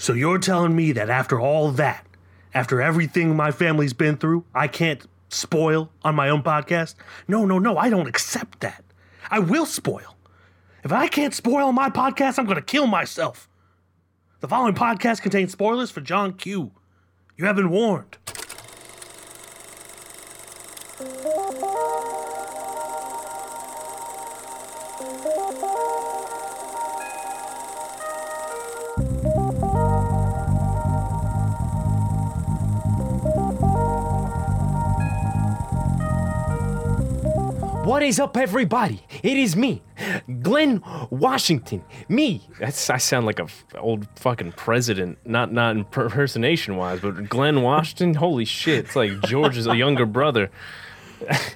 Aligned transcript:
So 0.00 0.14
you're 0.14 0.38
telling 0.38 0.74
me 0.74 0.92
that 0.92 1.10
after 1.10 1.38
all 1.38 1.72
that, 1.72 2.06
after 2.54 2.80
everything 2.80 3.36
my 3.36 3.50
family's 3.50 3.92
been 3.92 4.16
through, 4.16 4.46
I 4.54 4.66
can't 4.66 5.06
spoil 5.28 5.90
on 6.02 6.14
my 6.14 6.30
own 6.30 6.42
podcast? 6.42 6.94
No, 7.28 7.44
no, 7.44 7.58
no, 7.58 7.76
I 7.76 7.90
don't 7.90 8.08
accept 8.08 8.60
that. 8.60 8.82
I 9.30 9.40
will 9.40 9.66
spoil. 9.66 10.16
If 10.82 10.90
I 10.90 11.06
can't 11.06 11.34
spoil 11.34 11.72
my 11.72 11.90
podcast, 11.90 12.38
I'm 12.38 12.46
going 12.46 12.56
to 12.56 12.62
kill 12.62 12.86
myself. 12.86 13.46
The 14.40 14.48
following 14.48 14.74
podcast 14.74 15.20
contains 15.20 15.52
spoilers 15.52 15.90
for 15.90 16.00
John 16.00 16.32
Q. 16.32 16.72
You 17.36 17.44
have 17.44 17.56
been 17.56 17.68
warned. 17.68 18.16
What 37.90 38.04
is 38.04 38.20
up, 38.20 38.36
everybody? 38.36 39.02
It 39.24 39.36
is 39.36 39.56
me, 39.56 39.82
Glenn 40.42 40.80
Washington. 41.10 41.82
Me. 42.08 42.40
That's 42.60 42.88
I 42.88 42.98
sound 42.98 43.26
like 43.26 43.40
a 43.40 43.46
f- 43.46 43.64
old 43.76 44.06
fucking 44.14 44.52
president, 44.52 45.18
not 45.24 45.52
not 45.52 45.74
impersonation 45.74 46.76
wise, 46.76 47.00
but 47.00 47.28
Glenn 47.28 47.62
Washington. 47.62 48.14
Holy 48.14 48.44
shit! 48.44 48.84
It's 48.84 48.94
like 48.94 49.20
George's 49.22 49.66
a 49.66 49.74
younger 49.74 50.06
brother. 50.06 50.52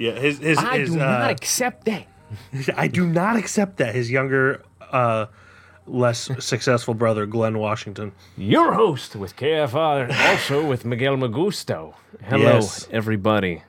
Yeah, 0.00 0.10
his, 0.10 0.40
his, 0.40 0.58
I 0.58 0.78
his, 0.80 0.90
do 0.90 0.96
not 0.96 1.22
uh, 1.22 1.30
accept 1.30 1.84
that. 1.84 2.08
I 2.76 2.88
do 2.88 3.06
not 3.06 3.36
accept 3.36 3.76
that. 3.76 3.94
His 3.94 4.10
younger, 4.10 4.64
uh, 4.90 5.26
less 5.86 6.28
successful 6.44 6.94
brother, 6.94 7.26
Glenn 7.26 7.60
Washington. 7.60 8.10
Your 8.36 8.72
host 8.72 9.14
with 9.14 9.36
KFR, 9.36 10.12
also 10.30 10.66
with 10.66 10.84
Miguel 10.84 11.16
Magusto. 11.16 11.94
Hello, 12.24 12.54
Yes. 12.54 12.88
everybody. 12.90 13.62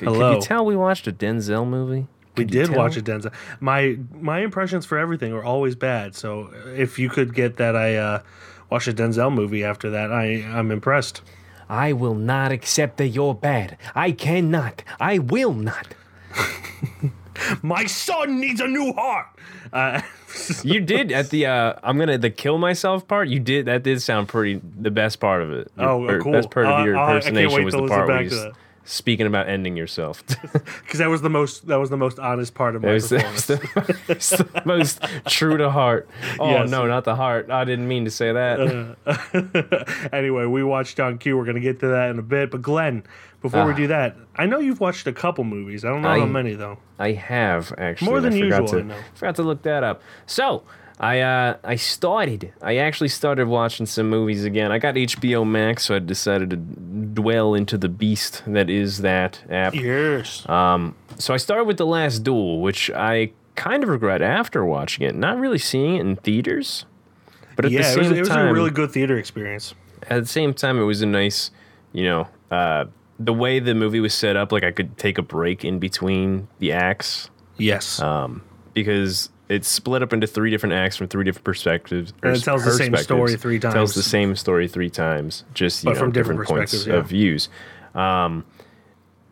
C- 0.00 0.06
Can 0.06 0.14
you 0.34 0.40
tell 0.40 0.64
we 0.64 0.76
watched 0.76 1.06
a 1.06 1.12
Denzel 1.12 1.66
movie? 1.68 2.06
We 2.36 2.44
did 2.44 2.68
tell? 2.68 2.76
watch 2.78 2.96
a 2.96 3.02
Denzel. 3.02 3.32
My 3.60 3.98
my 4.20 4.40
impressions 4.40 4.86
for 4.86 4.98
everything 4.98 5.32
are 5.32 5.44
always 5.44 5.74
bad. 5.74 6.14
So 6.14 6.50
if 6.76 6.98
you 6.98 7.08
could 7.08 7.34
get 7.34 7.56
that, 7.58 7.76
I 7.76 7.96
uh, 7.96 8.22
watched 8.70 8.88
a 8.88 8.92
Denzel 8.92 9.32
movie 9.34 9.62
after 9.64 9.90
that. 9.90 10.10
I 10.12 10.44
I'm 10.52 10.70
impressed. 10.70 11.22
I 11.68 11.92
will 11.92 12.14
not 12.16 12.50
accept 12.50 12.96
that 12.96 13.08
you're 13.08 13.34
bad. 13.34 13.76
I 13.94 14.10
cannot. 14.12 14.82
I 14.98 15.18
will 15.18 15.52
not. 15.54 15.94
My 17.62 17.84
son 17.86 18.40
needs 18.40 18.60
a 18.60 18.66
new 18.68 18.92
heart. 18.92 19.26
Uh, 19.72 20.00
You 20.62 20.80
did 20.80 21.10
at 21.10 21.30
the 21.30 21.46
uh 21.46 21.74
I'm 21.82 21.98
gonna 21.98 22.16
the 22.16 22.30
kill 22.30 22.56
myself 22.58 23.06
part. 23.08 23.28
You 23.28 23.40
did 23.40 23.66
that 23.66 23.82
did 23.82 24.00
sound 24.00 24.28
pretty 24.28 24.60
the 24.80 24.90
best 24.92 25.18
part 25.18 25.42
of 25.42 25.50
it. 25.52 25.70
Your 25.76 25.88
Oh, 25.88 26.20
cool. 26.22 26.32
Best 26.32 26.50
part 26.52 26.66
of 26.66 26.80
Uh, 26.80 26.84
your 26.84 26.94
impersonation 26.94 27.64
was 27.64 27.74
the 27.74 27.86
part 27.88 28.06
where 28.06 28.22
you. 28.22 28.52
Speaking 28.84 29.26
about 29.26 29.48
ending 29.48 29.76
yourself. 29.76 30.24
because 30.52 30.98
that 30.98 31.08
was 31.08 31.22
the 31.22 31.30
most 31.30 31.66
that 31.66 31.76
was 31.76 31.90
the 31.90 31.96
most 31.96 32.18
honest 32.18 32.54
part 32.54 32.74
of 32.76 32.82
my 32.82 32.90
it, 32.90 32.92
was, 32.94 33.08
performance. 33.08 33.46
the, 33.46 33.54
it 34.08 34.16
was 34.16 34.30
the 34.30 34.62
most 34.64 35.00
true 35.26 35.56
to 35.56 35.70
heart. 35.70 36.08
Oh 36.38 36.50
Yes. 36.50 36.70
no, 36.70 36.86
not 36.86 37.04
the 37.04 37.16
heart. 37.16 37.50
I 37.50 37.64
didn't 37.64 37.88
mean 37.88 38.04
to 38.04 38.10
say 38.10 38.32
that. 38.32 40.08
anyway, 40.12 40.46
we 40.46 40.62
watched 40.64 40.96
John 40.96 41.18
Q. 41.18 41.36
We're 41.36 41.44
gonna 41.44 41.60
get 41.60 41.80
to 41.80 41.88
that 41.88 42.10
in 42.10 42.18
a 42.18 42.22
bit. 42.22 42.50
But 42.50 42.62
Glenn, 42.62 43.04
before 43.42 43.64
we 43.64 43.72
Ah. 43.72 43.76
do 43.76 43.86
that, 43.88 44.16
I 44.36 44.46
know 44.46 44.58
you've 44.58 44.80
watched 44.80 45.06
a 45.06 45.12
couple 45.12 45.44
movies. 45.44 45.84
I 45.84 45.88
don't 45.90 46.02
know 46.02 46.08
how 46.20 46.26
many 46.26 46.54
though. 46.54 46.78
I 46.98 47.12
have 47.12 47.72
actually. 47.78 48.08
More 48.08 48.20
than 48.20 48.32
I 48.32 48.36
usual, 48.36 48.74
I 48.76 48.82
know. 48.82 48.96
Forgot 49.14 49.36
to 49.36 49.42
look 49.42 49.62
that 49.62 49.84
up. 49.84 50.02
So 50.26 50.64
I 51.00 51.20
uh, 51.20 51.56
I 51.64 51.76
started. 51.76 52.52
I 52.60 52.76
actually 52.76 53.08
started 53.08 53.48
watching 53.48 53.86
some 53.86 54.10
movies 54.10 54.44
again. 54.44 54.70
I 54.70 54.78
got 54.78 54.94
HBO 54.96 55.46
Max, 55.48 55.86
so 55.86 55.96
I 55.96 55.98
decided 55.98 56.50
to 56.50 56.56
dwell 56.56 57.54
into 57.54 57.78
the 57.78 57.88
beast 57.88 58.42
that 58.46 58.68
is 58.68 58.98
that 58.98 59.42
app. 59.50 59.74
Yes. 59.74 60.46
Um, 60.48 60.94
so 61.16 61.32
I 61.32 61.38
started 61.38 61.64
with 61.64 61.78
The 61.78 61.86
Last 61.86 62.18
Duel, 62.22 62.60
which 62.60 62.90
I 62.90 63.32
kind 63.56 63.82
of 63.82 63.88
regret 63.88 64.20
after 64.20 64.62
watching 64.64 65.06
it, 65.06 65.14
not 65.14 65.38
really 65.38 65.58
seeing 65.58 65.96
it 65.96 66.00
in 66.02 66.16
theaters. 66.16 66.84
But 67.56 67.64
at 67.64 67.70
yeah, 67.70 67.82
the 67.82 67.92
it 67.92 67.98
was, 67.98 68.10
it 68.10 68.20
was 68.20 68.28
time, 68.28 68.48
a 68.48 68.52
really 68.52 68.70
good 68.70 68.90
theater 68.90 69.16
experience. 69.16 69.74
at 70.08 70.20
the 70.20 70.26
same 70.28 70.52
time, 70.52 70.78
it 70.78 70.84
was 70.84 71.00
a 71.00 71.06
nice, 71.06 71.50
you 71.92 72.04
know, 72.04 72.28
uh, 72.50 72.84
the 73.18 73.32
way 73.32 73.58
the 73.58 73.74
movie 73.74 74.00
was 74.00 74.12
set 74.14 74.36
up. 74.36 74.52
Like 74.52 74.64
I 74.64 74.70
could 74.70 74.98
take 74.98 75.16
a 75.16 75.22
break 75.22 75.64
in 75.64 75.78
between 75.78 76.48
the 76.58 76.72
acts 76.72 77.30
Yes. 77.58 78.00
um, 78.00 78.42
because 78.74 79.30
it's 79.50 79.68
split 79.68 80.00
up 80.02 80.12
into 80.12 80.26
three 80.28 80.48
different 80.48 80.74
acts 80.74 80.96
from 80.96 81.08
three 81.08 81.24
different 81.24 81.44
perspectives. 81.44 82.12
And 82.22 82.36
it 82.36 82.42
tells 82.42 82.64
the 82.64 82.70
same 82.72 82.96
story 82.96 83.36
three 83.36 83.58
times. 83.58 83.74
Tells 83.74 83.94
the 83.94 84.02
same 84.02 84.36
story 84.36 84.68
three 84.68 84.88
times, 84.90 85.44
just 85.52 85.84
But 85.84 85.94
know, 85.94 85.98
from 85.98 86.12
different 86.12 86.44
points 86.46 86.72
perspectives, 86.72 86.86
of 86.86 87.08
views. 87.08 87.48
Um, 87.94 88.44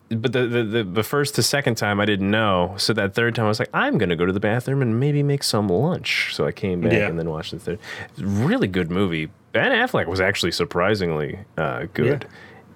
but 0.09 0.33
the, 0.33 0.47
the 0.47 0.63
the 0.63 0.83
the 0.83 1.03
first 1.03 1.35
to 1.35 1.43
second 1.43 1.75
time 1.75 1.99
I 2.01 2.05
didn't 2.05 2.29
know, 2.29 2.73
so 2.77 2.93
that 2.93 3.13
third 3.13 3.33
time 3.35 3.45
I 3.45 3.47
was 3.47 3.59
like, 3.59 3.69
I'm 3.73 3.97
gonna 3.97 4.15
go 4.17 4.25
to 4.25 4.33
the 4.33 4.39
bathroom 4.39 4.81
and 4.81 4.99
maybe 4.99 5.23
make 5.23 5.43
some 5.43 5.69
lunch. 5.69 6.35
So 6.35 6.45
I 6.45 6.51
came 6.51 6.81
back 6.81 6.91
Yeah. 6.91 7.07
and 7.07 7.17
then 7.17 7.29
watched 7.29 7.51
the 7.51 7.59
third. 7.59 7.79
Really 8.17 8.67
good 8.67 8.91
movie. 8.91 9.29
Ben 9.53 9.71
Affleck 9.71 10.07
was 10.07 10.19
actually 10.19 10.51
surprisingly 10.51 11.39
uh, 11.57 11.85
good. 11.93 12.27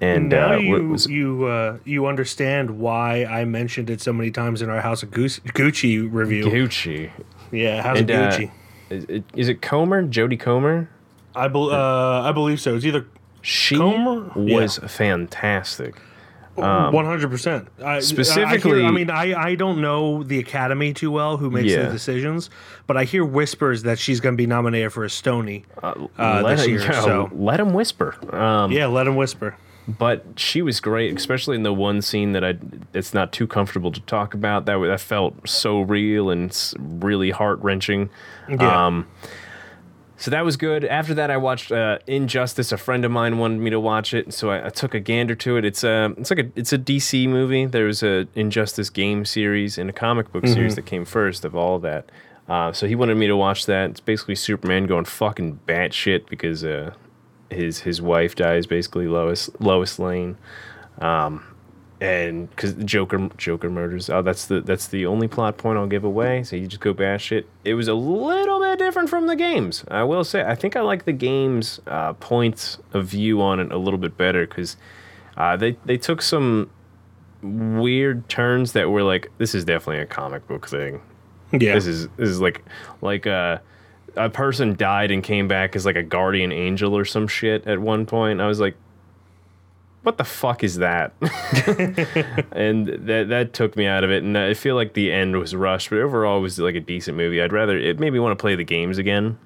And 0.04 0.30
now 0.30 0.54
uh, 0.54 0.58
you 0.58 0.90
was 0.90 1.08
you 1.08 1.46
uh, 1.46 1.78
you 1.86 2.06
understand 2.08 2.72
why 2.80 3.26
I 3.26 3.46
mentioned 3.46 3.90
it 3.90 4.02
so 4.02 4.12
many 4.12 4.32
times 4.32 4.62
in 4.62 4.70
our 4.70 4.82
House 4.82 5.02
of 5.04 5.12
Goose, 5.12 5.40
Gucci 5.40 6.08
review. 6.12 6.46
Gucci? 6.46 7.10
Yeah, 7.52 7.82
House 7.82 8.00
And 8.00 8.10
of 8.10 8.16
uh, 8.20 8.30
Gucci. 8.38 8.52
is, 8.90 9.06
it, 9.06 9.24
is 9.36 9.50
it 9.50 9.62
Comer? 9.62 10.04
Jodie 10.08 10.40
Comer? 10.40 10.90
I 11.36 11.48
bel 11.48 11.72
uh, 11.72 12.22
I 12.22 12.32
believe 12.32 12.60
so. 12.60 12.76
It's 12.76 12.86
either 12.86 13.06
She 13.42 13.78
Comer? 13.78 14.32
was 14.36 14.78
fantastic. 14.80 15.96
one 16.56 17.06
hundred 17.06 17.30
percent. 17.32 17.68
specifically- 18.02 18.84
I, 18.86 18.92
mean, 18.92 19.10
I 19.10 19.34
I 19.34 19.56
don't 19.56 19.82
know 19.82 20.22
the 20.24 20.38
Academy 20.40 20.94
too 20.94 21.12
well, 21.12 21.38
who 21.38 21.50
makes 21.50 21.72
Yeah. 21.72 21.84
the 21.88 21.92
decisions, 21.94 22.50
but 22.88 22.98
I 22.98 23.06
hear 23.06 23.24
whispers 23.26 23.84
that 23.84 23.98
she's 24.00 24.20
going 24.20 24.34
to 24.36 24.38
be 24.38 24.48
nominated 24.48 24.92
for 24.94 25.04
a 25.06 25.10
Stony. 25.10 25.66
Uh, 25.82 25.94
let, 26.18 26.44
this 26.58 26.66
her- 26.66 26.70
year, 26.72 26.82
yeah, 26.82 27.02
so 27.02 27.30
let 27.34 27.60
him 27.60 27.74
whisper. 27.74 28.16
Um, 28.36 28.72
yeah, 28.72 28.86
let 28.88 29.08
him 29.08 29.16
whisper. 29.16 29.56
But 29.88 30.26
she 30.38 30.62
was 30.62 30.80
great, 30.80 31.16
especially 31.18 31.56
in 31.58 31.64
the 31.64 31.74
one 31.74 32.02
scene 32.02 32.32
that 32.34 32.44
I 32.44 32.56
it's 32.94 33.14
not 33.14 33.34
too 33.34 33.48
comfortable 33.48 33.92
to 33.92 34.00
talk 34.02 34.34
about. 34.34 34.66
That 34.66 34.78
that 34.80 35.02
felt 35.02 35.48
so 35.50 35.82
real 35.82 36.30
and 36.30 36.58
really 36.80 37.32
heart 37.32 37.60
wrenching. 37.62 38.10
Yeah. 38.48 38.86
Um, 38.88 39.08
so 40.16 40.32
that 40.32 40.46
was 40.46 40.56
good. 40.56 40.86
After 40.86 41.14
that, 41.16 41.30
I 41.30 41.36
watched 41.36 41.70
uh, 41.70 42.00
Injustice. 42.08 42.72
A 42.72 42.78
friend 42.78 43.04
of 43.04 43.12
mine 43.12 43.40
wanted 43.40 43.60
me 43.60 43.72
to 43.72 43.80
watch 43.80 44.14
it, 44.14 44.34
so 44.34 44.52
I, 44.52 44.68
I 44.68 44.70
took 44.70 44.94
a 44.94 45.02
gander 45.02 45.36
to 45.36 45.58
it. 45.58 45.66
It's 45.66 45.84
a 45.84 46.14
it's 46.18 46.30
like 46.30 46.40
a 46.40 46.50
it's 46.56 46.72
a 46.72 46.78
DC 46.78 47.28
movie. 47.28 47.66
There 47.66 47.86
was 47.86 48.04
a 48.04 48.26
Injustice 48.36 48.90
game 48.90 49.26
series 49.26 49.78
and 49.78 49.90
a 49.90 49.94
comic 49.94 50.32
book 50.32 50.44
Mm-hmm. 50.44 50.54
series 50.54 50.76
that 50.76 50.86
came 50.86 51.04
first 51.04 51.44
of 51.44 51.56
all 51.58 51.76
of 51.76 51.82
that. 51.82 52.10
Uh, 52.48 52.72
so 52.72 52.88
he 52.88 52.96
wanted 52.96 53.16
me 53.16 53.28
to 53.28 53.36
watch 53.36 53.66
that. 53.66 53.90
It's 53.90 54.00
basically 54.00 54.36
Superman 54.36 54.86
going 54.86 55.04
fucking 55.06 55.60
batshit 55.68 56.30
because 56.30 56.64
uh, 56.64 56.94
his 57.54 57.80
his 57.80 58.02
wife 58.02 58.36
dies, 58.36 58.66
basically 58.66 59.08
Lois 59.08 59.50
Lois 59.60 60.00
Lane, 60.00 60.38
um, 61.00 61.44
and 62.02 62.50
because 62.50 62.74
Joker 62.76 63.30
Joker 63.38 63.70
murders. 63.70 64.10
Oh, 64.10 64.22
that's 64.22 64.46
the 64.48 64.62
that's 64.62 64.88
the 64.88 65.06
only 65.06 65.28
plot 65.28 65.58
point 65.58 65.78
I'll 65.78 65.88
give 65.88 66.04
away. 66.04 66.44
So 66.44 66.56
you 66.56 66.68
just 66.68 66.82
go 66.82 66.94
bash 66.94 67.32
It 67.32 67.48
It 67.64 67.76
was 67.76 67.88
a 67.88 67.94
little 67.94 68.60
bit 68.60 68.78
different 68.80 69.10
from 69.10 69.28
the 69.28 69.36
games. 69.36 69.86
I 69.90 70.04
will 70.04 70.24
say. 70.24 70.44
I 70.44 70.56
think 70.56 70.76
I 70.76 70.82
like 70.82 71.06
the 71.06 71.14
games' 71.14 71.80
uh, 71.88 72.14
points 72.14 72.78
of 72.94 73.06
view 73.06 73.42
on 73.42 73.60
it 73.60 73.72
a 73.72 73.78
little 73.78 74.00
bit 74.00 74.18
better 74.18 74.46
because 74.46 74.76
uh, 75.38 75.56
they 75.56 75.78
they 75.86 75.98
took 75.98 76.22
some 76.22 76.70
weird 77.42 78.28
turns 78.30 78.72
that 78.72 78.90
were 78.90 79.04
like 79.04 79.30
this 79.38 79.54
is 79.54 79.66
definitely 79.66 80.02
a 80.02 80.06
comic 80.06 80.48
book 80.48 80.66
thing 80.66 81.02
Yeah, 81.52 81.74
this 81.74 81.86
is 81.86 82.08
this 82.18 82.30
is 82.30 82.40
like 82.40 82.64
like 83.02 83.28
uh, 83.28 83.58
a 84.16 84.30
person 84.30 84.76
died 84.76 85.12
and 85.12 85.24
came 85.24 85.48
back 85.48 85.76
as 85.76 85.86
like 85.86 85.96
a 85.96 86.04
guardian 86.04 86.52
angel 86.52 86.96
or 86.96 87.06
some 87.06 87.28
shit 87.28 87.66
at 87.68 87.80
one 87.80 88.06
point. 88.06 88.42
I 88.42 88.48
was 88.48 88.60
like, 88.60 88.76
what 90.04 90.18
the 90.18 90.24
fuck 90.24 90.64
is 90.64 90.78
that? 90.78 91.14
and 92.52 92.88
that 92.88 93.28
that 93.30 93.54
took 93.54 93.76
me 93.76 93.86
out 93.86 94.04
of 94.04 94.12
it. 94.12 94.24
And 94.24 94.38
I 94.38 94.54
feel 94.54 94.76
like 94.76 94.94
the 94.94 95.12
end 95.12 95.38
was 95.38 95.56
rushed, 95.56 95.90
but 95.90 96.00
overall 96.00 96.40
it 96.40 96.42
was 96.42 96.60
like 96.60 96.76
a 96.76 96.82
decent 96.82 97.18
movie. 97.18 97.42
I'd 97.42 97.54
rather 97.54 97.78
it 97.78 98.00
made 98.00 98.12
me 98.12 98.20
want 98.20 98.38
to 98.38 98.42
play 98.42 98.56
the 98.56 98.66
games 98.66 98.98
again 98.98 99.38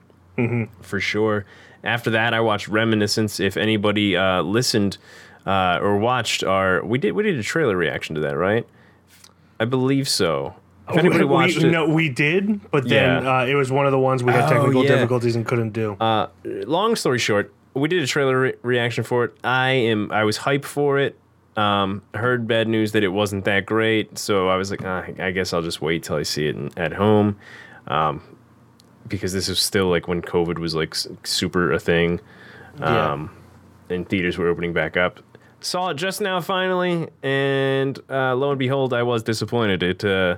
for 0.81 0.99
sure. 0.99 1.45
After 1.83 2.09
that, 2.11 2.33
I 2.33 2.41
watched 2.41 2.67
Reminiscence. 2.67 3.39
If 3.39 3.55
anybody 3.55 4.17
uh, 4.17 4.41
listened 4.41 4.97
uh, 5.45 5.79
or 5.81 5.97
watched 5.97 6.43
our, 6.43 6.83
we 6.83 6.97
did 6.97 7.11
we 7.11 7.23
did 7.23 7.37
a 7.37 7.43
trailer 7.43 7.77
reaction 7.77 8.15
to 8.15 8.21
that, 8.21 8.35
right? 8.35 8.67
I 9.59 9.65
believe 9.65 10.09
so. 10.09 10.55
If 10.89 10.97
anybody 10.97 11.19
we, 11.25 11.29
watched 11.29 11.57
we, 11.57 11.65
it, 11.65 11.71
no, 11.71 11.87
we 11.87 12.09
did, 12.09 12.71
but 12.71 12.87
then 12.87 13.23
Yeah. 13.23 13.39
uh, 13.41 13.45
it 13.45 13.55
was 13.55 13.71
one 13.71 13.85
of 13.85 13.91
the 13.91 13.99
ones 13.99 14.23
we 14.23 14.31
had 14.31 14.45
Oh, 14.45 14.49
technical 14.53 14.83
yeah. 14.83 14.89
difficulties 14.95 15.35
and 15.35 15.45
couldn't 15.45 15.71
do. 15.71 15.93
Uh, 15.99 16.27
long 16.43 16.95
story 16.95 17.19
short, 17.19 17.53
we 17.73 17.89
did 17.89 18.01
a 18.01 18.07
trailer 18.07 18.39
re- 18.39 18.53
reaction 18.61 19.03
for 19.03 19.25
it. 19.25 19.33
I 19.43 19.71
am 19.71 20.11
I 20.11 20.23
was 20.23 20.37
hyped 20.39 20.65
for 20.65 20.97
it. 20.97 21.17
Um, 21.57 22.03
heard 22.13 22.47
bad 22.47 22.67
news 22.67 22.91
that 22.91 23.03
it 23.03 23.07
wasn't 23.09 23.45
that 23.45 23.65
great, 23.65 24.17
so 24.17 24.47
I 24.47 24.55
was 24.57 24.69
like, 24.71 24.81
ah, 24.85 25.03
I 25.19 25.31
guess 25.31 25.53
I'll 25.53 25.63
just 25.63 25.81
wait 25.81 26.03
till 26.03 26.15
I 26.15 26.23
see 26.23 26.47
it 26.47 26.55
in, 26.55 26.69
at 26.77 26.93
home, 26.93 27.35
um, 27.87 28.21
because 29.07 29.33
this 29.33 29.49
is 29.49 29.59
still 29.59 29.87
like 29.89 30.07
when 30.07 30.21
COVID 30.21 30.59
was 30.59 30.75
like 30.75 30.91
s- 30.93 31.07
super 31.23 31.71
a 31.71 31.79
thing. 31.79 32.19
Yeah. 32.79 33.11
Um, 33.13 33.31
and 33.89 34.07
theaters 34.07 34.37
were 34.37 34.47
opening 34.49 34.71
back 34.71 34.97
up. 34.97 35.19
Saw 35.59 35.89
it 35.89 35.95
just 35.95 36.21
now, 36.21 36.39
finally, 36.41 37.07
and 37.23 37.97
uh, 38.09 38.35
lo 38.35 38.51
and 38.51 38.59
behold, 38.59 38.93
I 38.93 39.01
was 39.01 39.23
disappointed. 39.23 39.81
It 39.81 40.05
uh, 40.05 40.37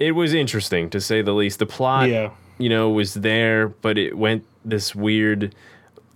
it 0.00 0.12
was 0.12 0.34
interesting 0.34 0.90
to 0.90 1.00
say 1.00 1.22
the 1.22 1.32
least. 1.32 1.58
The 1.60 1.66
plot, 1.66 2.08
Yeah. 2.08 2.30
you 2.58 2.68
know, 2.68 2.90
was 2.90 3.14
there, 3.14 3.68
but 3.68 3.96
it 3.98 4.16
went 4.18 4.44
this 4.64 4.94
weird. 4.94 5.54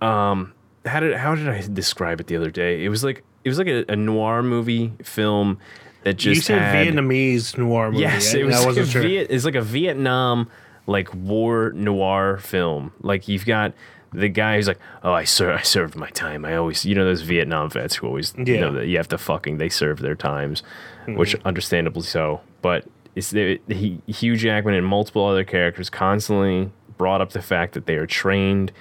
Um, 0.01 0.53
how 0.85 0.99
did 0.99 1.15
how 1.15 1.35
did 1.35 1.47
I 1.47 1.61
describe 1.71 2.19
it 2.19 2.27
the 2.27 2.35
other 2.35 2.51
day? 2.51 2.83
It 2.83 2.89
was 2.89 3.03
like 3.03 3.23
it 3.43 3.49
was 3.49 3.57
like 3.57 3.67
a, 3.67 3.85
a 3.89 3.95
noir 3.95 4.43
movie 4.43 4.91
film 5.03 5.59
that 6.03 6.15
just 6.17 6.35
you 6.35 6.41
said 6.41 6.61
had, 6.61 6.87
Vietnamese 6.87 7.57
noir 7.57 7.91
movie. 7.91 8.01
Yes, 8.01 8.33
it 8.33 8.43
was 8.45 8.65
like 8.65 8.85
sure. 8.85 9.01
Viet, 9.01 9.27
it's 9.29 9.45
like 9.45 9.55
a 9.55 9.61
Vietnam 9.61 10.49
like 10.87 11.13
war 11.15 11.71
noir 11.75 12.37
film. 12.37 12.91
Like 13.01 13.27
you've 13.27 13.45
got 13.45 13.73
the 14.13 14.29
guy 14.29 14.55
who's 14.57 14.67
like, 14.67 14.79
"Oh, 15.03 15.11
I 15.13 15.23
ser- 15.23 15.51
I 15.53 15.61
served 15.63 15.95
my 15.95 16.09
time. 16.11 16.45
I 16.45 16.55
always, 16.55 16.85
you 16.85 16.93
know, 16.95 17.03
those 17.05 17.21
Vietnam 17.21 17.69
vets 17.69 17.95
who 17.95 18.07
always, 18.07 18.33
you 18.37 18.45
Yeah. 18.53 18.61
know, 18.61 18.73
that 18.73 18.87
you 18.87 18.97
have 18.97 19.07
to 19.09 19.17
fucking 19.17 19.57
they 19.57 19.69
serve 19.69 19.99
their 19.99 20.15
times, 20.15 20.61
which 21.07 21.35
understandably 21.43 22.03
so. 22.03 22.41
But 22.61 22.85
it's 23.15 23.31
the, 23.31 23.59
he, 23.67 24.01
Hugh 24.07 24.35
Jackman 24.35 24.75
and 24.75 24.85
multiple 24.85 25.25
other 25.25 25.43
characters 25.43 25.89
constantly 25.89 26.71
brought 26.97 27.21
up 27.21 27.31
the 27.31 27.41
fact 27.41 27.73
that 27.73 27.85
they 27.85 27.95
are 27.95 28.05
trained 28.07 28.71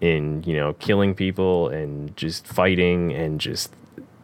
in 0.00 0.42
you 0.44 0.56
know 0.56 0.72
killing 0.74 1.14
people 1.14 1.68
and 1.68 2.16
just 2.16 2.46
fighting 2.46 3.12
and 3.12 3.40
just 3.40 3.72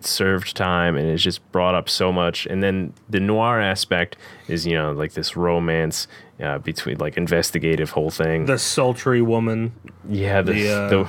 served 0.01 0.57
time 0.57 0.97
and 0.97 1.09
it's 1.09 1.23
just 1.23 1.41
brought 1.53 1.75
up 1.75 1.89
so 1.89 2.13
much. 2.13 2.47
And 2.47 2.63
then 2.63 2.93
the 3.09 3.21
noir 3.21 3.61
aspect 3.61 4.17
is 4.49 4.67
you 4.67 4.75
know 4.75 4.93
like 4.93 5.13
this 5.13 5.37
romance 5.37 6.07
uh, 6.41 6.59
between 6.59 6.99
like 6.99 7.17
investigative 7.17 7.91
whole 7.91 8.11
thing. 8.11 8.47
The 8.47 8.59
sultry 8.59 9.23
woman, 9.23 9.73
yeah 10.09 10.43
the, 10.43 10.53
the, 10.53 10.69
uh, 10.71 10.89
the 10.89 11.09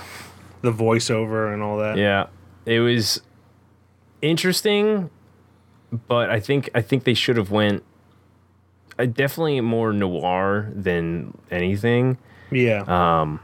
the 0.61 0.71
voiceover, 0.73 1.53
and 1.53 1.61
all 1.63 1.77
that. 1.77 1.97
yeah. 1.97 2.27
It 2.65 2.81
was 2.81 3.21
interesting 4.21 5.09
but 6.07 6.29
i 6.29 6.39
think 6.39 6.69
i 6.75 6.81
think 6.81 7.03
they 7.05 7.13
should 7.13 7.37
have 7.37 7.49
went 7.51 7.83
definitely 9.05 9.61
more 9.61 9.93
noir 9.93 10.69
than 10.73 11.37
anything 11.51 12.17
Yeah. 12.51 12.83
um 12.87 13.39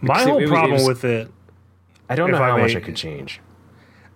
my 0.00 0.22
whole 0.22 0.38
it 0.38 0.42
was- 0.42 0.50
it 0.50 0.52
problem 0.52 0.72
was- 0.72 0.86
with 0.88 1.04
it, 1.04 1.28
i 2.08 2.14
don't 2.14 2.30
know 2.30 2.36
If 2.36 2.42
I 2.42 2.48
how 2.50 2.56
much 2.58 2.74
may- 2.74 2.80
i 2.80 2.82
could 2.84 2.96
change 2.96 3.40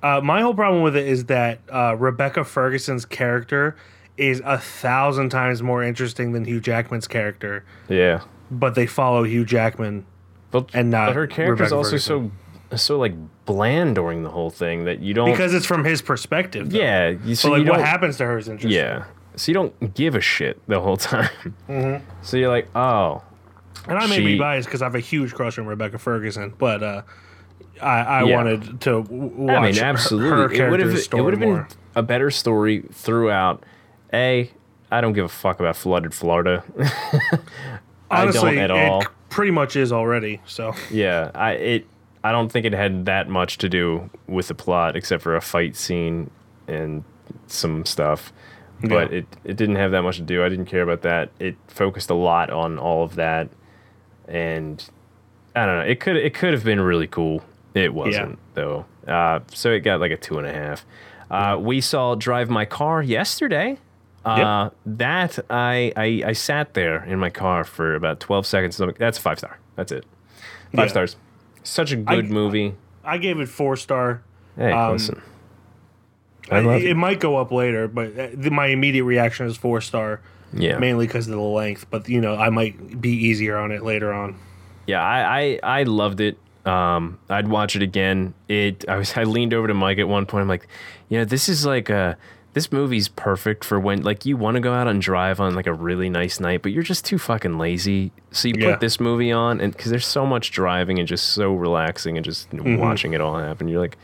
uh, 0.02 0.18
my 0.22 0.40
whole 0.40 0.54
problem 0.54 0.82
with 0.82 0.96
it 0.96 1.06
is 1.06 1.26
that 1.26 1.58
uh, 1.70 1.94
Rebecca 1.98 2.42
Ferguson's 2.42 3.04
character 3.04 3.76
is 4.16 4.40
a 4.46 4.56
thousand 4.56 5.28
times 5.28 5.62
more 5.62 5.82
interesting 5.82 6.32
than 6.32 6.46
Hugh 6.46 6.58
Jackman's 6.60 7.06
character, 7.06 7.64
yeah 7.88 8.22
but 8.50 8.74
they 8.74 8.86
follow 8.86 9.24
Hugh 9.24 9.44
Jackman. 9.44 10.06
But, 10.52 10.70
and 10.74 10.90
not 10.90 11.08
but 11.08 11.16
her 11.16 11.26
character 11.26 11.64
is 11.64 11.72
also 11.72 11.90
Ferguson. 11.90 12.32
so 12.70 12.76
so 12.78 12.98
like 12.98 13.12
bland 13.44 13.94
during 13.94 14.22
the 14.22 14.30
whole 14.30 14.48
thing 14.50 14.84
that 14.86 15.00
you 15.00 15.12
don't 15.12 15.30
Because 15.30 15.52
it's 15.52 15.66
from 15.66 15.84
his 15.84 16.00
perspective. 16.00 16.70
though. 16.70 16.78
yeah 16.78 17.08
you 17.10 17.34
So 17.34 17.48
so 17.48 17.52
like 17.52 17.64
you 17.64 17.70
what 17.70 17.80
happens 17.80 18.16
to 18.16 18.24
her 18.24 18.38
is 18.38 18.48
interesting. 18.48 18.72
yeah 18.82 19.04
so 19.40 19.50
you 19.50 19.54
don't 19.54 19.94
give 19.94 20.14
a 20.14 20.20
shit 20.20 20.60
the 20.68 20.80
whole 20.80 20.96
time 20.96 21.28
Mm-hmm. 21.68 22.04
so 22.22 22.36
you're 22.36 22.48
like 22.50 22.68
oh 22.76 23.22
And 23.88 23.98
I 23.98 24.06
may 24.06 24.16
She- 24.16 24.24
be 24.24 24.38
biased 24.38 24.68
because 24.68 24.82
I 24.82 24.86
have 24.86 24.94
a 24.94 25.00
huge 25.00 25.32
crush 25.34 25.58
on 25.58 25.66
Rebecca 25.66 25.98
Ferguson, 25.98 26.52
but 26.58 26.82
uh, 26.82 27.02
I, 27.80 28.00
I 28.00 28.22
Yeah. 28.24 28.36
wanted 28.36 28.80
to 28.82 29.00
watch 29.00 29.56
I 29.56 29.60
mean 29.72 29.78
absolutely 29.78 30.28
her 30.30 30.36
it 30.66 30.70
would 30.70 30.80
have 30.80 30.88
character's 30.90 31.06
it 31.18 31.22
would 31.22 31.32
have 31.32 31.40
been 31.40 31.66
a 31.94 32.02
better 32.02 32.30
story 32.30 32.84
throughout 32.92 33.64
a 34.12 34.50
I 34.92 35.00
don't 35.00 35.12
give 35.12 35.24
a 35.24 35.28
fuck 35.28 35.60
about 35.60 35.76
flooded 35.76 36.12
Florida 36.14 36.62
I 38.10 38.22
Honestly, 38.22 38.56
don't 38.56 38.58
at 38.58 38.70
all 38.70 39.02
it 39.02 39.08
pretty 39.28 39.52
much 39.52 39.76
is 39.76 39.92
already. 39.92 40.40
So 40.46 40.74
Yeah, 40.90 41.30
I 41.34 41.52
it 41.52 41.86
I 42.22 42.32
don't 42.32 42.50
think 42.50 42.66
it 42.66 42.72
had 42.74 43.06
that 43.06 43.28
much 43.28 43.56
to 43.58 43.68
do 43.68 44.10
with 44.26 44.48
the 44.48 44.54
plot 44.54 44.96
except 44.96 45.22
for 45.22 45.36
a 45.36 45.40
fight 45.40 45.74
scene 45.76 46.30
and 46.68 47.02
some 47.46 47.86
stuff. 47.86 48.32
But 48.82 49.10
Yeah. 49.12 49.18
it 49.18 49.26
it 49.44 49.56
didn't 49.56 49.76
have 49.76 49.90
that 49.92 50.02
much 50.02 50.16
to 50.16 50.22
do. 50.22 50.44
I 50.44 50.48
didn't 50.48 50.66
care 50.66 50.82
about 50.82 51.02
that. 51.02 51.30
It 51.38 51.56
focused 51.68 52.10
a 52.10 52.14
lot 52.14 52.50
on 52.50 52.78
all 52.78 53.02
of 53.04 53.14
that 53.16 53.48
and 54.28 54.88
I 55.54 55.66
don't 55.66 55.76
know. 55.80 55.84
It 55.84 56.00
could 56.00 56.16
it 56.16 56.34
could 56.34 56.52
have 56.54 56.64
been 56.64 56.80
really 56.80 57.06
cool. 57.06 57.42
It 57.74 57.92
wasn't 57.94 58.38
though. 58.54 58.86
Uh, 59.06 59.40
so 59.52 59.70
it 59.70 59.80
got 59.80 60.00
like 60.00 60.12
a 60.12 60.16
two 60.16 60.38
and 60.38 60.46
a 60.46 60.52
half. 60.52 60.84
Uh, 61.30 61.56
we 61.60 61.80
saw 61.80 62.14
Drive 62.14 62.50
My 62.50 62.64
Car 62.64 63.02
yesterday. 63.02 63.78
Uh, 64.24 64.70
That 64.84 65.38
I, 65.48 65.92
I 65.96 66.22
I 66.26 66.32
sat 66.32 66.74
there 66.74 67.04
in 67.04 67.18
my 67.18 67.30
car 67.30 67.64
for 67.64 67.94
about 67.94 68.20
twelve 68.20 68.46
seconds. 68.46 68.80
That's 68.98 69.18
five 69.18 69.38
star. 69.38 69.58
That's 69.76 69.92
it. 69.92 70.04
Five 70.74 70.86
Yeah. 70.86 70.90
stars. 70.90 71.16
Such 71.62 71.92
a 71.92 71.96
good 71.96 72.26
I- 72.26 72.28
movie. 72.28 72.74
I 73.04 73.18
gave 73.18 73.40
it 73.40 73.48
four 73.48 73.76
star. 73.76 74.20
Hey, 74.56 74.72
um, 74.72 74.92
listen. 74.92 75.22
I 76.50 76.60
love 76.60 76.82
it, 76.82 76.88
it. 76.90 76.96
might 76.96 77.20
go 77.20 77.36
up 77.36 77.50
later, 77.52 77.88
but 77.88 78.18
uh, 78.18 78.28
the, 78.34 78.50
my 78.50 78.66
immediate 78.66 79.04
reaction 79.04 79.46
is 79.46 79.56
four 79.56 79.80
star, 79.80 80.20
Yeah, 80.52 80.78
mainly 80.78 81.06
because 81.06 81.26
of 81.28 81.32
the 81.34 81.40
length. 81.40 81.86
But 81.90 82.08
you 82.08 82.20
know, 82.20 82.36
I 82.36 82.50
might 82.50 83.00
be 83.00 83.10
easier 83.10 83.56
on 83.56 83.72
it 83.72 83.82
later 83.82 84.12
on. 84.12 84.38
yeah. 84.86 85.02
I, 85.02 85.58
I 85.62 85.80
I 85.80 85.82
loved 85.84 86.20
it. 86.20 86.38
Um, 86.66 87.18
I'd 87.28 87.48
watch 87.48 87.74
it 87.76 87.82
again. 87.82 88.34
It. 88.48 88.84
I 88.88 88.96
was. 88.96 89.16
I 89.16 89.24
leaned 89.24 89.54
over 89.54 89.66
to 89.68 89.74
Mike 89.74 89.98
at 89.98 90.08
one 90.08 90.26
point. 90.26 90.42
I'm 90.42 90.48
like, 90.48 90.66
you 91.08 91.18
know, 91.18 91.24
this 91.24 91.48
is 91.48 91.64
like 91.66 91.88
a. 91.90 92.16
This 92.52 92.72
movie's 92.72 93.06
perfect 93.08 93.64
for 93.64 93.78
when 93.78 94.02
like 94.02 94.26
you 94.26 94.36
want 94.36 94.56
to 94.56 94.60
go 94.60 94.72
out 94.74 94.88
and 94.88 95.00
drive 95.00 95.38
on 95.38 95.54
like 95.54 95.68
a 95.68 95.72
really 95.72 96.10
nice 96.10 96.40
night, 96.40 96.62
but 96.62 96.72
you're 96.72 96.82
just 96.82 97.04
too 97.04 97.16
fucking 97.16 97.58
lazy. 97.58 98.10
So 98.32 98.48
you 98.48 98.54
Yeah. 98.58 98.72
put 98.72 98.80
this 98.80 98.98
movie 98.98 99.30
on, 99.30 99.60
and 99.60 99.72
because 99.72 99.92
there's 99.92 100.04
so 100.06 100.26
much 100.26 100.50
driving 100.50 100.98
and 100.98 101.06
just 101.06 101.28
so 101.28 101.54
relaxing 101.54 102.16
and 102.16 102.24
just 102.24 102.50
Mm-hmm. 102.50 102.76
watching 102.78 103.12
it 103.14 103.20
all 103.20 103.38
happen, 103.38 103.68
you're 103.68 103.80
like, 103.80 103.96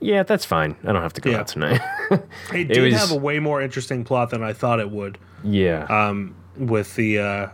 yeah, 0.00 0.22
that's 0.22 0.44
fine. 0.44 0.76
I 0.84 0.92
don't 0.92 1.02
have 1.02 1.12
to 1.14 1.20
go 1.20 1.30
Yeah. 1.30 1.40
out 1.40 1.48
tonight. 1.48 1.80
It 2.52 2.68
did 2.68 2.82
was- 2.84 2.94
have 2.94 3.10
a 3.10 3.16
way 3.20 3.38
more 3.38 3.60
interesting 3.62 4.04
plot 4.04 4.30
than 4.30 4.42
I 4.42 4.52
thought 4.52 4.80
it 4.80 4.90
would. 4.90 5.18
yeah. 5.44 5.84
um, 5.90 6.34
with 6.56 6.94
the 6.96 7.18
uh, 7.20 7.48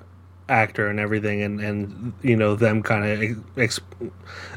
actor 0.48 0.88
and 0.88 0.98
everything, 1.00 1.42
and 1.42 1.60
and 1.60 2.12
you 2.22 2.36
know 2.36 2.54
them 2.54 2.82
kind 2.82 3.04
of. 3.04 3.58
Ex- 3.58 3.80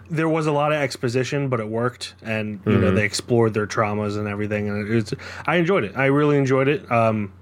there 0.09 0.29
was 0.29 0.47
a 0.47 0.51
lot 0.53 0.71
of 0.71 0.77
exposition, 0.77 1.49
but 1.49 1.59
it 1.59 1.67
worked, 1.67 2.15
and 2.21 2.61
you 2.65 2.71
Mm-hmm. 2.73 2.81
know 2.81 2.91
they 2.91 3.03
explored 3.05 3.53
their 3.53 3.67
traumas 3.67 4.17
and 4.17 4.27
everything, 4.27 4.69
and 4.69 4.87
it 4.87 4.93
was. 4.93 5.13
I 5.45 5.55
enjoyed 5.57 5.83
it. 5.83 5.97
I 5.97 6.05
really 6.05 6.37
enjoyed 6.37 6.67
it. 6.69 6.89
Um, 6.91 7.33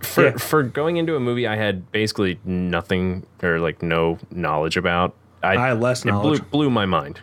for 0.00 0.24
Yeah. 0.24 0.36
for 0.36 0.62
going 0.62 0.96
into 0.96 1.14
a 1.16 1.20
movie 1.20 1.46
I 1.46 1.56
had 1.56 1.90
basically 1.92 2.38
nothing 2.44 3.24
or 3.42 3.58
like 3.60 3.82
no 3.82 4.18
knowledge 4.30 4.76
about. 4.76 5.14
I, 5.42 5.56
I 5.56 5.68
had 5.68 5.80
less 5.80 6.00
it 6.00 6.10
blew, 6.10 6.12
knowledge. 6.12 6.50
blew 6.50 6.70
my 6.70 6.86
mind, 6.86 7.20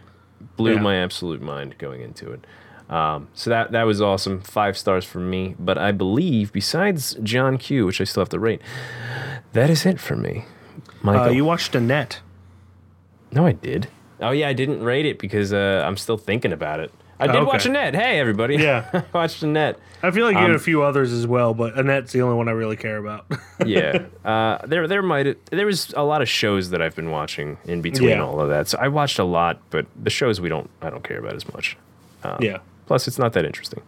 blew 0.59 0.73
Yeah. 0.75 0.81
my 0.81 0.95
absolute 0.97 1.41
mind 1.41 1.75
going 1.80 2.01
into 2.01 2.31
it. 2.31 2.45
Um, 2.89 3.28
so 3.33 3.49
that 3.49 3.71
that 3.71 3.83
was 3.83 4.01
awesome, 4.01 4.42
five 4.42 4.78
stars 4.78 5.06
for 5.06 5.19
me. 5.19 5.56
But 5.59 5.78
I 5.78 5.92
believe 5.92 6.51
besides 6.51 7.16
John 7.23 7.57
Q, 7.57 7.85
which 7.85 8.01
I 8.01 8.04
still 8.04 8.21
have 8.21 8.30
to 8.30 8.39
rate, 8.39 8.61
that 9.54 9.69
is 9.69 9.85
it 9.85 9.99
for 9.99 10.16
me. 10.16 10.45
Michael, 11.01 11.25
uh, 11.25 11.30
you 11.30 11.45
watched 11.45 11.75
Annette. 11.75 12.19
no, 13.31 13.45
I 13.45 13.54
did. 13.54 13.87
Oh 14.21 14.31
yeah, 14.31 14.49
I 14.49 14.54
didn't 14.54 14.83
rate 14.83 15.06
it 15.06 15.18
because 15.19 15.54
uh, 15.54 15.83
I'm 15.87 15.97
still 15.97 16.18
thinking 16.18 16.51
about 16.51 16.80
it. 16.80 16.92
I 17.19 17.28
did 17.28 17.35
okay. 17.35 17.45
watch 17.45 17.66
Annette. 17.66 17.95
Hey 17.95 18.19
everybody, 18.19 18.56
Yeah. 18.57 18.90
I 18.94 19.04
watched 19.14 19.44
Annette. 19.44 19.78
I 20.02 20.11
feel 20.11 20.26
like 20.26 20.35
you 20.35 20.40
had 20.42 20.52
Um, 20.52 20.56
a 20.56 20.59
few 20.59 20.81
others 20.83 21.11
as 21.11 21.28
well, 21.28 21.54
but 21.54 21.78
Annette's 21.78 22.14
the 22.14 22.21
only 22.21 22.38
one 22.38 22.47
I 22.47 22.52
really 22.52 22.78
care 22.78 22.97
about. 22.97 23.26
yeah. 23.66 24.06
Uh, 24.23 24.59
there, 24.66 24.88
there 24.88 25.02
might 25.02 25.44
there 25.52 25.66
was 25.66 25.94
a 25.97 26.04
lot 26.04 26.21
of 26.21 26.30
shows 26.30 26.69
that 26.69 26.81
I've 26.81 26.95
been 26.95 27.11
watching 27.11 27.57
in 27.66 27.81
between 27.81 28.09
Yeah. 28.11 28.23
all 28.23 28.40
of 28.40 28.47
that. 28.49 28.69
So 28.69 28.78
I 28.80 28.88
watched 28.88 29.19
a 29.19 29.26
lot, 29.26 29.59
but 29.69 29.85
the 30.02 30.09
shows 30.09 30.40
we 30.40 30.47
don't, 30.49 30.69
I 30.81 30.90
don't 30.90 31.04
care 31.04 31.19
about 31.19 31.35
as 31.35 31.52
much. 31.54 31.76
yeah. 32.40 32.59
Plus, 32.85 33.07
it's 33.07 33.19
not 33.19 33.33
that 33.33 33.44
interesting. 33.45 33.81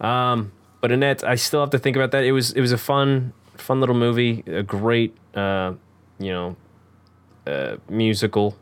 Um, 0.00 0.50
but 0.80 0.90
Annette, 0.90 1.22
I 1.22 1.34
still 1.36 1.60
have 1.60 1.70
to 1.70 1.78
think 1.78 1.96
about 1.96 2.10
that. 2.12 2.24
It 2.24 2.32
was, 2.32 2.52
it 2.52 2.60
was 2.60 2.72
a 2.72 2.78
fun, 2.78 3.32
fun 3.56 3.80
little 3.80 3.94
movie. 3.94 4.42
A 4.46 4.62
great, 4.62 5.14
uh, 5.34 5.74
you 6.18 6.30
know, 6.32 6.56
uh, 7.46 7.76
musical. 7.88 8.56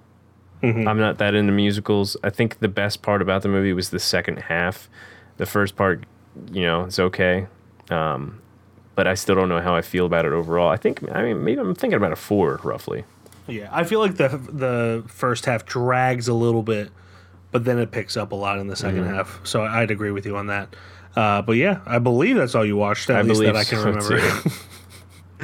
I'm 0.62 0.98
not 0.98 1.18
that 1.18 1.34
into 1.34 1.52
musicals. 1.52 2.16
I 2.22 2.30
think 2.30 2.60
the 2.60 2.68
best 2.68 3.02
part 3.02 3.20
about 3.22 3.42
the 3.42 3.48
movie 3.48 3.72
was 3.72 3.90
the 3.90 3.98
second 3.98 4.36
half. 4.38 4.88
The 5.38 5.46
first 5.46 5.74
part, 5.76 6.04
you 6.52 6.62
know, 6.62 6.84
it's 6.84 6.98
okay. 6.98 7.46
Um, 7.90 8.40
but 8.94 9.06
I 9.08 9.14
still 9.14 9.34
don't 9.34 9.48
know 9.48 9.60
how 9.60 9.74
I 9.74 9.82
feel 9.82 10.06
about 10.06 10.24
it 10.24 10.32
overall. 10.32 10.68
I 10.68 10.76
think, 10.76 11.02
I 11.12 11.22
mean, 11.22 11.42
maybe 11.44 11.60
I'm 11.60 11.74
thinking 11.74 11.96
about 11.96 12.12
a 12.12 12.16
four 12.16 12.60
roughly. 12.62 13.04
Yeah, 13.48 13.68
I 13.72 13.82
feel 13.84 13.98
like 13.98 14.16
the 14.18 14.28
the 14.28 15.02
first 15.08 15.46
half 15.46 15.66
drags 15.66 16.28
a 16.28 16.34
little 16.34 16.62
bit, 16.62 16.90
but 17.50 17.64
then 17.64 17.78
it 17.78 17.90
picks 17.90 18.16
up 18.16 18.30
a 18.30 18.36
lot 18.36 18.58
in 18.60 18.68
the 18.68 18.74
2nd 18.74 18.92
Mm-hmm. 19.00 19.14
half. 19.14 19.40
So 19.44 19.62
I'd 19.62 19.90
agree 19.90 20.12
with 20.12 20.26
you 20.26 20.36
on 20.36 20.46
that. 20.46 20.76
Uh, 21.16 21.42
but 21.42 21.52
yeah, 21.56 21.80
I 21.84 21.98
believe 21.98 22.36
that's 22.36 22.54
all 22.54 22.64
you 22.64 22.76
watched. 22.76 23.10
At 23.10 23.16
I 23.16 23.22
least 23.22 23.40
that 23.42 23.56
I 23.56 23.64
can 23.64 23.78
so, 23.78 23.84
remember. 23.86 24.20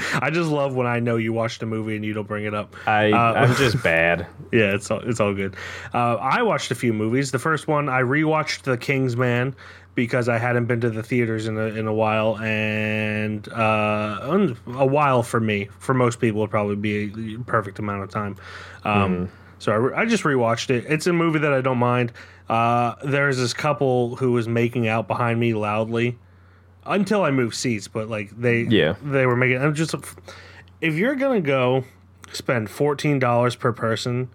I 0.23 0.31
just 0.31 0.51
love 0.51 0.75
when 0.75 0.87
I 0.87 1.01
know 1.01 1.17
you 1.17 1.33
watched 1.33 1.63
a 1.63 1.67
movie 1.67 1.97
and 1.97 2.05
you 2.05 2.13
don't 2.15 2.27
bring 2.29 2.45
it 2.45 2.55
up. 2.55 2.75
I, 2.87 3.11
Uh, 3.13 3.33
I'm 3.35 3.55
just 3.57 3.83
bad. 3.83 4.27
Yeah, 4.53 4.75
it's 4.75 4.91
all, 4.91 5.01
it's 5.01 5.21
all 5.21 5.35
good. 5.35 5.57
Uh, 5.95 6.17
I 6.17 6.43
watched 6.43 6.71
a 6.71 6.75
few 6.75 6.93
movies. 6.93 7.31
The 7.31 7.39
first 7.39 7.69
one 7.69 7.89
I 7.89 8.01
rewatched 8.03 8.63
The 8.63 8.77
King's 8.77 9.17
Man 9.17 9.55
because 9.95 10.29
I 10.29 10.39
hadn't 10.39 10.67
been 10.67 10.81
to 10.83 10.91
the 10.91 11.03
theaters 11.03 11.49
in 11.49 11.59
a 11.59 11.67
in 11.67 11.89
a 11.89 11.93
while, 11.93 12.39
and 12.39 13.49
uh, 13.49 14.49
a 14.69 14.87
while 14.87 15.23
for 15.25 15.41
me. 15.41 15.69
For 15.81 15.93
most 15.93 16.21
people, 16.21 16.41
would 16.43 16.51
probably 16.51 16.77
be 16.77 17.35
a 17.35 17.39
perfect 17.41 17.79
amount 17.81 18.05
of 18.05 18.11
time. 18.11 18.37
Um, 18.85 19.29
So 19.59 19.73
I, 19.73 19.75
re- 19.75 19.95
I 19.97 20.05
just 20.05 20.23
rewatched 20.23 20.71
it. 20.71 20.85
It's 20.89 21.09
a 21.09 21.13
movie 21.13 21.41
that 21.41 21.53
I 21.53 21.61
don't 21.61 21.79
mind. 21.79 22.13
Uh, 22.49 22.95
there's 23.05 23.39
this 23.39 23.53
couple 23.53 24.15
who 24.17 24.31
was 24.33 24.47
making 24.47 24.87
out 24.87 25.09
behind 25.09 25.41
me 25.41 25.53
loudly 25.53 26.17
until 26.89 27.23
I 27.23 27.31
moved 27.31 27.55
seats, 27.55 27.89
but 27.89 28.09
like 28.09 28.31
they 28.39 28.63
Yeah. 28.63 28.95
they 29.03 29.27
were 29.27 29.37
making. 29.37 29.63
I'm 29.63 29.75
just 29.75 29.95
if 30.81 30.95
you're 30.95 31.15
gonna 31.15 31.41
go 31.41 31.85
spend 32.33 32.71
fourteen 32.71 33.19
dollars 33.19 33.57
per 33.57 33.73
person 33.73 34.29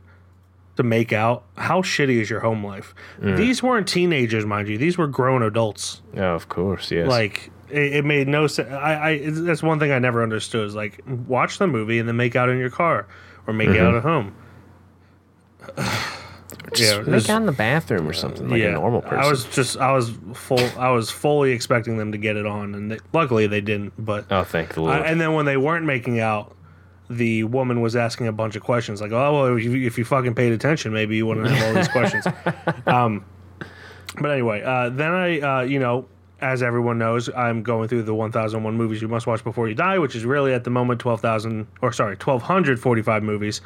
to 0.76 0.84
make 0.84 1.14
out, 1.14 1.44
how 1.56 1.82
shitty 1.82 2.20
is 2.20 2.30
your 2.30 2.40
home 2.40 2.66
life? 2.66 2.96
Mm. 3.22 3.38
These 3.38 3.62
weren't 3.62 3.88
teenagers, 3.88 4.46
mind 4.46 4.68
you. 4.68 4.78
These 4.78 4.98
were 4.98 5.08
grown 5.08 5.44
adults. 5.44 6.02
Oh, 6.18 6.22
of 6.22 6.50
course, 6.50 6.92
yes. 6.92 7.08
Like 7.08 7.52
it, 7.70 7.98
it 7.98 8.06
made 8.06 8.28
no 8.28 8.48
sense. 8.48 8.72
I, 8.72 9.10
I 9.10 9.22
that's 9.30 9.62
one 9.62 9.80
thing 9.80 9.92
I 9.92 10.00
never 10.00 10.24
understood 10.24 10.68
is 10.68 10.76
like 10.76 11.02
watch 11.28 11.58
the 11.60 11.68
movie 11.68 12.00
and 12.00 12.08
then 12.08 12.16
make 12.16 12.36
out 12.36 12.50
in 12.50 12.58
your 12.58 12.70
car 12.70 13.08
or 13.46 13.54
make 13.54 13.70
mm-hmm. 13.70 13.86
out 13.86 13.96
at 13.96 14.04
home. 14.04 14.36
Just 16.74 16.94
yeah, 16.94 17.02
make 17.02 17.30
out 17.30 17.42
in 17.42 17.46
the 17.46 17.52
bathroom 17.52 18.08
or 18.08 18.14
something 18.14 18.50
like 18.50 18.62
a 18.62 18.72
normal 18.72 19.02
person. 19.02 19.20
I 19.20 19.30
was 19.30 19.46
just 19.46 19.78
I 19.78 19.92
was 19.92 20.12
full 20.34 20.60
I 20.78 20.90
was 20.90 21.10
fully 21.10 21.52
expecting 21.52 21.98
them 21.98 22.12
to 22.12 22.18
get 22.18 22.38
it 22.38 22.46
on 22.46 22.76
and 22.76 22.92
they, 22.92 23.00
luckily 23.12 23.48
they 23.48 23.62
didn't. 23.62 23.94
But 23.98 24.26
oh, 24.32 24.44
thank 24.44 24.74
the 24.74 24.82
Lord. 24.82 25.02
I, 25.02 25.06
and 25.06 25.20
then 25.20 25.34
when 25.34 25.46
they 25.46 25.58
weren't 25.58 25.86
making 25.86 26.20
out, 26.20 26.56
the 27.10 27.44
woman 27.44 27.82
was 27.82 27.96
asking 27.96 28.28
a 28.28 28.32
bunch 28.32 28.56
of 28.56 28.64
questions 28.64 29.02
like, 29.02 29.12
"Oh, 29.12 29.34
well, 29.34 29.58
if 29.58 29.64
you, 29.64 29.86
if 29.86 29.98
you 29.98 30.06
fucking 30.06 30.36
paid 30.36 30.52
attention, 30.52 30.94
maybe 30.94 31.16
you 31.16 31.26
wouldn't 31.26 31.48
have 31.48 31.68
all 31.68 31.74
these 31.74 31.88
questions." 31.90 32.26
Um, 32.86 33.26
but 34.20 34.30
anyway, 34.32 34.62
uh, 34.62 34.90
then 34.90 35.12
I, 35.12 35.40
uh, 35.40 35.62
you 35.62 35.80
know, 35.80 36.06
as 36.42 36.62
everyone 36.62 36.98
knows, 36.98 37.30
I'm 37.30 37.64
going 37.64 37.88
through 37.88 38.04
the 38.04 38.14
1001 38.14 38.76
movies 38.76 39.02
you 39.02 39.08
must 39.08 39.26
watch 39.26 39.44
before 39.44 39.68
you 39.70 39.76
die, 39.76 39.98
which 39.98 40.16
is 40.16 40.26
really 40.26 40.54
at 40.54 40.66
the 40.66 40.70
moment 40.70 41.00
12,000 41.00 41.66
or 41.82 41.92
sorry, 41.94 42.16
1,245 42.16 43.24
movies, 43.24 43.62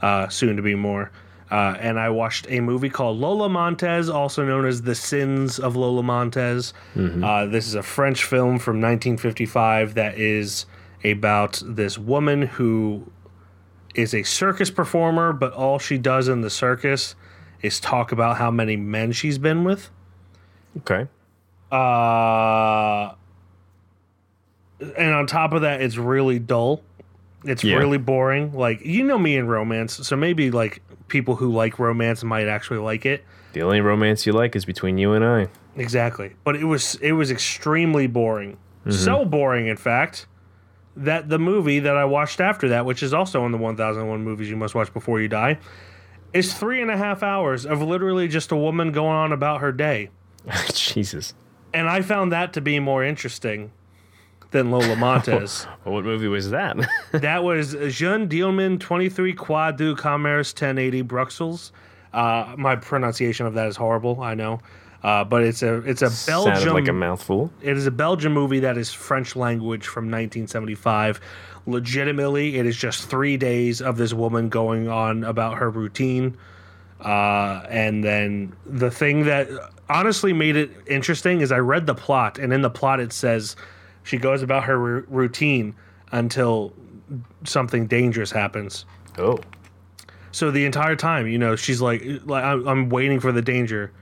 uh, 0.00 0.28
soon 0.28 0.56
to 0.56 0.62
be 0.62 0.74
more. 0.74 1.10
Uh, 1.52 1.76
and 1.80 2.00
I 2.00 2.08
watched 2.08 2.46
a 2.48 2.60
movie 2.60 2.88
called 2.88 3.18
Lola 3.18 3.46
Montez, 3.50 4.08
also 4.08 4.42
known 4.42 4.64
as 4.64 4.80
The 4.80 4.94
Sins 4.94 5.58
of 5.58 5.76
Lola 5.76 6.02
Montez. 6.02 6.72
Uh, 7.22 7.44
this 7.44 7.66
is 7.66 7.74
a 7.74 7.82
French 7.82 8.24
film 8.24 8.58
from 8.58 8.76
1955 8.80 9.92
that 9.92 10.16
is 10.16 10.64
about 11.04 11.62
this 11.66 11.98
woman 11.98 12.40
who 12.42 13.12
is 13.94 14.14
a 14.14 14.22
circus 14.22 14.70
performer, 14.70 15.34
but 15.34 15.52
all 15.52 15.78
she 15.78 15.98
does 15.98 16.26
in 16.26 16.40
the 16.40 16.48
circus 16.48 17.16
is 17.60 17.78
talk 17.80 18.12
about 18.12 18.38
how 18.38 18.50
many 18.50 18.74
men 18.76 19.12
she's 19.12 19.36
been 19.36 19.62
with. 19.62 19.90
okay. 20.78 21.06
Uh, 21.70 23.14
and 24.96 25.12
on 25.14 25.26
top 25.26 25.52
of 25.52 25.60
that, 25.60 25.82
it's 25.82 25.98
really 25.98 26.38
dull. 26.38 26.82
It's 27.44 27.64
Yeah. 27.64 27.76
really 27.76 27.98
boring. 27.98 28.52
Like 28.54 28.84
you 28.84 29.04
know 29.04 29.18
me 29.18 29.36
in 29.36 29.46
romance, 29.46 30.06
so 30.06 30.16
maybe 30.16 30.50
like 30.50 30.82
people 31.08 31.36
who 31.36 31.52
like 31.52 31.78
romance 31.78 32.22
might 32.24 32.46
actually 32.48 32.78
like 32.78 33.04
it. 33.06 33.24
The 33.52 33.62
only 33.62 33.80
romance 33.80 34.26
you 34.26 34.32
like 34.32 34.56
is 34.56 34.64
between 34.64 34.98
you 34.98 35.12
and 35.12 35.24
I. 35.24 35.48
Exactly. 35.76 36.32
But 36.44 36.56
it 36.56 36.64
was 36.64 36.94
it 36.96 37.12
was 37.12 37.30
extremely 37.30 38.06
boring. 38.06 38.56
Mm-hmm. 38.86 38.90
So 38.92 39.24
boring, 39.24 39.66
in 39.66 39.76
fact, 39.76 40.26
that 40.96 41.28
the 41.28 41.38
movie 41.38 41.78
that 41.80 41.96
I 41.96 42.04
watched 42.04 42.40
after 42.40 42.68
that, 42.70 42.84
which 42.84 43.02
is 43.02 43.14
also 43.14 43.44
in 43.46 43.52
the 43.52 43.58
1001 43.58 44.22
movies 44.22 44.50
you 44.50 44.56
must 44.56 44.74
watch 44.74 44.92
before 44.92 45.20
you 45.20 45.28
die, 45.28 45.58
is 46.32 46.54
three 46.54 46.80
and 46.82 46.90
a 46.90 46.96
half 46.96 47.22
hours 47.22 47.64
of 47.66 47.80
literally 47.82 48.28
just 48.28 48.52
a 48.52 48.56
woman 48.56 48.92
going 48.92 49.14
on 49.14 49.32
about 49.32 49.60
her 49.60 49.72
day. 49.72 50.10
Jesus. 50.74 51.34
And 51.74 51.88
I 51.88 52.02
found 52.02 52.32
that 52.32 52.52
to 52.54 52.60
be 52.60 52.78
more 52.80 53.04
interesting 53.04 53.70
than 54.52 54.70
Lola 54.70 54.96
Montez. 54.96 55.66
Well, 55.84 55.94
what 55.94 56.04
movie 56.04 56.28
was 56.28 56.50
that? 56.50 56.76
that 57.12 57.42
was 57.42 57.74
Jeanne 57.88 58.28
Dielman 58.28 58.78
23 58.78 59.32
Quad 59.32 59.76
du 59.76 59.96
Commerce 59.96 60.52
1080 60.52 61.02
Bruxelles. 61.02 61.72
Uh, 62.12 62.54
my 62.56 62.76
pronunciation 62.76 63.46
of 63.46 63.54
that 63.54 63.66
is 63.68 63.76
horrible, 63.76 64.22
I 64.22 64.34
know. 64.34 64.60
Uh, 65.02 65.24
but 65.24 65.42
it's 65.42 65.62
a 65.64 65.78
it's 65.78 66.00
a 66.00 66.10
Sounded 66.10 66.52
Belgium 66.52 66.74
like 66.74 66.86
a 66.86 66.92
mouthful. 66.92 67.50
it 67.60 67.76
is 67.76 67.86
a 67.86 67.90
Belgian 67.90 68.32
movie 68.32 68.60
that 68.60 68.78
is 68.78 68.92
French 68.92 69.34
language 69.34 69.88
from 69.88 70.04
1975. 70.04 71.20
Legitimately, 71.66 72.56
it 72.56 72.66
is 72.66 72.76
just 72.76 73.08
three 73.10 73.36
days 73.36 73.82
of 73.82 73.96
this 73.96 74.12
woman 74.14 74.48
going 74.48 74.86
on 74.88 75.24
about 75.24 75.58
her 75.58 75.70
routine. 75.70 76.36
Uh, 77.00 77.64
and 77.68 78.04
then 78.04 78.54
the 78.64 78.92
thing 78.92 79.24
that 79.24 79.48
honestly 79.88 80.32
made 80.32 80.54
it 80.54 80.70
interesting 80.86 81.40
is 81.40 81.50
I 81.50 81.58
read 81.58 81.86
the 81.86 81.96
plot, 81.96 82.38
and 82.38 82.52
in 82.52 82.62
the 82.62 82.70
plot 82.70 83.00
it 83.00 83.12
says 83.12 83.56
she 84.02 84.18
goes 84.18 84.42
about 84.42 84.64
her 84.64 84.96
r- 84.96 85.04
routine 85.08 85.74
until 86.10 86.72
something 87.44 87.86
dangerous 87.86 88.30
happens. 88.30 88.84
Oh. 89.18 89.38
So 90.30 90.50
the 90.50 90.64
entire 90.64 90.96
time, 90.96 91.26
you 91.26 91.38
know, 91.38 91.56
she's 91.56 91.80
like, 91.80 92.02
like 92.24 92.44
I'm, 92.44 92.66
I'm 92.66 92.88
waiting 92.88 93.20
for 93.20 93.32
the 93.32 93.42
danger. 93.42 93.92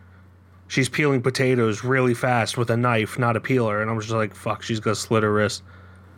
She's 0.68 0.88
peeling 0.88 1.22
potatoes 1.22 1.82
really 1.82 2.14
fast 2.14 2.56
with 2.56 2.70
a 2.70 2.76
knife, 2.76 3.18
not 3.18 3.36
a 3.36 3.40
peeler, 3.40 3.82
and 3.82 3.90
I'm 3.90 3.98
just 4.00 4.12
like, 4.12 4.34
fuck, 4.34 4.62
she's 4.62 4.78
gonna 4.78 4.94
slit 4.94 5.24
her 5.24 5.32
wrist. 5.32 5.64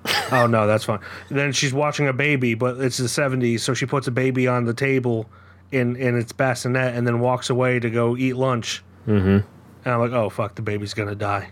oh 0.32 0.46
no, 0.46 0.66
that's 0.66 0.84
fine. 0.84 1.00
Then 1.30 1.52
she's 1.52 1.72
watching 1.72 2.08
a 2.08 2.12
baby, 2.12 2.54
but 2.54 2.78
it's 2.78 2.98
the 2.98 3.04
70s, 3.04 3.60
so 3.60 3.72
she 3.72 3.86
puts 3.86 4.06
a 4.08 4.10
baby 4.10 4.46
on 4.46 4.64
the 4.64 4.74
table 4.74 5.30
in 5.70 5.96
in 5.96 6.18
its 6.18 6.32
bassinet 6.32 6.94
and 6.94 7.06
then 7.06 7.18
walks 7.20 7.48
away 7.48 7.80
to 7.80 7.88
go 7.88 8.16
eat 8.16 8.34
lunch. 8.34 8.82
Mm-hmm. 9.06 9.46
And 9.84 9.94
I'm 9.94 10.00
like, 10.00 10.12
oh 10.12 10.28
fuck, 10.28 10.54
the 10.54 10.62
baby's 10.62 10.92
gonna 10.92 11.14
die. 11.14 11.50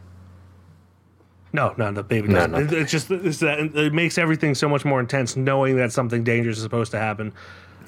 No, 1.53 1.75
no, 1.77 1.91
the 1.93 2.03
baby 2.03 2.29
doesn't. 2.29 2.53
no. 2.53 2.59
It- 2.59 2.73
It's 2.73 2.93
just 2.93 3.11
it's 3.11 3.39
that 3.41 3.59
it 3.77 3.93
makes 3.93 4.19
everything 4.19 4.55
so 4.55 4.69
much 4.69 4.85
more 4.85 5.01
intense 5.01 5.37
knowing 5.37 5.77
that 5.77 5.93
something 5.93 6.23
dangerous 6.25 6.57
is 6.59 6.63
supposed 6.63 6.91
to 6.93 6.99
happen. 6.99 7.33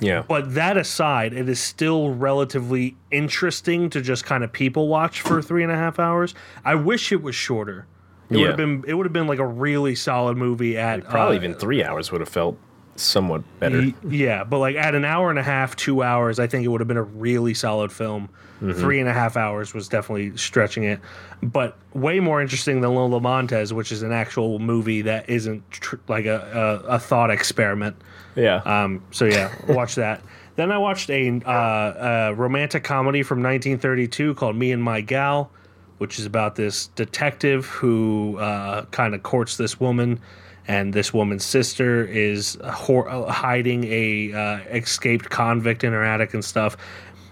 Yeah. 0.01 0.25
But 0.27 0.55
that 0.55 0.77
aside, 0.77 1.33
it 1.33 1.49
is 1.49 1.61
still 1.61 2.13
relatively 2.15 2.97
interesting 3.13 3.89
to 3.91 4.01
just 4.01 4.25
kind 4.25 4.43
of 4.43 4.53
people 4.53 4.89
watch 4.89 5.21
for 5.21 5.41
three 5.41 5.63
and 5.63 5.71
a 5.71 5.77
half 5.77 6.01
hours. 6.01 6.35
I 6.65 6.75
wish 6.75 7.13
it 7.13 7.23
was 7.23 7.35
shorter. 7.37 7.87
It 8.31 8.39
would 8.39 8.49
have 8.49 8.57
been 8.57 8.85
it 8.89 8.95
would 8.95 9.05
have 9.07 9.13
been 9.13 9.27
like 9.27 9.39
a 9.39 9.47
really 9.47 9.95
solid 9.95 10.37
movie 10.39 10.77
at 10.79 11.05
Probably 11.05 11.37
uh, 11.37 11.41
even 11.41 11.55
three 11.55 11.85
hours 11.85 12.11
would 12.11 12.21
have 12.23 12.31
felt 12.31 12.57
somewhat 12.97 13.43
better. 13.59 13.93
yeah, 14.09 14.45
but 14.45 14.59
like 14.59 14.77
at 14.77 14.95
an 14.95 15.05
hour 15.05 15.31
and 15.31 15.39
a 15.39 15.43
half, 15.43 15.77
two 15.77 16.03
hours, 16.03 16.39
I 16.39 16.47
think 16.47 16.65
it 16.65 16.69
would 16.69 16.81
have 16.81 16.89
been 16.89 16.97
a 16.97 17.03
really 17.03 17.55
solid 17.55 17.93
film. 17.93 18.29
Mm-hmm. 18.61 18.79
Three 18.81 19.01
and 19.01 19.09
a 19.09 19.13
half 19.13 19.37
hours 19.37 19.75
was 19.75 19.89
definitely 19.89 20.37
stretching 20.37 20.85
it, 20.85 21.01
but 21.43 21.77
way 21.95 22.21
more 22.21 22.41
interesting 22.41 22.81
than 22.81 22.95
Lola 22.95 23.21
Montez, 23.21 23.73
which 23.73 23.91
is 23.91 24.03
an 24.03 24.13
actual 24.13 24.61
movie 24.61 25.03
that 25.03 25.29
isn't 25.29 25.69
tr- 25.73 25.97
like 26.07 26.27
a, 26.27 26.83
a, 26.87 26.95
a 26.95 26.99
thought 27.01 27.31
experiment. 27.31 27.97
yeah. 28.37 28.57
Um, 28.59 29.03
so 29.11 29.25
yeah, 29.25 29.53
watch 29.69 29.97
that. 29.97 30.23
Then 30.55 30.71
I 30.71 30.77
watched 30.77 31.09
a, 31.09 31.41
uh, 31.47 32.29
a 32.31 32.35
romantic 32.35 32.85
comedy 32.85 33.23
from 33.23 33.39
1932 33.39 34.35
called 34.35 34.55
Me 34.55 34.71
and 34.71 34.83
My 34.83 35.01
Gal, 35.01 35.51
which 35.97 36.19
is 36.19 36.27
about 36.27 36.57
this 36.57 36.89
detective 36.89 37.65
who 37.65 38.37
uh, 38.39 38.85
kind 38.87 39.15
of 39.15 39.23
courts 39.23 39.57
this 39.57 39.81
woman, 39.81 40.21
and 40.69 40.93
this 40.93 41.13
woman's 41.13 41.45
sister 41.45 42.05
is 42.05 42.57
hiding 42.65 43.85
a 43.85 44.33
uh, 44.33 44.59
escaped 44.77 45.29
convict 45.31 45.85
in 45.85 45.93
her 45.93 46.05
attic 46.05 46.35
and 46.35 46.45
stuff. 46.45 46.77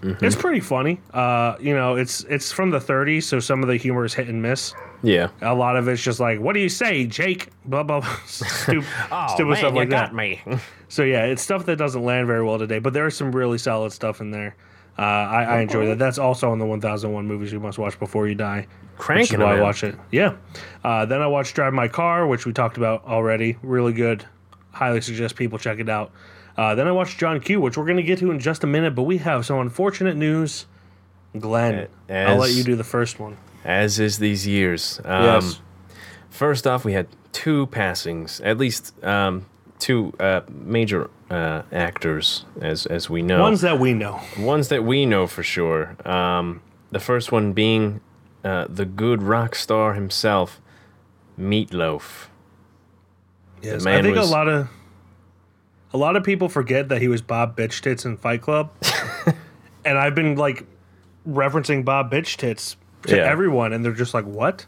It's 0.03 0.35
pretty 0.35 0.61
funny. 0.61 0.99
Uh, 1.13 1.57
you 1.59 1.75
know, 1.75 1.95
it's 1.95 2.23
it's 2.23 2.51
from 2.51 2.71
the 2.71 2.79
30s, 2.79 3.21
so 3.21 3.39
some 3.39 3.61
of 3.61 3.69
the 3.69 3.77
humor 3.77 4.03
is 4.03 4.15
hit 4.15 4.27
and 4.29 4.41
miss. 4.41 4.73
yeah. 5.03 5.27
A 5.43 5.53
lot 5.53 5.75
of 5.75 5.87
it's 5.87 6.01
just 6.01 6.19
like, 6.19 6.39
"What 6.39 6.53
do 6.53 6.59
you 6.59 6.69
say, 6.69 7.05
Jake?" 7.05 7.49
Blah 7.65 7.83
blah, 7.83 7.99
blah. 7.99 8.09
Stup- 8.25 9.29
stupid 9.35 9.57
stuff 9.57 9.73
like 9.75 9.89
that. 9.89 10.15
me. 10.15 10.41
So 10.89 11.03
yeah, 11.03 11.25
it's 11.25 11.41
stuff 11.41 11.67
that 11.67 11.77
doesn't 11.77 12.03
land 12.03 12.27
very 12.27 12.43
well 12.43 12.57
today, 12.59 12.79
but 12.79 12.91
there 12.93 13.05
is 13.07 13.15
some 13.15 13.31
really 13.31 13.57
solid 13.59 13.93
stuff 13.93 14.19
in 14.19 14.31
there. 14.31 14.55
Uh, 14.99 15.03
I, 15.03 15.43
I 15.43 15.59
enjoy 15.61 15.85
that. 15.85 15.99
That's 15.99 16.17
also 16.17 16.51
on 16.51 16.59
the 16.59 16.65
1001 16.65 17.25
movies 17.25 17.53
you 17.53 17.61
must 17.61 17.77
watch 17.77 17.97
before 17.97 18.27
you 18.27 18.35
die. 18.35 18.67
Which 19.01 19.21
is 19.21 19.29
Cranking 19.29 19.39
why 19.39 19.53
I 19.53 19.55
them 19.55 19.63
watch 19.63 19.83
it. 19.83 19.95
Yeah. 20.11 20.35
Uh, 20.83 21.05
then 21.05 21.21
I 21.21 21.27
watched 21.27 21.55
Drive 21.55 21.73
My 21.73 21.87
Car, 21.87 22.27
which 22.27 22.45
we 22.45 22.53
talked 22.53 22.77
about 22.77 23.05
already. 23.05 23.57
Really 23.63 23.93
good. 23.93 24.25
Highly 24.71 25.01
suggest 25.01 25.35
people 25.35 25.57
check 25.57 25.79
it 25.79 25.89
out. 25.89 26.11
Uh, 26.57 26.75
then 26.75 26.87
I 26.87 26.91
watched 26.91 27.17
John 27.17 27.39
Q, 27.39 27.61
which 27.61 27.77
we're 27.77 27.85
going 27.85 27.97
to 27.97 28.03
get 28.03 28.19
to 28.19 28.29
in 28.31 28.39
just 28.39 28.63
a 28.63 28.67
minute, 28.67 28.93
but 28.93 29.03
we 29.03 29.17
have 29.17 29.45
some 29.45 29.59
unfortunate 29.59 30.15
news. 30.15 30.65
Glenn, 31.37 31.87
I'll 32.09 32.37
let 32.37 32.51
you 32.51 32.63
do 32.63 32.75
the 32.75 32.83
first 32.83 33.19
one. 33.19 33.37
As 33.63 33.99
is 33.99 34.19
these 34.19 34.45
years. 34.45 34.99
Um, 35.05 35.23
yes. 35.23 35.61
First 36.29 36.67
off, 36.67 36.83
we 36.83 36.93
had 36.93 37.07
two 37.31 37.67
passings, 37.67 38.41
at 38.41 38.57
least 38.57 39.01
um, 39.03 39.45
two 39.79 40.13
uh, 40.19 40.41
major 40.49 41.09
uh, 41.29 41.61
actors, 41.71 42.45
as 42.61 42.85
as 42.85 43.09
we 43.09 43.21
know. 43.21 43.41
Ones 43.41 43.61
that 43.61 43.79
we 43.79 43.93
know. 43.93 44.19
Ones 44.37 44.67
that 44.67 44.83
we 44.83 45.05
know 45.05 45.25
for 45.25 45.43
sure. 45.43 45.95
Um, 46.05 46.61
the 46.91 46.99
first 46.99 47.31
one 47.31 47.53
being 47.53 48.01
uh, 48.43 48.65
the 48.69 48.85
good 48.85 49.21
rock 49.23 49.55
star 49.55 49.93
himself, 49.93 50.59
Meat 51.37 51.73
Loaf. 51.73 52.29
Yes. 53.61 53.85
I 53.85 54.01
think 54.01 54.15
was- 54.17 54.27
a 54.29 54.31
lot 54.31 54.47
of 54.47 54.67
a 55.93 55.97
lot 55.97 56.15
of 56.15 56.23
people 56.23 56.47
forget 56.49 56.89
that 56.89 57.01
he 57.01 57.07
was 57.07 57.21
Bob 57.21 57.55
Bitch 57.57 57.81
Tits 57.81 58.05
in 58.05 58.15
Fight 58.17 58.41
Club, 58.41 58.71
and 59.85 59.97
I've 59.97 60.15
been 60.15 60.35
like 60.35 60.65
referencing 61.27 61.83
Bob 61.83 62.11
Bitch 62.11 62.37
Tits 62.37 62.77
to 63.07 63.17
Yeah. 63.17 63.23
everyone, 63.29 63.73
and 63.73 63.83
they're 63.83 63.91
just 63.91 64.13
like, 64.13 64.25
"What?" 64.25 64.65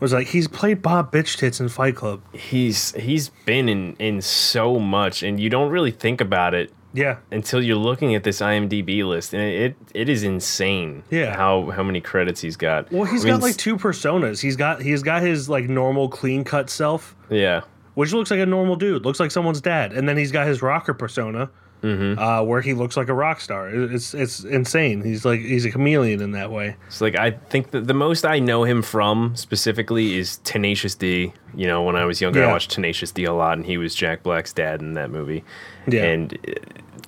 I 0.00 0.04
was 0.04 0.12
like, 0.12 0.28
"He's 0.28 0.46
played 0.46 0.82
Bob 0.82 1.10
Bitch 1.12 1.36
Tits 1.36 1.58
in 1.60 1.68
Fight 1.68 1.96
Club." 1.96 2.22
He's 2.32 2.92
he's 2.94 3.28
been 3.44 3.68
in 3.68 3.96
in 3.98 4.20
so 4.22 4.78
much, 4.78 5.22
and 5.22 5.40
you 5.40 5.50
don't 5.50 5.70
really 5.70 5.90
think 5.90 6.20
about 6.20 6.54
it 6.54 6.72
Yeah. 6.96 7.18
until 7.30 7.62
you're 7.62 7.76
looking 7.76 8.14
at 8.14 8.24
this 8.24 8.40
IMDb 8.40 9.04
list, 9.06 9.34
and 9.34 9.42
it 9.42 9.76
it 9.94 10.08
is 10.08 10.22
insane. 10.22 11.02
Yeah. 11.10 11.36
how 11.36 11.70
how 11.70 11.82
many 11.82 12.00
credits 12.00 12.40
he's 12.40 12.56
got. 12.56 12.90
Well, 12.90 13.04
he's 13.04 13.24
I 13.24 13.28
mean, 13.28 13.34
got 13.34 13.42
like 13.42 13.56
two 13.56 13.76
personas. 13.76 14.40
He's 14.40 14.56
got 14.56 14.82
he's 14.82 15.02
got 15.02 15.22
his 15.22 15.48
like 15.48 15.68
normal 15.68 16.08
clean 16.08 16.42
cut 16.44 16.70
self, 16.70 17.14
yeah, 17.30 17.60
which 17.94 18.12
looks 18.12 18.30
like 18.30 18.40
a 18.40 18.46
normal 18.46 18.76
dude, 18.76 19.04
looks 19.04 19.20
like 19.20 19.30
someone's 19.30 19.60
dad, 19.60 19.92
and 19.92 20.08
then 20.08 20.16
he's 20.16 20.32
got 20.32 20.46
his 20.46 20.62
rocker 20.62 20.94
persona, 20.94 21.50
Mm-hmm. 21.82 22.18
uh, 22.18 22.42
where 22.42 22.60
he 22.62 22.72
looks 22.72 22.96
like 22.96 23.08
a 23.08 23.14
rock 23.14 23.40
star. 23.40 23.68
It's 23.68 24.14
it's 24.14 24.42
insane. 24.44 25.02
He's 25.02 25.24
like 25.24 25.40
he's 25.40 25.64
a 25.64 25.70
chameleon 25.70 26.20
in 26.22 26.32
that 26.32 26.50
way. 26.50 26.76
it's 26.86 27.00
like 27.00 27.16
I 27.16 27.32
think 27.32 27.70
that 27.72 27.86
the 27.86 27.94
most 27.94 28.24
I 28.24 28.38
know 28.38 28.64
him 28.64 28.82
from 28.82 29.36
specifically 29.36 30.16
is 30.16 30.38
Tenacious 30.38 30.94
D. 30.94 31.32
You 31.54 31.66
know, 31.66 31.82
when 31.82 31.94
I 31.94 32.04
was 32.04 32.20
younger, 32.20 32.44
I 32.44 32.50
watched 32.50 32.70
Tenacious 32.70 33.12
D 33.12 33.24
a 33.24 33.32
lot, 33.32 33.58
and 33.58 33.66
he 33.66 33.78
was 33.78 33.94
Jack 33.94 34.22
Black's 34.22 34.52
dad 34.52 34.80
in 34.80 34.94
that 34.94 35.10
movie. 35.10 35.44
Yeah. 35.86 36.04
and 36.04 36.38
uh, 36.48 36.52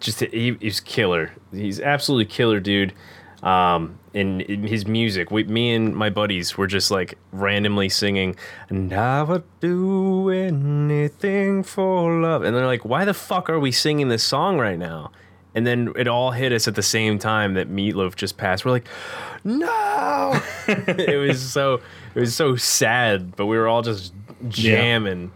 just 0.01 0.21
he, 0.21 0.57
he's 0.61 0.81
killer. 0.81 1.33
He's 1.53 1.81
absolutely 1.81 2.27
killer, 2.27 2.61
dude. 2.61 2.93
Um, 3.43 3.99
and 4.15 4.43
in 4.43 4.65
his 4.65 4.87
music, 4.87 5.31
we, 5.31 5.45
me 5.45 5.75
and 5.75 5.95
my 5.95 6.11
buddies 6.11 6.57
were 6.57 6.67
just 6.67 6.91
like 6.91 7.17
randomly 7.31 7.89
singing, 7.89 8.37
"And 8.69 8.93
I 8.93 9.23
would 9.23 9.45
do 9.61 10.31
anything 10.31 11.63
for 11.63 12.21
love," 12.21 12.43
and 12.43 12.57
they're 12.57 12.67
like, 12.67 12.85
"Why 12.85 13.05
the 13.05 13.15
fuck 13.15 13.49
are 13.49 13.61
we 13.61 13.71
singing 13.71 14.09
this 14.09 14.25
song 14.25 14.59
right 14.59 14.79
now?" 14.79 15.13
And 15.55 15.67
then 15.67 15.93
it 15.97 16.09
all 16.09 16.33
hit 16.33 16.53
us 16.53 16.69
at 16.69 16.75
the 16.75 16.83
same 16.83 17.19
time 17.19 17.55
that 17.55 17.69
Meat 17.69 17.95
Loaf 17.97 18.17
just 18.17 18.37
passed. 18.37 18.65
We're 18.65 18.73
like, 18.73 18.89
"No!" 19.45 20.41
it 20.69 21.19
was 21.19 21.41
so 21.41 21.81
it 22.15 22.21
was 22.21 22.35
so 22.35 22.57
sad, 22.57 23.37
but 23.37 23.47
we 23.47 23.57
were 23.57 23.69
all 23.69 23.83
just 23.83 24.13
jamming. 24.49 25.31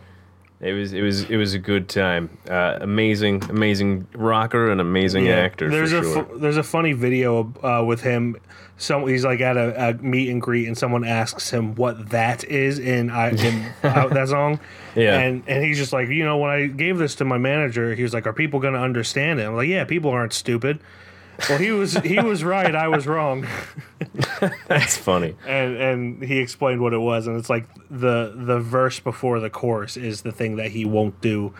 It 0.62 0.74
was 0.74 0.92
it 0.92 1.02
was 1.02 1.28
it 1.28 1.36
was 1.36 1.54
a 1.54 1.58
good 1.58 1.88
time. 1.88 2.38
Uh, 2.48 2.78
amazing, 2.80 3.42
amazing 3.50 4.06
rocker 4.14 4.70
and 4.70 4.80
amazing 4.80 5.28
actor. 5.28 5.68
There's 5.68 5.90
for 5.90 5.98
a 5.98 6.02
sure. 6.04 6.24
fu- 6.24 6.38
there's 6.38 6.56
a 6.56 6.62
funny 6.62 6.92
video 6.92 7.52
uh, 7.64 7.84
with 7.84 8.02
him. 8.02 8.36
Some 8.78 9.08
he's 9.08 9.24
like 9.24 9.40
at 9.40 9.56
a, 9.56 9.88
a 9.88 9.94
meet 9.94 10.30
and 10.30 10.40
greet, 10.40 10.68
and 10.68 10.78
someone 10.78 11.04
asks 11.04 11.50
him 11.50 11.74
what 11.74 12.10
that 12.10 12.44
is 12.44 12.78
in 12.78 13.10
I 13.10 13.30
in 13.30 13.72
that 13.82 14.28
song. 14.28 14.60
Yeah. 14.94 15.18
and 15.18 15.42
and 15.48 15.64
he's 15.64 15.78
just 15.78 15.92
like, 15.92 16.08
you 16.08 16.24
know, 16.24 16.38
when 16.38 16.50
I 16.50 16.66
gave 16.66 16.96
this 16.96 17.16
to 17.16 17.24
my 17.24 17.38
manager, 17.38 17.96
he 17.96 18.04
was 18.04 18.14
like, 18.14 18.28
"Are 18.28 18.32
people 18.32 18.60
going 18.60 18.74
to 18.74 18.80
understand 18.80 19.40
it?" 19.40 19.44
I'm 19.46 19.56
like, 19.56 19.68
"Yeah, 19.68 19.82
people 19.84 20.10
aren't 20.10 20.32
stupid." 20.32 20.78
Well, 21.48 21.58
he 21.58 21.70
was 21.72 21.94
he 21.98 22.20
was 22.20 22.44
right. 22.44 22.74
I 22.74 22.88
was 22.88 23.06
wrong, 23.06 23.46
That's 24.68 24.96
funny. 24.96 25.34
and 25.46 25.76
and 25.76 26.22
he 26.22 26.38
explained 26.38 26.80
what 26.80 26.92
it 26.92 26.98
was, 26.98 27.26
and 27.26 27.36
it's 27.38 27.50
like 27.50 27.66
the 27.90 28.32
the 28.36 28.60
verse 28.60 29.00
before 29.00 29.40
the 29.40 29.50
chorus 29.50 29.96
is 29.96 30.22
the 30.22 30.32
thing 30.32 30.56
that 30.56 30.70
he 30.70 30.84
won't 30.84 31.20
do, 31.20 31.52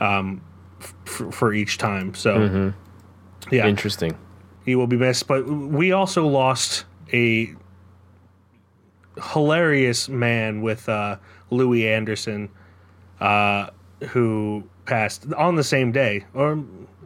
um, 0.00 0.40
f- 0.80 1.26
for 1.32 1.52
each 1.52 1.76
time. 1.78 2.14
So, 2.14 2.36
Mm-hmm. 2.38 3.54
yeah, 3.54 3.66
Interesting. 3.66 4.16
he 4.64 4.74
will 4.74 4.86
be 4.86 4.96
missed. 4.96 5.26
But 5.26 5.46
we 5.46 5.92
also 5.92 6.26
lost 6.26 6.84
a 7.12 7.54
hilarious 9.32 10.08
man 10.08 10.62
with 10.62 10.88
uh, 10.88 11.16
Louie 11.50 11.86
Anderson, 11.88 12.48
uh, 13.20 13.68
who 14.10 14.64
passed 14.86 15.32
on 15.34 15.56
the 15.56 15.64
same 15.64 15.92
day, 15.92 16.24
or 16.34 16.62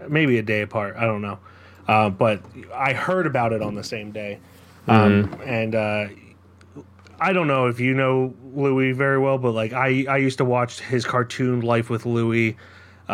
maybe 0.08 0.38
a 0.38 0.42
day 0.42 0.62
apart. 0.62 0.96
I 0.96 1.06
don't 1.06 1.22
know. 1.22 1.38
Uh, 1.86 2.08
but 2.10 2.42
I 2.74 2.92
heard 2.92 3.26
about 3.26 3.52
it 3.52 3.60
on 3.62 3.74
the 3.74 3.84
same 3.84 4.10
day, 4.12 4.38
um, 4.88 5.34
and 5.44 5.74
uh, 5.74 6.06
I 7.20 7.32
don't 7.32 7.46
know 7.46 7.66
if 7.66 7.78
you 7.80 7.94
know 7.94 8.34
Louie 8.54 8.92
very 8.92 9.18
well, 9.18 9.38
but 9.38 9.52
like 9.52 9.72
I, 9.72 10.04
I 10.08 10.16
used 10.16 10.38
to 10.38 10.44
watch 10.44 10.80
his 10.80 11.04
cartoon 11.04 11.60
Life 11.60 11.90
with 11.90 12.06
Louie. 12.06 12.56
Uh, 13.08 13.12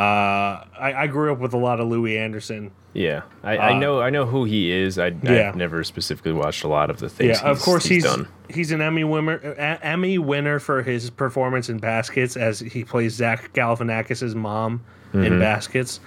I, 0.79 0.95
I 0.97 1.07
grew 1.09 1.33
up 1.33 1.39
with 1.41 1.53
a 1.53 1.57
lot 1.59 1.81
of 1.81 1.89
Louie 1.89 2.17
Anderson. 2.17 2.71
Yeah, 2.93 3.23
I, 3.45 3.57
I 3.59 3.79
know 3.79 4.01
I 4.01 4.11
know 4.11 4.25
who 4.27 4.45
he 4.45 4.71
is. 4.73 4.99
I, 4.99 5.09
Uh, 5.09 5.13
yeah. 5.23 5.49
I've 5.51 5.57
never 5.57 5.83
specifically 5.85 6.33
watched 6.33 6.65
a 6.65 6.69
lot 6.69 6.91
of 6.91 6.99
the 6.99 7.09
things. 7.09 7.41
Yeah, 7.41 7.49
of 7.51 7.61
course 7.61 7.85
he's 7.85 8.05
done. 8.05 8.27
he's 8.49 8.71
an 8.73 8.81
Emmy 8.83 9.05
winner 9.05 9.39
Emmy 9.83 10.19
winner 10.19 10.59
for 10.61 10.83
his 10.83 11.11
performance 11.11 11.69
in 11.69 11.79
Baskets 11.79 12.37
as 12.37 12.59
he 12.61 12.83
plays 12.85 13.15
Zach 13.15 13.53
Galifianakis' 13.53 14.35
mom 14.35 14.83
Mm-hmm. 15.13 15.25
in 15.25 15.39
Baskets, 15.41 15.99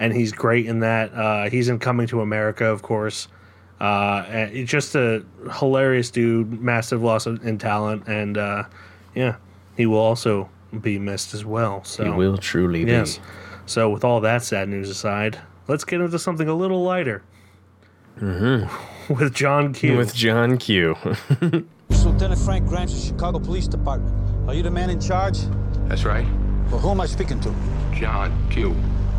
and 0.00 0.12
he's 0.12 0.32
great 0.32 0.66
in 0.66 0.80
that. 0.80 1.12
Uh, 1.14 1.48
he's 1.48 1.68
in 1.68 1.78
Coming 1.78 2.08
to 2.08 2.20
America, 2.22 2.64
of 2.64 2.82
course. 2.82 3.28
Uh, 3.78 4.46
he's 4.46 4.68
just 4.68 4.94
a 4.94 5.24
hilarious 5.58 6.10
dude, 6.10 6.60
massive 6.60 7.02
loss 7.02 7.26
of, 7.26 7.46
in 7.46 7.56
talent, 7.58 8.08
and 8.08 8.36
uh, 8.36 8.64
yeah, 9.14 9.36
he 9.76 9.86
will 9.86 9.98
also 9.98 10.50
be 10.80 10.98
missed 10.98 11.32
as 11.34 11.44
well. 11.44 11.82
So 11.84 12.04
He 12.04 12.10
will 12.10 12.36
truly 12.36 12.84
be. 12.84 12.90
yes. 12.90 13.20
So 13.66 13.88
with 13.88 14.04
all 14.04 14.20
that 14.22 14.42
sad 14.42 14.68
news 14.68 14.90
aside, 14.90 15.38
let's 15.68 15.84
get 15.84 16.00
into 16.00 16.18
something 16.18 16.48
a 16.48 16.54
little 16.54 16.82
lighter. 16.82 17.22
Mm-hmm. 18.18 19.14
with 19.14 19.32
John 19.34 19.72
Q. 19.72 19.96
With 19.96 20.14
John 20.14 20.58
Q. 20.58 20.96
It's 21.88 22.04
Lieutenant 22.04 22.40
Frank 22.40 22.66
Grimes 22.68 22.92
of 22.92 23.00
Chicago 23.00 23.38
Police 23.38 23.66
Department. 23.66 24.14
Are 24.48 24.54
you 24.54 24.62
the 24.62 24.70
man 24.70 24.90
in 24.90 25.00
charge? 25.00 25.38
That's 25.86 26.04
right. 26.04 26.26
Well, 26.70 26.80
who 26.80 26.90
am 26.90 27.00
I 27.00 27.06
speaking 27.06 27.40
to? 27.40 27.54
John 27.94 28.32
Q. 28.50 28.74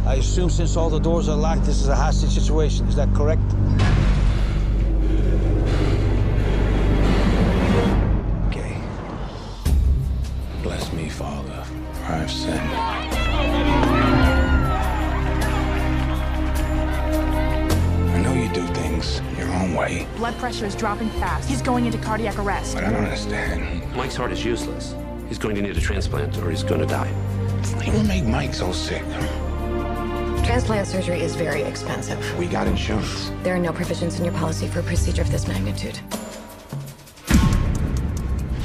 I 0.05 0.15
assume 0.15 0.49
since 0.49 0.75
all 0.75 0.89
the 0.89 0.99
doors 0.99 1.29
are 1.29 1.37
locked, 1.37 1.63
this 1.63 1.79
is 1.81 1.87
a 1.87 1.95
hostage 1.95 2.31
situation. 2.31 2.87
Is 2.87 2.95
that 2.95 3.13
correct? 3.13 3.41
Okay. 8.47 8.75
Bless 10.63 10.91
me, 10.93 11.07
Father, 11.09 11.63
for 11.93 12.03
I've 12.13 12.31
sinned. 12.31 12.59
I 18.13 18.21
know 18.21 18.33
you 18.33 18.49
do 18.53 18.65
things 18.73 19.21
your 19.37 19.49
own 19.53 19.73
way, 19.75 20.07
Blood 20.17 20.35
pressure 20.37 20.65
is 20.65 20.75
dropping 20.75 21.09
fast. 21.11 21.49
He's 21.49 21.61
going 21.61 21.85
into 21.85 21.97
cardiac 21.99 22.37
arrest. 22.39 22.75
but 22.75 22.83
I 22.83 22.91
don't 22.91 23.03
understand. 23.03 23.95
Mike's 23.95 24.15
heart 24.15 24.31
is 24.31 24.43
useless. 24.43 24.95
He's 25.27 25.37
going 25.37 25.55
to 25.55 25.61
need 25.61 25.77
a 25.77 25.81
transplant 25.81 26.37
or 26.39 26.49
he's 26.49 26.63
going 26.63 26.81
to 26.81 26.87
die. 26.87 27.07
What 27.93 28.05
made 28.05 28.25
Mike 28.25 28.53
so 28.53 28.71
sick? 28.71 29.03
Transplant 30.43 30.87
surgery 30.87 31.21
is 31.21 31.35
very 31.35 31.61
expensive. 31.61 32.37
We 32.37 32.47
got 32.47 32.67
insurance. 32.67 33.31
There 33.43 33.55
are 33.55 33.59
no 33.59 33.71
provisions 33.71 34.17
in 34.19 34.25
your 34.25 34.33
policy 34.33 34.67
for 34.67 34.79
a 34.79 34.83
procedure 34.83 35.21
of 35.21 35.31
this 35.31 35.47
magnitude. 35.47 35.99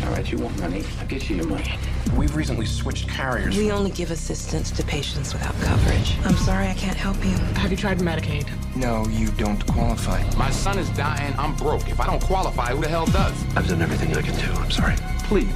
All 0.04 0.12
right, 0.12 0.30
you 0.30 0.38
want 0.38 0.58
money? 0.58 0.84
I'll 1.00 1.06
get 1.06 1.28
you 1.28 1.36
your 1.36 1.46
money. 1.46 1.78
We've 2.16 2.34
recently 2.34 2.66
switched 2.66 3.08
carriers. 3.08 3.56
We 3.56 3.70
only 3.70 3.90
give 3.90 4.10
assistance 4.10 4.70
to 4.72 4.82
patients 4.84 5.32
without 5.32 5.54
coverage. 5.60 6.16
I'm 6.24 6.36
sorry 6.36 6.68
I 6.68 6.74
can't 6.74 6.96
help 6.96 7.22
you. 7.24 7.36
Have 7.60 7.70
you 7.70 7.76
tried 7.76 7.98
Medicaid? 7.98 8.48
No, 8.74 9.06
you 9.08 9.28
don't 9.32 9.64
qualify. 9.66 10.22
My 10.36 10.50
son 10.50 10.78
is 10.78 10.88
dying. 10.90 11.34
I'm 11.38 11.54
broke. 11.56 11.88
If 11.88 12.00
I 12.00 12.06
don't 12.06 12.22
qualify, 12.22 12.74
who 12.74 12.80
the 12.80 12.88
hell 12.88 13.06
does? 13.06 13.34
I've 13.56 13.68
done 13.68 13.82
everything 13.82 14.16
I 14.16 14.22
can 14.22 14.34
do. 14.36 14.52
I'm 14.60 14.70
sorry. 14.70 14.96
Please. 15.24 15.52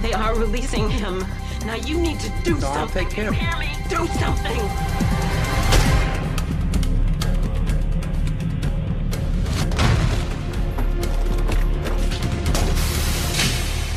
They 0.00 0.12
are 0.12 0.34
releasing 0.36 0.88
him. 0.88 1.24
Now 1.66 1.74
you 1.74 1.98
need 1.98 2.18
to 2.20 2.30
do 2.44 2.58
No, 2.58 2.66
I'll 2.68 2.74
something. 2.88 3.04
take 3.06 3.14
care 3.14 3.28
of 3.28 3.34
Hear 3.34 3.58
me? 3.58 3.68
Do 3.88 4.06
something. 4.18 5.68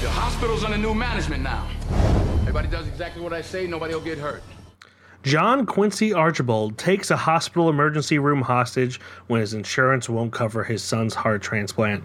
The 0.01 0.09
hospital's 0.09 0.63
under 0.63 0.77
new 0.77 0.93
management 0.95 1.43
now. 1.43 1.67
Everybody 2.41 2.67
does 2.67 2.87
exactly 2.87 3.21
what 3.21 3.33
I 3.33 3.41
say. 3.41 3.67
Nobody 3.67 3.93
will 3.93 4.01
get 4.01 4.17
hurt. 4.17 4.41
John 5.23 5.65
Quincy 5.67 6.13
Archibald 6.13 6.77
takes 6.79 7.11
a 7.11 7.17
hospital 7.17 7.69
emergency 7.69 8.17
room 8.17 8.41
hostage 8.41 8.99
when 9.27 9.39
his 9.41 9.53
insurance 9.53 10.09
won't 10.09 10.33
cover 10.33 10.63
his 10.63 10.81
son's 10.81 11.13
heart 11.13 11.43
transplant. 11.43 12.03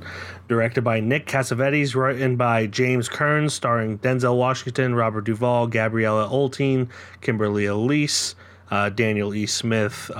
Directed 0.48 0.83
by 0.85 1.00
Nick 1.00 1.26
Cassavetes, 1.26 1.94
written 1.94 2.37
by 2.37 2.66
James 2.66 3.09
Kearns, 3.09 3.55
starring 3.55 3.98
Denzel 3.98 4.37
Washington, 4.37 4.94
Robert 4.94 5.24
Duvall, 5.24 5.66
Gabriela 5.66 6.29
Oltean, 6.29 6.88
Kimberly 7.22 7.64
Elise, 7.64 8.35
uh, 8.70 8.90
Daniel 8.90 9.33
E. 9.35 9.46
Smith, 9.46 10.11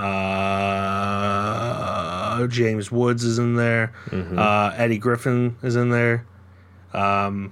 uh, 2.37 2.47
James 2.47 2.91
Woods 2.91 3.23
is 3.23 3.37
in 3.37 3.55
there, 3.57 3.93
uh, 4.37 4.73
Eddie 4.75 4.97
Griffin 4.97 5.55
is 5.61 5.75
in 5.75 5.89
there. 5.91 6.25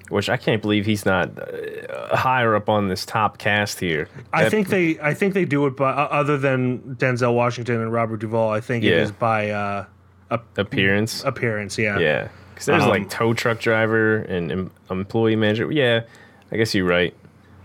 Which 0.10 0.29
I 0.29 0.38
can't 0.38 0.62
believe 0.62 0.86
he's 0.86 1.05
not 1.05 1.29
uh, 1.38 2.15
higher 2.15 2.55
up 2.55 2.69
on 2.69 2.88
this 2.88 3.05
top 3.05 3.38
cast 3.38 3.79
here. 3.79 4.08
I 4.34 4.43
That- 4.43 4.49
think 4.51 4.69
they, 4.69 4.99
I 4.99 5.13
think 5.13 5.34
they 5.34 5.45
do 5.45 5.65
it 5.67 5.75
by 5.77 5.91
uh, 5.91 6.08
other 6.12 6.38
than 6.38 6.79
Denzel 6.95 7.34
Washington 7.36 7.81
and 7.81 7.91
Robert 7.91 8.17
Duvall. 8.21 8.49
I 8.51 8.60
think 8.62 8.84
it 8.84 8.89
Yeah. 8.89 9.01
is 9.03 9.12
by 9.12 9.49
uh, 9.51 9.86
appearance. 10.58 11.23
appearance. 11.23 11.77
Yeah. 11.77 11.99
Yeah, 11.99 12.27
because 12.53 12.65
there's 12.65 12.84
Um, 12.84 12.89
like 12.89 13.10
tow 13.10 13.34
truck 13.34 13.60
driver 13.60 14.17
and 14.17 14.51
em- 14.51 14.71
employee 14.89 15.36
manager. 15.36 15.71
Yeah, 15.71 16.01
I 16.51 16.58
guess 16.58 16.73
you're 16.73 16.86
right. 16.88 17.13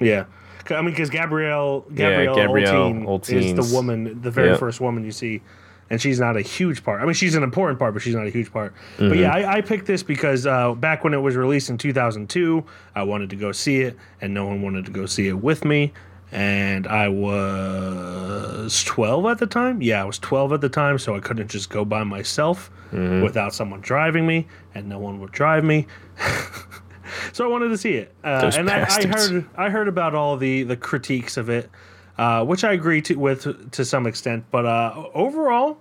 Yeah, 0.00 0.24
I 0.70 0.80
mean, 0.82 0.90
because 0.90 1.10
Gabrielle, 1.10 1.80
Gabrielle, 1.94 2.34
Gabrielle 2.34 2.92
Oltean 2.92 3.58
is 3.58 3.68
the 3.70 3.74
woman, 3.74 4.20
the 4.22 4.30
very 4.30 4.50
Yep. 4.50 4.58
first 4.60 4.80
woman 4.80 5.04
you 5.04 5.12
see, 5.12 5.42
and 5.90 6.00
she's 6.00 6.20
not 6.20 6.36
a 6.36 6.40
huge 6.40 6.82
part. 6.84 7.02
I 7.02 7.04
mean, 7.04 7.14
she's 7.14 7.34
an 7.34 7.42
important 7.42 7.78
part, 7.78 7.92
but 7.94 8.02
she's 8.02 8.14
not 8.14 8.26
a 8.26 8.30
huge 8.30 8.52
part. 8.52 8.72
Mm-hmm. 8.96 9.08
But 9.08 9.18
yeah, 9.18 9.34
I, 9.34 9.56
I 9.56 9.60
picked 9.60 9.86
this 9.86 10.02
because 10.02 10.46
uh, 10.46 10.72
back 10.74 11.02
when 11.04 11.12
it 11.14 11.18
was 11.18 11.36
released 11.36 11.68
in 11.68 11.76
2002, 11.78 12.64
I 12.94 13.02
wanted 13.02 13.30
to 13.30 13.36
go 13.36 13.50
see 13.52 13.80
it, 13.80 13.96
and 14.20 14.32
no 14.32 14.46
one 14.46 14.62
wanted 14.62 14.86
to 14.86 14.92
go 14.92 15.06
see 15.06 15.26
it 15.28 15.34
with 15.42 15.64
me. 15.64 15.92
and 16.32 16.86
I 16.86 17.08
was 17.08 18.84
12 18.84 19.26
at 19.26 19.38
the 19.38 19.46
time. 19.46 19.82
Yeah, 19.82 20.02
I 20.02 20.04
was 20.04 20.18
12 20.18 20.52
at 20.52 20.60
the 20.60 20.68
time, 20.68 20.98
so 20.98 21.16
I 21.16 21.20
couldn't 21.20 21.48
just 21.48 21.70
go 21.70 21.84
by 21.84 22.04
myself 22.04 22.70
without 22.92 23.54
someone 23.54 23.80
driving 23.80 24.26
me, 24.26 24.46
and 24.74 24.88
no 24.88 24.98
one 24.98 25.20
would 25.20 25.32
drive 25.32 25.64
me. 25.64 25.86
so 27.32 27.44
I 27.44 27.48
wanted 27.48 27.68
to 27.68 27.78
see 27.78 27.94
it, 27.94 28.12
uh, 28.24 28.50
and 28.56 28.68
I, 28.70 28.86
I 28.88 29.06
heard 29.06 29.46
I 29.56 29.70
heard 29.70 29.88
about 29.88 30.14
all 30.14 30.36
the 30.36 30.62
the 30.64 30.76
critiques 30.76 31.36
of 31.36 31.48
it, 31.48 31.70
uh, 32.18 32.44
which 32.44 32.64
I 32.64 32.72
agree 32.72 33.02
to 33.02 33.14
with 33.16 33.70
to 33.72 33.84
some 33.84 34.06
extent. 34.06 34.44
But 34.50 34.66
uh, 34.66 35.06
overall, 35.14 35.78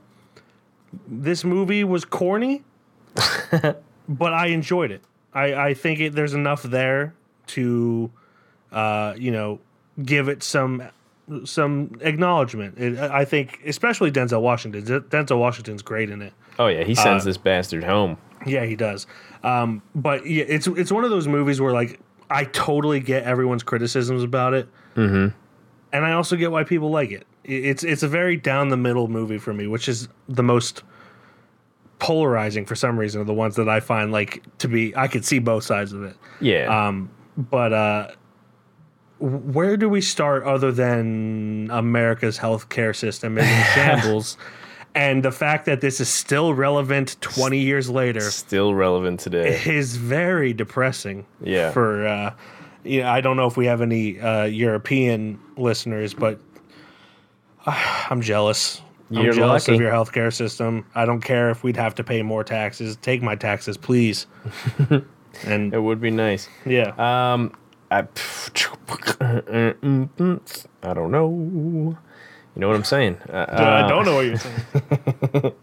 this 1.07 1.43
movie 1.43 1.83
was 1.83 2.05
corny, 2.05 2.63
but 4.09 4.33
I 4.33 4.47
enjoyed 4.47 4.91
it. 4.91 5.01
I, 5.33 5.53
I 5.53 5.73
think 5.73 5.99
it, 5.99 6.13
there's 6.15 6.33
enough 6.33 6.63
there 6.63 7.13
to, 7.47 8.09
uh, 8.71 9.13
you 9.17 9.31
know, 9.31 9.59
give 10.03 10.27
it 10.27 10.41
some 10.43 10.83
some 11.45 11.97
acknowledgement. 12.01 12.77
It, 12.79 12.97
I 12.97 13.23
think, 13.25 13.59
especially 13.67 14.11
Denzel 14.11 14.41
Washington. 14.41 14.83
Denzel 14.83 15.37
Washington's 15.37 15.83
great 15.83 16.09
in 16.09 16.21
it. 16.23 16.33
Oh 16.57 16.67
yeah, 16.67 16.83
he 16.83 16.93
Uh, 16.93 17.03
sends 17.03 17.25
this 17.25 17.37
bastard 17.37 17.83
home. 17.83 18.17
Yeah, 18.45 18.65
he 18.65 18.75
does. 18.75 19.05
Um, 19.43 19.81
but 19.93 20.25
yeah, 20.25 20.45
it's 20.47 20.65
it's 20.67 20.91
one 20.91 21.03
of 21.03 21.09
those 21.11 21.27
movies 21.27 21.61
where 21.61 21.71
like 21.73 21.99
I 22.29 22.45
totally 22.45 22.99
get 22.99 23.23
everyone's 23.23 23.63
criticisms 23.63 24.23
about 24.23 24.53
it, 24.53 24.67
mm-hmm. 24.95 25.27
And 25.91 26.05
I 26.05 26.13
also 26.13 26.35
get 26.35 26.51
why 26.51 26.63
people 26.63 26.89
like 26.91 27.11
it. 27.11 27.25
It- 27.43 27.65
It's 27.65 27.83
it's 27.83 28.03
a 28.03 28.07
very 28.07 28.37
down 28.37 28.69
the 28.69 28.77
middle 28.77 29.07
movie 29.07 29.37
for 29.39 29.53
me, 29.53 29.65
which 29.67 29.87
is 29.89 30.07
the 30.27 30.43
most 30.43 30.83
polarizing 31.99 32.65
for 32.65 32.75
some 32.75 32.97
reason. 32.99 33.21
Are 33.21 33.25
the 33.25 33.33
ones 33.33 33.55
that 33.55 33.67
I 33.69 33.79
find 33.79 34.11
like 34.11 34.43
to 34.59 34.67
be. 34.67 34.95
I 34.95 35.07
could 35.07 35.25
see 35.25 35.39
both 35.39 35.63
sides 35.63 35.91
of 35.93 36.03
it. 36.03 36.15
Yeah. 36.41 36.87
Um, 36.87 37.09
but 37.37 37.73
uh, 37.73 38.07
where 39.19 39.77
do 39.77 39.89
we 39.89 40.01
start 40.01 40.43
other 40.43 40.71
than 40.71 41.69
America's 41.71 42.37
healthcare 42.39 42.95
system 42.95 43.37
is 43.37 43.45
in 43.45 43.63
shambles? 43.73 44.37
And 44.95 45.23
the 45.23 45.31
fact 45.31 45.65
that 45.65 45.81
this 45.81 45.99
is 46.01 46.09
still 46.09 46.53
relevant 46.53 47.15
20 47.21 47.59
years 47.59 47.89
later 47.91 48.21
Still 48.21 48.73
relevant 48.73 49.19
today. 49.19 49.61
is 49.65 49.95
very 49.97 50.51
depressing. 50.51 51.25
Yeah. 51.43 51.71
For 51.71 52.07
uh, 52.07 52.33
you 52.83 53.01
know, 53.01 53.09
I 53.09 53.21
don't 53.21 53.37
know 53.37 53.47
if 53.47 53.57
we 53.57 53.65
have 53.67 53.81
any 53.81 54.19
uh, 54.19 54.43
European 54.45 55.39
listeners, 55.57 56.13
but 56.13 56.39
uh, 57.65 58.05
I'm 58.09 58.21
jealous. 58.21 58.81
I'm 59.11 59.23
You're 59.23 59.33
jealous 59.33 59.67
lucky. 59.67 59.75
of 59.75 59.81
your 59.81 59.91
healthcare 59.91 60.31
system. 60.33 60.85
I 60.93 61.05
don't 61.05 61.21
care 61.21 61.49
if 61.49 61.63
we'd 61.63 61.77
have 61.77 61.95
to 61.95 62.03
pay 62.03 62.21
more 62.21 62.43
taxes. 62.43 62.95
Take 62.97 63.21
my 63.23 63.35
taxes, 63.35 63.75
please. 63.77 64.27
and 65.45 65.73
It 65.73 65.79
would 65.81 65.99
be 65.99 66.11
nice. 66.11 66.47
yeah, 66.65 66.93
Um, 67.33 67.51
I, 67.89 68.01
I 69.21 70.93
don't 70.93 71.11
know. 71.11 71.97
You 72.55 72.61
know 72.61 72.67
what 72.67 72.75
I'm 72.75 72.83
saying? 72.83 73.17
Uh, 73.31 73.45
I 73.49 73.87
don't 73.87 74.05
know 74.05 74.15
what 74.15 74.25
you're 74.25 74.37
saying. 75.41 75.53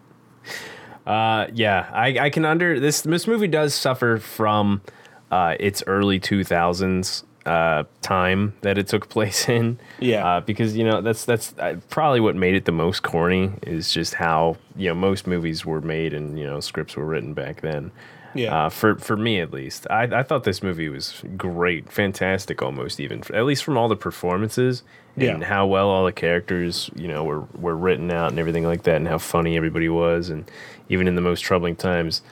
Uh, 1.07 1.47
yeah, 1.55 1.89
I, 1.93 2.19
I 2.19 2.31
can 2.31 2.45
under 2.45 2.81
this. 2.81 3.03
This 3.03 3.29
movie 3.29 3.47
does 3.47 3.75
suffer 3.75 4.19
from 4.19 4.83
uh, 5.31 5.57
its 5.61 5.83
early 5.87 6.19
2000s 6.21 7.25
uh, 7.47 7.85
time 8.03 8.55
that 8.63 8.77
it 8.77 8.89
took 8.89 9.09
place 9.17 9.49
in. 9.49 9.79
Yeah. 10.01 10.27
uh, 10.27 10.41
because 10.41 10.77
you 10.77 10.85
know 10.85 11.01
that's 11.01 11.25
that's 11.25 11.55
uh, 11.59 11.77
probably 11.91 12.21
what 12.21 12.35
made 12.37 12.55
it 12.55 12.65
the 12.65 12.73
most 12.73 13.03
corny 13.03 13.53
is 13.63 13.93
just 13.93 14.15
how 14.15 14.57
you 14.77 14.89
know 14.89 14.95
most 14.95 15.27
movies 15.27 15.65
were 15.65 15.81
made 15.81 16.13
and 16.13 16.39
you 16.39 16.45
know 16.47 16.61
scripts 16.61 16.97
were 16.97 17.05
written 17.07 17.35
back 17.35 17.61
then. 17.61 17.93
Yeah. 18.35 18.67
Uh, 18.67 18.69
for 18.69 18.97
for 18.97 19.17
me 19.17 19.41
at 19.41 19.51
least, 19.53 19.87
I, 19.89 20.03
I 20.03 20.23
thought 20.23 20.45
this 20.45 20.63
movie 20.63 20.89
was 20.91 21.23
great, 21.39 21.91
fantastic, 21.91 22.61
almost 22.61 23.01
even 23.01 23.23
at 23.33 23.45
least 23.47 23.65
from 23.65 23.79
all 23.79 23.89
the 23.89 23.97
performances 23.97 24.83
and 25.17 25.41
Yeah. 25.41 25.47
how 25.49 25.67
well 25.67 25.89
all 25.89 26.05
the 26.05 26.13
characters 26.13 26.91
you 26.95 27.09
know 27.09 27.25
were 27.25 27.43
were 27.55 27.77
written 27.77 28.11
out 28.11 28.31
and 28.31 28.39
everything 28.39 28.65
like 28.65 28.83
that, 28.83 28.97
and 28.97 29.09
how 29.09 29.19
funny 29.19 29.57
everybody 29.57 29.89
was, 29.89 30.29
and 30.29 30.51
even 30.91 31.07
in 31.09 31.15
the 31.15 31.23
most 31.23 31.41
troubling 31.43 31.77
times. 31.77 32.23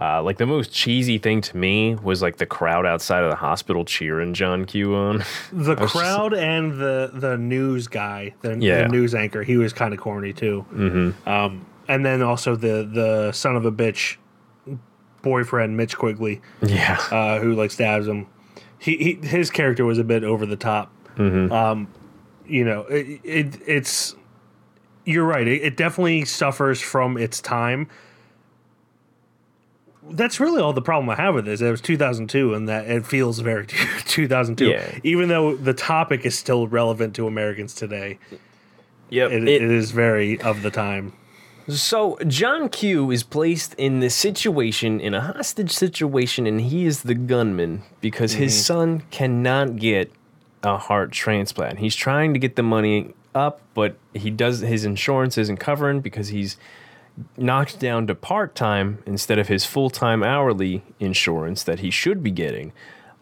Uh, 0.00 0.22
like 0.22 0.38
the 0.38 0.46
most 0.46 0.70
cheesy 0.72 1.18
thing 1.18 1.40
to 1.40 1.56
me 1.56 1.96
was 1.96 2.22
like 2.22 2.36
the 2.36 2.46
crowd 2.46 2.86
outside 2.86 3.24
of 3.24 3.30
the 3.30 3.36
hospital 3.36 3.84
cheering 3.84 4.32
John 4.32 4.64
Q 4.64 4.94
on. 4.94 5.24
The 5.52 5.70
was 5.74 5.78
just- 5.78 5.92
crowd 5.94 6.34
and 6.34 6.78
the 6.78 7.10
the 7.12 7.36
news 7.36 7.88
guy, 7.88 8.34
the, 8.42 8.56
Yeah. 8.58 8.82
the 8.82 8.88
news 8.88 9.14
anchor, 9.14 9.42
he 9.42 9.56
was 9.56 9.72
kind 9.72 9.92
of 9.92 9.98
corny 10.00 10.32
too. 10.32 10.64
Mm-hmm. 10.72 11.28
Um, 11.28 11.66
and 11.88 12.06
then 12.06 12.22
also 12.22 12.54
the 12.54 12.88
the 12.92 13.32
son 13.32 13.56
of 13.56 13.64
a 13.64 13.72
bitch 13.72 14.16
boyfriend 15.22 15.76
Mitch 15.76 15.96
Quigley, 15.96 16.40
yeah, 16.62 16.98
uh, 17.10 17.40
who 17.40 17.54
like 17.54 17.70
stabs 17.70 18.06
him. 18.06 18.26
He, 18.78 18.96
he 19.20 19.26
his 19.26 19.50
character 19.50 19.84
was 19.84 19.98
a 19.98 20.04
bit 20.04 20.22
over 20.24 20.46
the 20.46 20.56
top. 20.56 20.92
Um, 21.18 21.88
you 22.46 22.64
know, 22.64 22.82
it, 22.82 23.20
it 23.24 23.60
it's 23.66 24.14
you're 25.04 25.24
right. 25.24 25.48
It, 25.48 25.62
it 25.62 25.76
definitely 25.76 26.24
suffers 26.24 26.80
from 26.80 27.16
its 27.18 27.40
time. 27.40 27.88
That's 30.10 30.40
really 30.40 30.60
all 30.60 30.72
the 30.72 30.82
problem 30.82 31.08
I 31.10 31.16
have 31.16 31.34
with 31.34 31.44
this. 31.44 31.60
It 31.60 31.70
was 31.70 31.80
2002, 31.80 32.54
and 32.54 32.68
that 32.68 32.88
it 32.88 33.06
feels 33.06 33.38
very 33.40 33.66
2002. 34.06 34.66
Yeah. 34.68 34.98
Even 35.02 35.28
though 35.28 35.56
the 35.56 35.74
topic 35.74 36.24
is 36.24 36.38
still 36.38 36.66
relevant 36.66 37.14
to 37.16 37.26
Americans 37.26 37.74
today, 37.74 38.18
yep. 39.10 39.30
it, 39.30 39.48
it- 39.48 39.62
it 39.62 39.70
is 39.70 39.90
very 39.90 40.40
of 40.40 40.62
the 40.62 40.70
time. 40.70 41.12
So 41.68 42.18
John 42.26 42.70
Q 42.70 43.10
is 43.10 43.22
placed 43.22 43.74
in 43.74 44.00
this 44.00 44.14
situation, 44.14 45.00
in 45.00 45.12
a 45.12 45.20
hostage 45.20 45.70
situation, 45.70 46.46
and 46.46 46.62
he 46.62 46.86
is 46.86 47.02
the 47.02 47.14
gunman 47.14 47.82
because 48.00 48.32
his 48.32 48.54
mm-hmm. 48.54 48.62
son 48.62 49.02
cannot 49.10 49.76
get 49.76 50.10
a 50.62 50.78
heart 50.78 51.12
transplant. 51.12 51.78
He's 51.78 51.94
trying 51.94 52.32
to 52.32 52.40
get 52.40 52.56
the 52.56 52.62
money 52.62 53.12
up, 53.34 53.60
but 53.74 53.96
he 54.14 54.30
does 54.30 54.60
his 54.60 54.84
insurance 54.84 55.36
isn't 55.36 55.58
covering 55.58 56.00
because 56.00 56.28
he's 56.28 56.56
knocked 57.36 57.78
down 57.80 58.06
to 58.06 58.14
part 58.14 58.54
time 58.54 58.98
instead 59.06 59.38
of 59.38 59.48
his 59.48 59.64
full 59.64 59.90
time 59.90 60.22
hourly 60.22 60.82
insurance 61.00 61.62
that 61.64 61.80
he 61.80 61.90
should 61.90 62.22
be 62.22 62.30
getting. 62.30 62.72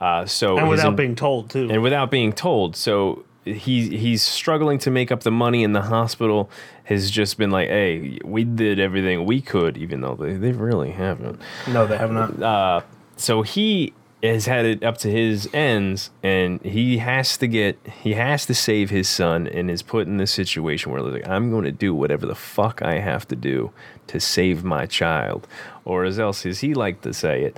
Uh, 0.01 0.27
so 0.27 0.59
And 0.59 0.69
without 0.69 0.89
in- 0.91 0.97
being 0.97 1.15
told 1.15 1.51
too. 1.51 1.69
and 1.71 1.83
without 1.83 2.11
being 2.11 2.33
told. 2.33 2.77
So 2.77 3.25
he 3.45 3.97
he's 3.97 4.23
struggling 4.23 4.79
to 4.81 4.91
make 4.91 5.11
up 5.13 5.23
the 5.23 5.31
money, 5.31 5.63
and 5.65 5.75
the 5.75 5.83
hospital 5.83 6.51
has 6.85 7.11
just 7.11 7.39
been 7.39 7.51
like, 7.51 7.69
"Hey, 7.69 8.19
we 8.25 8.43
did 8.45 8.79
everything 8.81 9.25
we 9.25 9.41
could, 9.41 9.77
even 9.79 10.01
though 10.01 10.17
they, 10.17 10.33
they 10.35 10.53
really 10.53 10.91
haven't." 10.91 11.41
no, 11.69 11.87
they 11.87 11.97
have 11.97 12.11
not. 12.11 12.85
So 13.17 13.43
he 13.43 13.95
has 14.27 14.47
had 14.47 14.65
it 14.65 14.83
up 14.83 14.99
to 14.99 15.11
his 15.11 15.49
ends, 15.53 16.11
and 16.23 16.61
he 16.63 16.99
has 16.99 17.37
to 17.39 17.47
get 17.47 17.79
he 18.03 18.15
has 18.15 18.47
to 18.47 18.55
save 18.55 18.91
his 18.91 19.09
son, 19.09 19.47
and 19.47 19.71
is 19.71 19.83
put 19.83 20.07
in 20.07 20.17
this 20.19 20.31
situation 20.31 20.93
where 20.93 21.03
he's 21.03 21.13
like, 21.13 21.29
I'm 21.29 21.51
going 21.51 21.65
to 21.65 21.73
do 21.73 21.95
whatever 21.95 22.27
the 22.27 22.35
fuck 22.35 22.83
I 22.83 22.99
have 22.99 23.27
to 23.29 23.37
do 23.37 23.73
to 24.09 24.21
save 24.21 24.63
my 24.65 24.87
child, 24.87 25.49
or 25.85 26.05
as 26.05 26.19
else 26.19 26.47
as 26.47 26.61
he 26.61 26.75
like 26.75 27.01
to 27.03 27.13
say 27.13 27.43
it, 27.45 27.57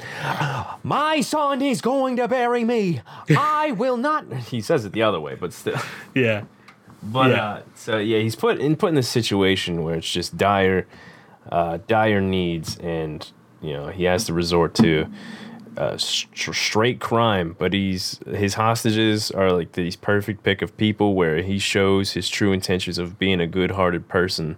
my 0.83 1.21
son 1.21 1.61
is 1.63 1.81
going 1.81 2.17
to 2.17 2.27
bury 2.29 2.65
me. 2.65 3.03
I 3.37 3.73
will 3.73 3.97
not. 3.97 4.25
He 4.49 4.61
says 4.61 4.85
it 4.85 4.93
the 4.93 5.03
other 5.03 5.21
way, 5.21 5.35
but 5.35 5.53
still. 5.53 5.79
yeah. 6.15 6.45
But 7.03 7.31
Yeah. 7.31 7.45
uh, 7.45 7.63
so 7.75 7.99
yeah, 7.99 8.19
he's 8.19 8.35
put 8.37 8.59
in 8.59 8.77
put 8.77 8.89
in 8.89 8.95
this 8.95 9.09
situation 9.09 9.85
where 9.85 9.95
it's 9.97 10.11
just 10.11 10.37
dire, 10.37 10.87
uh, 11.53 11.79
dire 11.87 12.21
needs, 12.21 12.77
and 12.79 13.31
you 13.61 13.73
know 13.75 13.89
he 13.89 14.05
has 14.05 14.25
to 14.27 14.33
resort 14.33 14.75
to 14.77 15.07
uh, 15.79 15.97
st- 15.97 16.55
straight 16.55 17.01
crime. 17.01 17.57
But 17.59 17.73
he's 17.73 18.19
his 18.35 18.55
hostages 18.55 19.31
are 19.31 19.51
like 19.53 19.73
these 19.73 19.97
perfect 19.97 20.43
pick 20.43 20.61
of 20.63 20.77
people 20.77 21.15
where 21.15 21.43
he 21.43 21.59
shows 21.59 22.13
his 22.13 22.29
true 22.29 22.53
intentions 22.53 22.99
of 22.99 23.19
being 23.19 23.41
a 23.41 23.47
good-hearted 23.47 24.09
person, 24.09 24.57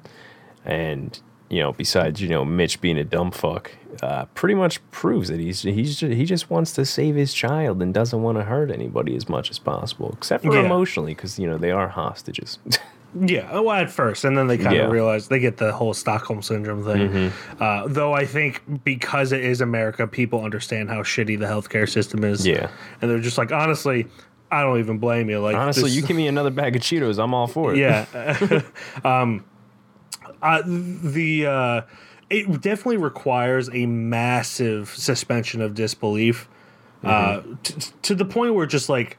and 0.65 1.21
you 1.49 1.61
know 1.61 1.73
besides 1.73 2.21
you 2.21 2.29
know 2.29 2.45
Mitch 2.45 2.81
being 2.81 2.99
a 2.99 3.05
dumb 3.05 3.31
fuck, 3.31 3.71
uh, 4.03 4.25
pretty 4.35 4.55
much 4.55 4.81
proves 4.91 5.29
that 5.29 5.41
he's 5.41 5.63
he's 5.63 5.97
ju- 5.97 6.09
he 6.09 6.25
just 6.25 6.49
wants 6.51 6.73
to 6.73 6.85
save 6.85 7.15
his 7.17 7.35
child 7.35 7.83
and 7.83 7.93
doesn't 7.93 8.23
want 8.23 8.39
to 8.39 8.45
hurt 8.45 8.71
anybody 8.71 9.15
as 9.17 9.29
much 9.29 9.51
as 9.51 9.59
possible, 9.59 10.15
except 10.17 10.45
for 10.45 10.55
Yeah. 10.55 10.65
emotionally 10.65 11.15
because 11.15 11.39
you 11.39 11.47
know 11.47 11.59
they 11.59 11.71
are 11.71 11.89
hostages. 11.89 12.59
Yeah, 13.19 13.53
well, 13.59 13.71
at 13.73 13.91
first, 13.91 14.25
and 14.25 14.39
then 14.39 14.47
they 14.47 14.57
kind 14.57 14.77
Yeah. 14.77 14.83
of 14.85 14.93
realize 14.93 15.27
they 15.29 15.41
get 15.41 15.57
the 15.57 15.73
whole 15.73 15.95
Stockholm 15.95 16.43
syndrome 16.43 16.85
thing. 16.85 17.33
Uh, 17.59 17.87
though 17.89 18.13
I 18.13 18.25
think 18.25 18.63
because 18.85 19.33
it 19.33 19.45
is 19.45 19.61
America, 19.61 20.07
people 20.07 20.45
understand 20.45 20.91
how 20.91 20.99
shitty 21.03 21.39
the 21.39 21.47
healthcare 21.47 21.89
system 21.89 22.23
is. 22.25 22.47
Yeah. 22.47 22.69
and 23.03 23.11
they're 23.11 23.19
just 23.19 23.37
like, 23.39 23.51
honestly, 23.51 24.07
I 24.53 24.63
don't 24.63 24.79
even 24.79 24.99
blame 24.99 25.29
you. 25.31 25.41
Like, 25.41 25.57
Honestly, 25.57 25.85
this- 25.85 25.95
you 25.97 26.03
give 26.07 26.17
me 26.17 26.29
another 26.29 26.51
bag 26.51 26.77
of 26.77 26.83
Cheetos, 26.83 27.23
I'm 27.23 27.35
all 27.35 27.47
for 27.49 27.75
it. 27.75 27.79
yeah. 27.79 28.07
um, 29.05 29.45
uh, 30.43 30.63
the 30.67 31.47
uh, 31.47 31.81
it 32.31 32.61
definitely 32.61 32.97
requires 32.99 33.69
a 33.73 33.87
massive 33.87 34.89
suspension 34.91 35.61
of 35.61 35.75
disbelief 35.75 36.49
uh, 37.05 37.41
t- 37.63 37.75
to 38.03 38.15
the 38.15 38.25
point 38.25 38.55
where 38.55 38.67
just 38.67 38.89
like 38.89 39.17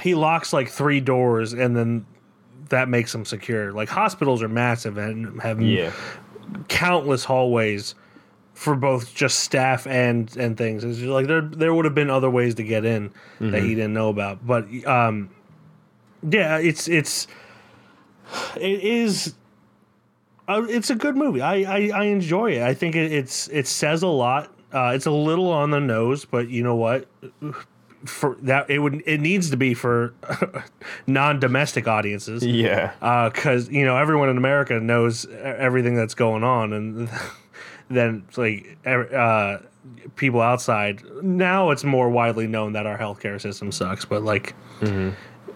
he 0.00 0.14
locks 0.14 0.52
like 0.52 0.68
three 0.68 1.00
doors 1.00 1.52
and 1.52 1.76
then 1.76 2.06
that 2.70 2.88
makes 2.88 3.12
them 3.12 3.24
secure. 3.24 3.72
Like 3.72 3.88
hospitals 3.88 4.42
are 4.42 4.48
massive 4.48 4.96
and 4.98 5.40
have 5.42 5.60
Yeah. 5.60 5.92
countless 6.68 7.24
hallways 7.24 7.94
for 8.54 8.74
both 8.76 9.14
just 9.14 9.40
staff 9.40 9.86
and 9.86 10.34
and 10.36 10.56
things. 10.56 10.84
It's 10.84 10.98
just 10.98 11.08
like 11.10 11.26
there 11.26 11.40
there 11.42 11.74
would 11.74 11.84
have 11.84 11.94
been 11.94 12.10
other 12.10 12.30
ways 12.30 12.54
to 12.56 12.62
get 12.64 12.84
in 12.84 13.10
that 13.40 13.62
he 13.62 13.74
didn't 13.74 13.92
know 13.94 14.08
about. 14.08 14.46
But 14.46 14.66
um, 14.86 15.30
yeah, 16.28 16.58
it's 16.58 16.88
it's 16.88 17.26
it 18.56 18.80
is. 18.82 19.34
Uh, 20.46 20.66
it's 20.68 20.90
a 20.90 20.94
good 20.94 21.16
movie. 21.16 21.40
I, 21.40 21.54
I, 21.54 21.90
I 21.94 22.04
enjoy 22.04 22.52
it. 22.52 22.62
I 22.62 22.74
think 22.74 22.94
it, 22.96 23.10
it's 23.12 23.48
it 23.48 23.66
says 23.66 24.02
a 24.02 24.08
lot. 24.08 24.52
Uh, 24.72 24.92
it's 24.94 25.06
a 25.06 25.10
little 25.10 25.50
on 25.50 25.70
the 25.70 25.80
nose, 25.80 26.24
but 26.24 26.48
you 26.48 26.62
know 26.62 26.74
what? 26.76 27.06
For 28.04 28.36
that, 28.42 28.68
it 28.68 28.80
would 28.80 29.02
it 29.06 29.20
needs 29.20 29.50
to 29.50 29.56
be 29.56 29.72
for 29.74 30.12
non-domestic 31.06 31.88
audiences 31.88 32.44
Yeah. 32.44 32.92
because 33.28 33.68
you 33.70 33.84
know 33.84 33.96
everyone 33.96 34.28
in 34.28 34.36
America 34.36 34.78
knows 34.80 35.26
everything 35.42 35.94
that's 35.94 36.14
going 36.14 36.44
on, 36.44 36.72
and 36.72 37.08
then 37.88 38.24
like 38.36 38.76
uh, 38.86 39.58
people 40.16 40.40
outside 40.40 41.02
now 41.22 41.70
it's 41.70 41.84
more 41.84 42.08
widely 42.08 42.46
known 42.46 42.72
that 42.72 42.86
our 42.86 42.98
healthcare 42.98 43.40
system 43.40 43.70
sucks, 43.72 44.04
but 44.04 44.22
like 44.22 44.54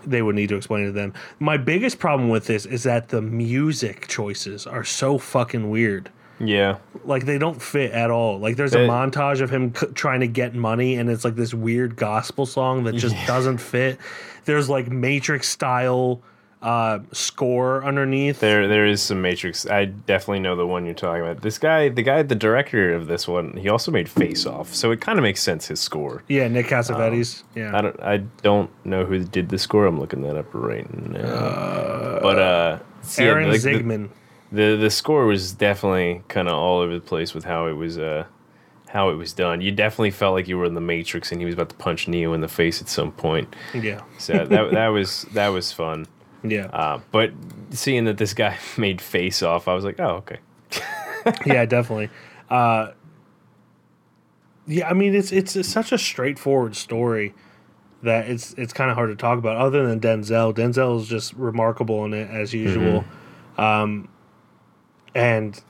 they 0.07 0.23
would 0.23 0.35
need 0.37 0.49
to 0.49 0.57
explain 0.57 0.87
to 0.87 0.93
them. 0.93 1.13
My 1.39 1.57
biggest 1.59 1.99
problem 1.99 2.29
with 2.31 2.47
this 2.47 2.65
is 2.65 2.85
that 2.85 3.09
the 3.09 3.21
music 3.21 4.07
choices 4.09 4.67
are 4.67 4.85
so 4.85 5.19
fucking 5.19 5.69
weird. 5.69 6.11
Yeah. 6.41 6.79
Like 7.05 7.25
they 7.27 7.39
don't 7.39 7.61
fit 7.61 7.93
at 7.93 8.11
all. 8.11 8.39
Like 8.39 8.57
there's 8.57 8.75
a 8.75 8.79
montage 8.79 9.41
of 9.41 9.51
him 9.51 9.75
c- 9.75 9.87
trying 9.95 10.21
to 10.21 10.29
get 10.29 10.55
money, 10.55 10.97
and 10.97 11.11
it's 11.11 11.25
like 11.25 11.35
this 11.37 11.53
weird 11.55 11.97
gospel 11.97 12.47
song 12.47 12.85
that 12.85 12.95
just 12.95 13.17
doesn't 13.27 13.59
fit. 13.59 13.99
There's 14.45 14.69
like 14.69 14.89
Matrix 14.89 15.49
style 15.49 16.21
uh, 16.63 16.99
score 17.13 17.85
underneath. 17.85 18.41
There, 18.41 18.67
there 18.67 18.87
is 18.87 19.01
some 19.03 19.23
Matrix. 19.23 19.67
I 19.67 19.85
definitely 19.87 20.41
know 20.41 20.57
the 20.57 20.67
one 20.67 20.85
you're 20.87 20.95
talking 20.95 21.23
about. 21.23 21.43
This 21.43 21.59
guy, 21.59 21.89
the 21.89 22.03
guy, 22.03 22.23
the 22.23 22.35
director 22.35 22.93
of 22.95 23.07
this 23.07 23.29
one, 23.29 23.57
he 23.57 23.69
also 23.69 23.93
made 23.93 24.09
Face 24.09 24.45
Off, 24.47 24.75
so 24.75 24.91
it 24.91 25.01
kind 25.01 25.19
of 25.19 25.23
makes 25.23 25.43
sense 25.43 25.69
his 25.69 25.81
score. 25.81 26.25
Yeah, 26.29 26.49
Nick 26.49 26.67
Cassavetes. 26.67 27.43
I 27.55 27.59
yeah, 27.61 27.81
don't, 27.81 28.01
I 28.01 28.17
don't 28.43 28.71
know 28.85 29.05
who 29.05 29.23
did 29.25 29.49
the 29.51 29.59
score. 29.59 29.87
I'm 29.87 30.01
looking 30.01 30.23
that 30.23 30.37
up 30.37 30.47
right 30.53 30.89
now. 31.09 32.19
but 32.23 32.39
uh, 32.39 32.79
see, 33.03 33.25
yeah, 33.25 33.31
Aaron 33.31 33.51
like, 33.51 33.63
the- 33.63 33.71
Zigman. 33.71 34.09
The, 34.51 34.77
the 34.77 34.89
score 34.91 35.27
was 35.27 35.53
definitely 35.53 36.23
kind 36.29 36.49
of 36.49 36.55
all 36.55 36.81
over 36.81 36.95
the 36.95 37.01
place 37.01 37.35
with 37.35 37.45
how 37.45 37.67
it 37.67 37.73
was 37.75 37.99
uh 37.99 38.25
how 38.89 39.11
it 39.11 39.15
was 39.17 39.35
done. 39.35 39.61
You 39.61 39.71
definitely 39.71 40.11
felt 40.13 40.33
like 40.35 40.49
you 40.49 40.57
were 40.57 40.65
in 40.65 40.73
the 40.75 40.81
Matrix 40.81 41.31
and 41.31 41.41
he 41.41 41.45
was 41.45 41.53
about 41.55 41.69
to 41.69 41.75
punch 41.77 42.09
Neo 42.09 42.33
in 42.33 42.41
the 42.41 42.49
face 42.49 42.81
at 42.81 42.89
some 42.89 43.13
point. 43.13 43.55
Yeah, 43.75 44.01
So 44.17 44.47
that 44.47 44.71
that 44.73 44.89
was 44.89 45.27
that 45.35 45.49
was 45.49 45.73
fun. 45.73 46.07
yeah, 46.43 46.67
Uh, 46.67 47.01
but 47.13 47.33
seeing 47.71 48.05
that 48.07 48.17
this 48.17 48.33
guy 48.33 48.57
made 48.79 49.01
Face 49.03 49.43
Off, 49.43 49.69
I 49.69 49.75
was 49.75 49.85
like, 49.85 50.01
oh 50.01 50.23
okay. 50.25 50.39
yeah, 51.47 51.67
definitely. 51.67 52.09
Uh, 52.49 52.93
yeah, 54.67 54.89
I 54.89 54.95
mean 54.95 55.15
it's 55.15 55.33
it's, 55.33 55.57
it's 55.57 55.69
such 55.69 55.93
a 55.93 55.99
straightforward 55.99 56.77
story 56.77 57.35
that 58.03 58.29
it's 58.29 58.55
it's 58.55 58.73
kind 58.73 58.91
of 58.91 58.97
hard 58.97 59.11
to 59.11 59.17
talk 59.17 59.39
about. 59.39 59.57
Other 59.57 59.87
than 59.87 60.01
Denzel, 60.01 60.55
Denzel 60.55 61.01
is 61.01 61.09
just 61.09 61.33
remarkable 61.35 62.05
in 62.05 62.15
it 62.15 62.31
as 62.31 62.55
usual, 62.55 63.05
um, 63.59 64.09
and 65.15 65.61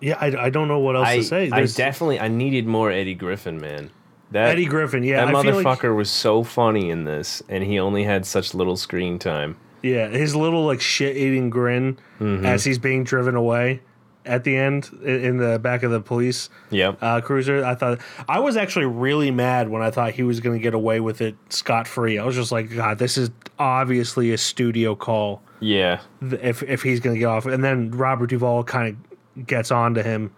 yeah, 0.00 0.16
I, 0.20 0.46
I 0.46 0.50
don't 0.50 0.68
know 0.68 0.78
what 0.78 0.96
else 0.96 1.08
I, 1.08 1.16
to 1.18 1.22
say. 1.24 1.46
I 1.46 1.56
There's- 1.56 1.74
definitely 1.74 2.18
I 2.20 2.28
needed 2.28 2.66
more 2.66 2.90
Eddie 2.90 3.14
Griffin, 3.14 3.60
man. 3.60 3.90
That 4.32 4.50
Eddie 4.50 4.66
Griffin, 4.66 5.02
yeah, 5.02 5.24
that 5.26 5.34
I 5.34 5.42
feel 5.42 5.56
like- 5.56 5.66
motherfucker 5.80 5.94
was 5.96 6.10
so 6.10 6.44
funny 6.44 6.88
in 6.90 7.04
this, 7.04 7.42
and 7.48 7.64
he 7.64 7.78
only 7.78 8.04
had 8.04 8.24
such 8.24 8.54
little 8.54 8.76
screen 8.76 9.18
time. 9.18 9.56
Yeah, 9.82 10.08
his 10.08 10.36
little 10.36 10.64
like 10.66 10.80
shit 10.80 11.16
eating 11.16 11.50
grin 11.50 11.98
Mm-hmm. 12.20 12.44
as 12.46 12.64
he's 12.64 12.78
being 12.78 13.02
driven 13.02 13.34
away 13.34 13.80
at 14.26 14.44
the 14.44 14.54
end 14.56 14.90
in 15.04 15.38
the 15.38 15.58
back 15.58 15.82
of 15.82 15.90
the 15.90 16.00
police 16.00 16.50
Yep. 16.70 16.98
uh, 17.00 17.20
cruiser. 17.22 17.64
I 17.64 17.74
thought 17.74 18.00
I 18.28 18.38
was 18.40 18.56
actually 18.56 18.86
really 18.86 19.30
mad 19.30 19.68
when 19.70 19.80
I 19.82 19.90
thought 19.90 20.12
he 20.12 20.22
was 20.22 20.40
going 20.40 20.58
to 20.58 20.62
get 20.62 20.74
away 20.74 21.00
with 21.00 21.20
it 21.20 21.36
scot 21.48 21.88
free. 21.88 22.18
I 22.18 22.24
was 22.24 22.34
just 22.36 22.52
like, 22.52 22.74
God, 22.74 22.98
this 22.98 23.16
is 23.16 23.30
obviously 23.58 24.32
a 24.32 24.38
studio 24.38 24.94
call. 24.94 25.42
yeah. 25.60 26.00
If 26.20 26.62
if 26.62 26.82
he's 26.82 27.00
going 27.00 27.14
to 27.16 27.20
get 27.20 27.26
off, 27.26 27.46
and 27.46 27.64
then 27.64 27.90
Robert 27.92 28.28
Duvall 28.30 28.62
kind 28.64 28.96
of 29.36 29.46
gets 29.46 29.70
on 29.70 29.94
to 29.94 30.02
him 30.02 30.32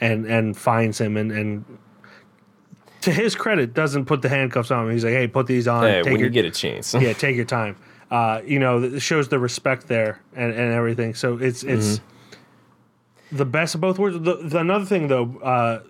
and 0.00 0.26
and 0.26 0.56
finds 0.56 1.00
him 1.00 1.16
and 1.16 1.30
and. 1.32 1.64
To 3.02 3.12
his 3.12 3.36
credit, 3.36 3.74
doesn't 3.74 4.06
put 4.06 4.22
the 4.22 4.28
handcuffs 4.28 4.72
on 4.72 4.86
him. 4.86 4.92
He's 4.92 5.04
like, 5.04 5.12
"Hey, 5.14 5.28
put 5.28 5.46
these 5.46 5.68
on. 5.68 5.84
Hey, 5.84 6.02
take 6.02 6.04
when 6.06 6.16
your, 6.18 6.26
you 6.28 6.30
get 6.32 6.44
a 6.44 6.50
chance. 6.50 6.92
yeah, 6.94 7.12
take 7.12 7.36
your 7.36 7.44
time. 7.44 7.76
Uh, 8.10 8.40
you 8.44 8.58
know, 8.58 8.82
it 8.82 9.00
shows 9.00 9.28
the 9.28 9.38
respect 9.38 9.86
there 9.86 10.20
and, 10.34 10.52
and 10.52 10.72
everything. 10.72 11.14
So 11.14 11.38
it's 11.38 11.62
it's 11.62 12.00
the 13.32 13.44
best 13.44 13.74
of 13.74 13.80
both 13.80 13.98
worlds. 13.98 14.18
The, 14.20 14.34
the, 14.34 14.58
another 14.58 14.84
thing 14.84 15.08
though, 15.08 15.38
uh, 15.42 15.82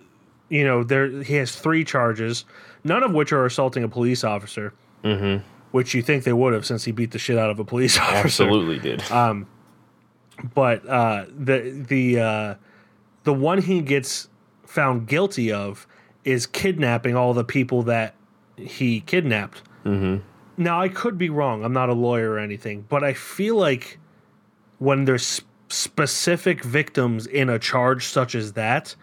you 0.49 0.63
know, 0.63 0.83
there 0.83 1.23
he 1.23 1.35
has 1.35 1.55
three 1.55 1.83
charges, 1.83 2.45
none 2.83 3.03
of 3.03 3.11
which 3.13 3.31
are 3.31 3.45
assaulting 3.45 3.83
a 3.83 3.89
police 3.89 4.23
officer. 4.23 4.73
Mm-hmm. 5.03 5.45
Which 5.71 5.93
you 5.93 6.01
think 6.01 6.23
they 6.23 6.33
would 6.33 6.53
have 6.53 6.65
since 6.65 6.83
he 6.83 6.91
beat 6.91 7.11
the 7.11 7.19
shit 7.19 7.37
out 7.37 7.51
of 7.51 7.59
a 7.59 7.63
police 7.63 7.97
officer. 7.99 8.43
Absolutely 8.43 8.79
did. 8.79 9.03
But 10.53 10.87
uh, 10.87 11.25
the 11.37 11.85
the 11.87 12.19
uh, 12.19 12.55
the 13.23 13.33
one 13.33 13.61
he 13.61 13.81
gets 13.81 14.29
found 14.65 15.07
guilty 15.07 15.51
of 15.51 15.87
is 16.23 16.47
kidnapping 16.47 17.15
all 17.15 17.33
the 17.33 17.43
people 17.43 17.83
that 17.83 18.15
he 18.55 19.01
kidnapped. 19.01 19.61
Mm-hmm. 19.85 20.23
Now 20.61 20.81
I 20.81 20.89
could 20.89 21.17
be 21.17 21.29
wrong. 21.29 21.63
I'm 21.63 21.73
not 21.73 21.89
a 21.89 21.93
lawyer 21.93 22.31
or 22.31 22.39
anything, 22.39 22.85
but 22.89 23.03
I 23.03 23.13
feel 23.13 23.55
like 23.55 23.99
when 24.77 25.05
there's 25.05 25.41
specific 25.69 26.63
victims 26.63 27.27
in 27.27 27.49
a 27.49 27.59
charge 27.59 28.05
such 28.05 28.35
as 28.35 28.53
that, 28.53 28.95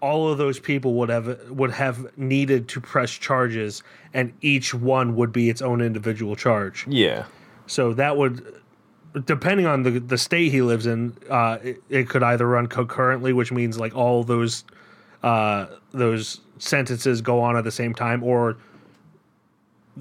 all 0.00 0.30
of 0.30 0.38
those 0.38 0.58
people 0.58 0.94
would 0.94 1.08
have 1.08 1.50
would 1.50 1.72
have 1.72 2.16
needed 2.16 2.68
to 2.68 2.80
press 2.80 3.10
charges, 3.10 3.82
and 4.14 4.32
each 4.40 4.74
one 4.74 5.16
would 5.16 5.32
be 5.32 5.48
its 5.50 5.62
own 5.62 5.80
individual 5.80 6.36
charge. 6.36 6.86
yeah. 6.88 7.24
So 7.66 7.92
that 7.94 8.16
would, 8.16 8.62
depending 9.26 9.66
on 9.66 9.82
the 9.82 9.98
the 9.98 10.18
state 10.18 10.52
he 10.52 10.62
lives 10.62 10.86
in, 10.86 11.16
uh, 11.28 11.58
it, 11.62 11.82
it 11.88 12.08
could 12.08 12.22
either 12.22 12.46
run 12.46 12.66
concurrently, 12.66 13.32
which 13.32 13.52
means 13.52 13.78
like 13.78 13.94
all 13.94 14.24
those 14.24 14.64
uh, 15.22 15.66
those 15.92 16.40
sentences 16.58 17.20
go 17.20 17.40
on 17.40 17.56
at 17.56 17.64
the 17.64 17.70
same 17.70 17.94
time, 17.94 18.22
or 18.22 18.56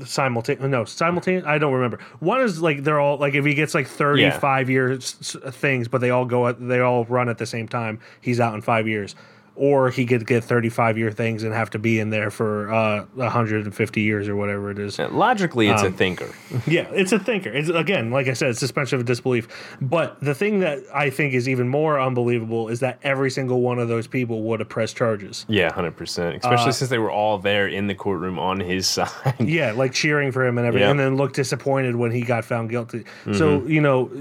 simultaneous. 0.06 0.68
No, 0.68 0.86
simultaneous. 0.86 1.46
I 1.46 1.58
don't 1.58 1.74
remember. 1.74 2.00
One 2.20 2.42
is 2.42 2.62
like 2.62 2.84
they're 2.84 3.00
all 3.00 3.18
like 3.18 3.34
if 3.34 3.46
he 3.46 3.54
gets 3.54 3.74
like 3.74 3.88
thirty 3.88 4.24
five 4.32 4.70
years 4.70 5.14
things, 5.52 5.88
but 5.88 6.02
they 6.02 6.10
all 6.10 6.26
go 6.26 6.48
at 6.48 6.66
they 6.66 6.80
all 6.80 7.06
run 7.06 7.30
at 7.30 7.38
the 7.38 7.46
same 7.46 7.68
time. 7.68 8.00
He's 8.22 8.40
out 8.40 8.54
in 8.54 8.62
five 8.62 8.88
years. 8.88 9.16
Or 9.60 9.89
he 9.89 10.06
could 10.06 10.28
get 10.28 10.43
35 10.43 11.00
year 11.00 11.10
things 11.12 11.41
and 11.41 11.52
have 11.52 11.72
to 11.72 11.80
be 11.80 12.00
in 12.00 12.12
there 12.12 12.30
for 12.30 12.72
uh, 12.72 13.06
150 13.15 14.02
years 14.02 14.28
or 14.28 14.36
whatever 14.36 14.70
it 14.70 14.78
is. 14.78 15.00
Logically, 15.00 15.67
it's 15.67 15.82
Um, 15.82 15.88
a 15.93 15.98
thinker. 15.98 16.30
Yeah, 16.67 16.88
it's 16.91 17.12
a 17.12 17.17
thinker. 17.17 17.50
It's 17.50 17.67
again, 17.70 18.12
like 18.12 18.28
I 18.28 18.34
said, 18.34 18.50
it's 18.50 18.60
suspension 18.60 19.00
of 19.00 19.06
disbelief. 19.06 19.48
But 19.82 20.20
the 20.22 20.36
thing 20.36 20.60
that 20.60 20.84
I 20.93 21.10
think 21.10 21.34
is 21.34 21.50
even 21.50 21.67
more 21.70 22.00
unbelievable 22.00 22.70
is 22.70 22.82
that 22.82 23.00
every 23.02 23.32
single 23.32 23.62
one 23.62 23.80
of 23.80 23.88
those 23.88 24.06
people 24.06 24.43
would 24.43 24.60
have 24.60 24.70
pressed 24.70 24.96
charges. 24.96 25.46
Yeah, 25.50 25.74
hundred 25.74 25.96
percent. 25.98 26.36
Especially 26.36 26.72
since 26.74 26.91
they 26.91 27.00
were 27.00 27.12
all 27.12 27.39
there 27.39 27.67
in 27.67 27.88
the 27.88 27.96
courtroom 27.96 28.38
on 28.38 28.60
his 28.60 28.88
side. 28.96 29.10
Yeah, 29.39 29.72
like 29.72 29.91
cheering 29.91 30.32
for 30.32 30.46
him 30.46 30.60
and 30.60 30.67
everything, 30.67 30.86
Yeah. 30.86 30.91
and 30.91 31.00
then 31.00 31.15
looked 31.17 31.36
disappointed 31.36 31.96
when 31.96 32.12
he 32.12 32.22
got 32.22 32.46
found 32.46 32.70
guilty. 32.70 33.06
So 33.34 33.65
you 33.65 33.82
know, 33.82 34.12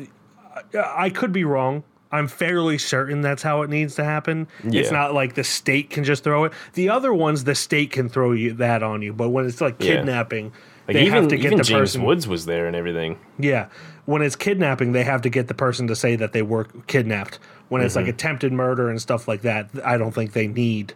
I 0.75 1.11
could 1.11 1.33
be 1.33 1.45
wrong. 1.45 1.85
I'm 2.13 2.29
fairly 2.29 2.79
certain 2.79 3.21
that's 3.21 3.43
how 3.43 3.63
it 3.63 3.71
needs 3.71 3.97
to 3.97 4.05
happen. 4.05 4.47
It's 4.65 4.91
not 4.93 5.13
like 5.13 5.35
the 5.35 5.45
state 5.45 5.91
can 5.91 6.05
just 6.05 6.23
throw 6.25 6.45
it. 6.45 6.53
The 6.75 6.89
other 6.89 7.13
ones, 7.13 7.45
the 7.45 7.55
state 7.55 7.91
can 7.91 8.09
throw 8.09 8.33
you 8.33 8.53
that 8.55 8.83
on 8.83 9.03
you, 9.03 9.13
but 9.13 9.31
when 9.31 9.47
it's 9.47 9.61
like 9.61 9.77
Yeah. 9.83 9.97
kidnapping, 9.97 10.53
Like 10.87 10.95
they 10.95 11.03
even 11.07 11.15
have 11.23 11.29
to 11.29 11.37
get 11.37 11.51
the 11.57 11.65
James 11.65 11.71
person. 11.71 12.05
Woods 12.05 12.29
was 12.29 12.47
there 12.47 12.67
and 12.67 12.77
everything. 12.77 13.19
Yeah. 13.41 13.67
When 14.05 14.23
it's 14.23 14.37
kidnapping, 14.37 14.93
they 14.93 15.03
have 15.03 15.23
to 15.23 15.29
get 15.29 15.49
the 15.49 15.55
person 15.55 15.89
to 15.89 15.97
say 15.97 16.15
that 16.15 16.33
they 16.33 16.43
were 16.43 16.65
kidnapped. 16.87 17.41
When 17.69 17.83
it's 17.83 17.97
Mm-hmm. 17.97 18.07
like 18.07 18.15
attempted 18.15 18.53
murder 18.53 18.89
and 18.89 19.03
stuff 19.03 19.27
like 19.27 19.43
that, 19.43 19.69
I 19.85 19.99
don't 19.99 20.13
think 20.13 20.33
they 20.33 20.47
need 20.47 20.95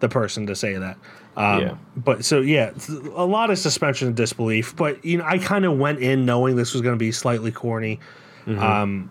the 0.00 0.10
person 0.10 0.46
to 0.46 0.54
say 0.54 0.74
that. 0.76 0.98
Um, 1.38 1.60
Yeah. 1.62 1.74
But 1.96 2.22
so, 2.26 2.40
yeah, 2.40 2.72
a 3.14 3.24
lot 3.24 3.48
of 3.48 3.58
suspension 3.58 4.08
of 4.08 4.14
disbelief. 4.14 4.76
But, 4.76 5.02
you 5.02 5.16
know, 5.16 5.24
I 5.26 5.38
kind 5.38 5.64
of 5.64 5.78
went 5.78 6.00
in 6.00 6.26
knowing 6.26 6.56
this 6.56 6.74
was 6.74 6.82
going 6.82 6.94
to 6.94 6.98
be 6.98 7.12
slightly 7.12 7.50
corny. 7.50 7.98
Mm-hmm. 8.46 8.62
Um, 8.62 9.10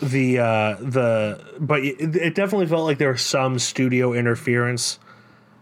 the, 0.00 0.38
uh, 0.38 0.76
the, 0.80 1.44
but 1.58 1.84
it, 1.84 2.16
it 2.16 2.34
definitely 2.34 2.66
felt 2.66 2.84
like 2.84 2.98
there 2.98 3.10
was 3.10 3.22
some 3.22 3.58
studio 3.58 4.12
interference, 4.12 4.98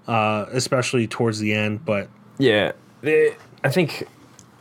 uh, 0.07 0.47
especially 0.53 1.07
towards 1.07 1.39
the 1.39 1.55
end. 1.55 1.85
But 1.85 2.09
Yeah, 2.39 2.73
the, 3.01 3.35
I 3.65 3.71
think 3.71 4.07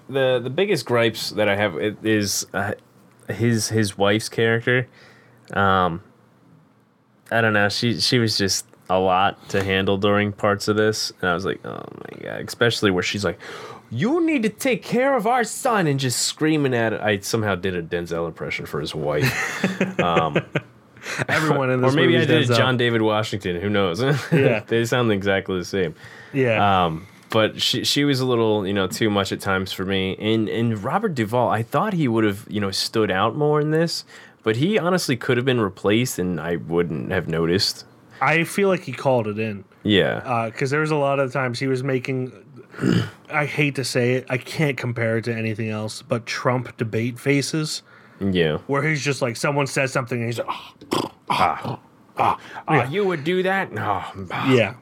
the 0.09 0.39
the 0.41 0.49
biggest 0.49 0.85
gripes 0.85 1.31
that 1.31 1.49
I 1.49 1.55
have 1.55 1.77
is 2.03 2.45
uh, 2.53 2.73
his 3.27 3.69
his 3.69 3.97
wife's 3.97 4.29
character. 4.29 4.88
Um, 5.53 6.01
I 7.31 7.41
don't 7.41 7.53
know. 7.53 7.69
She 7.69 7.99
she 7.99 8.19
was 8.19 8.38
just 8.38 8.65
a 8.89 8.99
lot 8.99 9.49
to 9.49 9.63
handle 9.63 9.97
during 9.97 10.31
parts 10.31 10.67
of 10.67 10.77
this, 10.77 11.11
and 11.21 11.29
I 11.29 11.33
was 11.33 11.45
like, 11.45 11.65
oh 11.65 11.83
my 12.01 12.19
god, 12.21 12.41
especially 12.41 12.91
where 12.91 13.03
she's 13.03 13.25
like. 13.25 13.39
You 13.95 14.25
need 14.25 14.43
to 14.43 14.49
take 14.49 14.84
care 14.84 15.15
of 15.15 15.25
our 15.25 15.43
son 15.43 15.88
and 15.88 15.99
just 15.99 16.21
screaming 16.23 16.73
at 16.73 16.91
it. 16.93 17.01
I 17.01 17.19
somehow 17.19 17.55
did 17.55 17.75
a 17.75 17.81
Denzel 17.81 18.27
impression 18.27 18.65
for 18.65 18.79
his 18.81 18.93
wife. 18.93 19.31
Um, 19.99 20.38
Everyone 21.29 21.69
in 21.69 21.81
this 21.81 21.93
or 21.93 21.95
maybe 21.95 22.17
I 22.17 22.25
did 22.25 22.47
Denzel. 22.49 22.58
John 22.58 22.77
David 22.77 23.01
Washington. 23.01 23.60
Who 23.62 23.69
knows? 23.69 24.01
Yeah. 24.31 24.62
they 24.67 24.84
sound 24.86 25.12
exactly 25.12 25.58
the 25.60 25.65
same. 25.65 25.95
Yeah. 26.34 26.86
Um, 26.86 27.08
but 27.29 27.62
she 27.62 27.84
she 27.84 28.03
was 28.05 28.19
a 28.19 28.25
little, 28.25 28.65
you 28.65 28.73
know, 28.73 28.88
too 28.88 29.10
much 29.10 29.31
at 29.31 29.39
times 29.39 29.71
for 29.71 29.86
me. 29.86 30.15
And 30.19 30.49
and 30.49 30.84
Robert 30.84 31.13
Duvall, 31.15 31.49
I 31.49 31.63
thought 31.63 31.93
he 31.93 32.08
would 32.08 32.23
have, 32.23 32.45
you 32.49 32.60
know, 32.60 32.71
stood 32.71 33.12
out 33.12 33.36
more 33.36 33.60
in 33.62 33.71
this, 33.71 34.03
but 34.43 34.55
he 34.55 34.77
honestly 34.79 35.15
could 35.17 35.38
have 35.38 35.45
been 35.45 35.62
replaced, 35.62 36.17
and 36.19 36.39
I 36.39 36.55
wouldn't 36.58 37.12
have 37.12 37.27
noticed. 37.27 37.86
I 38.21 38.43
feel 38.45 38.69
like 38.69 38.81
he 38.84 38.93
called 38.93 39.27
it 39.27 39.38
in 39.38 39.65
Yeah, 39.84 40.45
because 40.51 40.69
there 40.71 40.79
was 40.79 40.91
a 40.91 40.95
lot 40.95 41.19
of 41.19 41.31
times 41.34 41.60
he 41.60 41.67
was 41.67 41.84
making. 41.84 42.31
I 43.29 43.45
hate 43.45 43.75
to 43.75 43.83
say 43.83 44.13
it, 44.15 44.25
I 44.29 44.38
can't 44.38 44.77
compare 44.77 45.17
it 45.17 45.23
to 45.25 45.33
anything 45.35 45.69
else, 45.69 46.01
but 46.01 46.25
Trump 46.25 46.75
debate 46.77 47.19
faces 47.19 47.83
yeah. 48.19 48.57
where 48.67 48.83
he's 48.83 49.03
just 49.03 49.21
like 49.21 49.35
someone 49.35 49.67
says 49.67 49.91
something 49.91 50.19
and 50.19 50.27
he's 50.27 50.39
like, 50.39 50.47
"Ah, 51.29 51.79
Oh, 52.67 52.83
you 52.89 53.05
would 53.05 53.23
do 53.23 53.43
that? 53.43 53.71
No. 53.71 54.03
yeah, 54.47 54.75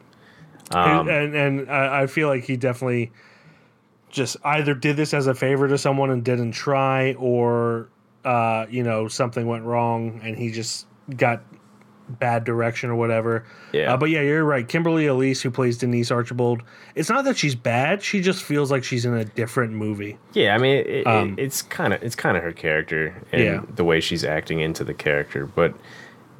Um, 0.71 1.08
and 1.08 1.36
and 1.36 1.71
I, 1.71 2.03
I 2.03 2.08
feel 2.08 2.27
like 2.27 2.43
he 2.43 2.58
definitely 2.58 3.12
just 4.10 4.38
either 4.43 4.75
did 4.75 4.95
this 4.95 5.13
as 5.13 5.25
a 5.27 5.34
favor 5.34 5.67
to 5.67 5.77
someone 5.77 6.12
and 6.12 6.23
didn't 6.23 6.51
try, 6.51 7.13
or 7.13 7.89
uh, 8.23 8.65
you 8.69 8.84
know 8.84 9.08
something 9.08 9.47
went 9.47 9.63
wrong 9.63 10.21
and 10.23 10.38
he 10.38 10.51
just 10.51 10.86
got 11.17 11.41
bad 12.10 12.44
direction 12.44 12.89
or 12.89 12.96
whatever. 12.96 13.46
Yeah. 13.72 13.94
Uh, 13.94 13.98
but 13.98 14.10
yeah, 14.10 14.22
you're 14.22 14.44
right. 14.44 14.68
Kimberly 14.68 15.06
Elise, 15.08 15.42
who 15.42 15.50
plays 15.52 15.78
Denise 15.78 16.12
Archibald, 16.12 16.62
it's 16.96 17.10
not 17.10 17.26
that 17.26 17.38
she's 17.38 17.56
bad. 17.56 18.04
She 18.04 18.22
just 18.22 18.44
feels 18.44 18.70
like 18.72 18.84
she's 18.84 19.06
in 19.06 19.13
a 19.13 19.26
different 19.26 19.74
movie. 19.74 20.18
Yeah, 20.34 20.56
I 20.56 20.58
mean, 20.58 20.78
it, 20.78 20.88
it- 20.88 21.08
Um, 21.08 21.36
it's 21.38 21.62
kind 21.62 21.94
of 21.94 22.04
it's 22.04 22.16
kind 22.16 22.36
of 22.38 22.44
her 22.44 22.52
character 22.52 23.16
and 23.32 23.44
Yeah. 23.44 23.62
the 23.76 23.84
way 23.84 24.00
she's 24.00 24.24
acting 24.24 24.60
into 24.60 24.84
the 24.84 24.94
character. 24.94 25.46
But 25.46 25.74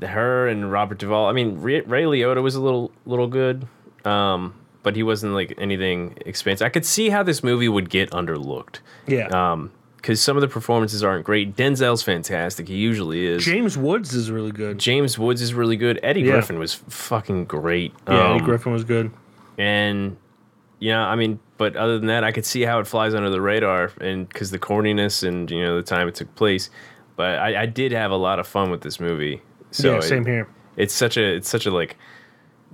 her 0.02 0.48
and 0.48 0.72
Robert 0.72 0.98
Duvall, 1.00 1.28
I 1.28 1.32
mean, 1.32 1.62
Ray, 1.62 1.82
Ray 1.82 2.04
Liotta 2.04 2.42
was 2.44 2.56
a 2.56 2.62
little 2.62 2.92
little 3.06 3.28
good, 3.28 3.68
um, 4.06 4.54
but 4.84 4.96
he 4.96 5.04
wasn't 5.04 5.34
like 5.34 5.54
anything 5.58 6.18
expensive. 6.26 6.66
I 6.66 6.70
could 6.70 6.86
see 6.86 7.10
how 7.10 7.24
this 7.24 7.42
movie 7.44 7.70
would 7.70 7.90
get 7.90 8.10
underlooked. 8.12 8.80
Yeah. 9.08 9.28
Um, 9.28 9.72
because 10.04 10.22
some 10.22 10.36
of 10.36 10.42
the 10.42 10.50
performances 10.50 11.02
aren't 11.02 11.24
great. 11.26 11.56
Denzel's 11.56 12.04
fantastic. 12.04 12.68
He 12.68 12.76
usually 12.76 13.26
is. 13.26 13.44
James 13.46 13.78
Woods 13.78 14.14
is 14.14 14.30
really 14.30 14.52
good. 14.52 14.78
James 14.78 15.18
Woods 15.18 15.42
is 15.42 15.54
really 15.54 15.78
good. 15.78 15.98
Eddie 16.04 16.22
Yeah. 16.24 16.34
Griffin 16.34 16.60
was 16.60 16.74
fucking 16.74 17.46
great. 17.46 17.94
Yeah, 18.08 18.32
Eddie 18.32 18.40
Um, 18.42 18.46
Griffin 18.46 18.74
was 18.74 18.84
good. 18.84 19.12
and 19.58 20.18
yeah, 20.80 21.08
I 21.08 21.16
mean, 21.16 21.40
but 21.58 21.78
other 21.78 21.98
than 21.98 22.08
that, 22.08 22.26
I 22.26 22.34
could 22.34 22.46
see 22.46 22.64
how 22.64 22.80
it 22.80 22.88
flies 22.88 23.14
under 23.16 23.30
the 23.30 23.40
radar, 23.40 23.92
and 24.02 24.28
because 24.28 24.52
the 24.52 24.60
corniness 24.60 25.26
and 25.26 25.50
you 25.50 25.62
know 25.64 25.78
the 25.78 25.84
time 25.84 26.10
it 26.10 26.16
took 26.16 26.34
place. 26.36 26.70
But 27.16 27.40
I, 27.40 27.62
I 27.62 27.66
did 27.68 27.94
have 27.94 28.12
a 28.12 28.18
lot 28.18 28.40
of 28.40 28.48
fun 28.48 28.70
with 28.72 28.82
this 28.82 29.00
movie. 29.00 29.42
So 29.72 29.94
yeah, 29.96 30.00
same 30.02 30.24
it- 30.24 30.32
here. 30.32 30.48
It's 30.76 30.94
such 30.94 31.16
a 31.16 31.36
it's 31.36 31.48
such 31.48 31.66
a 31.66 31.72
like, 31.72 31.96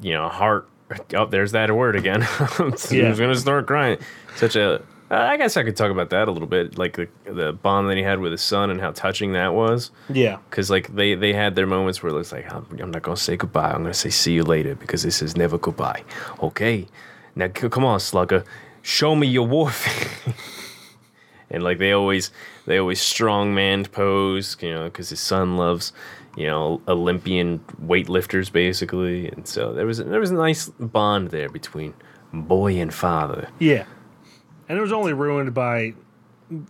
you 0.02 0.14
know, 0.14 0.28
heart. 0.30 0.68
Oh, 1.14 1.28
there's 1.28 1.52
that 1.52 1.70
word 1.76 1.96
again. 1.96 2.26
I'm 2.58 2.72
gonna 2.72 3.36
start 3.36 3.68
crying. 3.68 4.00
Such 4.38 4.56
a. 4.56 4.82
I 5.12 5.38
guess 5.38 5.58
I 5.58 5.64
could 5.64 5.76
talk 5.76 5.90
about 5.92 6.12
that 6.12 6.28
a 6.28 6.32
little 6.32 6.48
bit, 6.48 6.78
like 6.78 6.96
the 6.96 7.08
the 7.26 7.52
bond 7.54 7.90
that 7.90 7.98
he 7.98 8.04
had 8.04 8.20
with 8.20 8.32
his 8.32 8.42
son 8.42 8.70
and 8.70 8.80
how 8.80 8.92
touching 8.92 9.34
that 9.34 9.54
was. 9.56 9.90
Yeah. 10.08 10.38
because 10.50 10.70
like 10.70 10.94
they 10.96 11.16
they 11.16 11.34
had 11.34 11.56
their 11.56 11.66
moments 11.66 12.04
where 12.04 12.12
it 12.12 12.16
was 12.16 12.32
like 12.32 12.52
I'm, 12.54 12.66
I'm 12.80 12.92
not 12.92 13.02
gonna 13.02 13.18
say 13.18 13.36
goodbye 13.36 13.72
i'm 13.72 13.82
gonna 13.82 13.94
say 13.94 14.10
see 14.12 14.34
you 14.34 14.44
later 14.44 14.76
because 14.76 15.02
this 15.04 15.22
is 15.22 15.36
never 15.36 15.58
goodbye. 15.58 16.04
Okay. 16.44 16.86
Now 17.36 17.48
c- 17.48 17.70
come 17.70 17.86
on 17.86 18.00
slugger. 18.00 18.44
Show 18.84 19.16
me 19.16 19.28
your 19.28 19.48
warfare 19.48 20.34
and 21.50 21.64
like 21.64 21.80
they 21.80 21.92
always 21.92 22.32
they 22.66 22.78
always 22.78 23.02
strong 23.02 23.56
strongman 23.56 23.92
pose 23.92 24.58
you 24.62 24.72
know 24.72 24.84
because 24.86 25.10
his 25.10 25.20
son 25.20 25.58
loves 25.58 25.92
you 26.38 26.46
know 26.46 26.82
olympian 26.88 27.60
weightlifters 27.84 28.52
basically. 28.52 29.28
And 29.30 29.48
so 29.48 29.74
there 29.74 29.86
was 29.88 29.98
there 29.98 30.20
was 30.20 30.30
a 30.32 30.36
nice 30.36 30.70
bond 30.80 31.30
there 31.32 31.50
between 31.50 31.94
boy 32.32 32.76
and 32.80 32.94
father. 32.94 33.50
Yeah. 33.60 33.86
And 34.70 34.78
it 34.78 34.82
was 34.82 34.92
only 34.92 35.14
ruined 35.14 35.54
by 35.54 35.96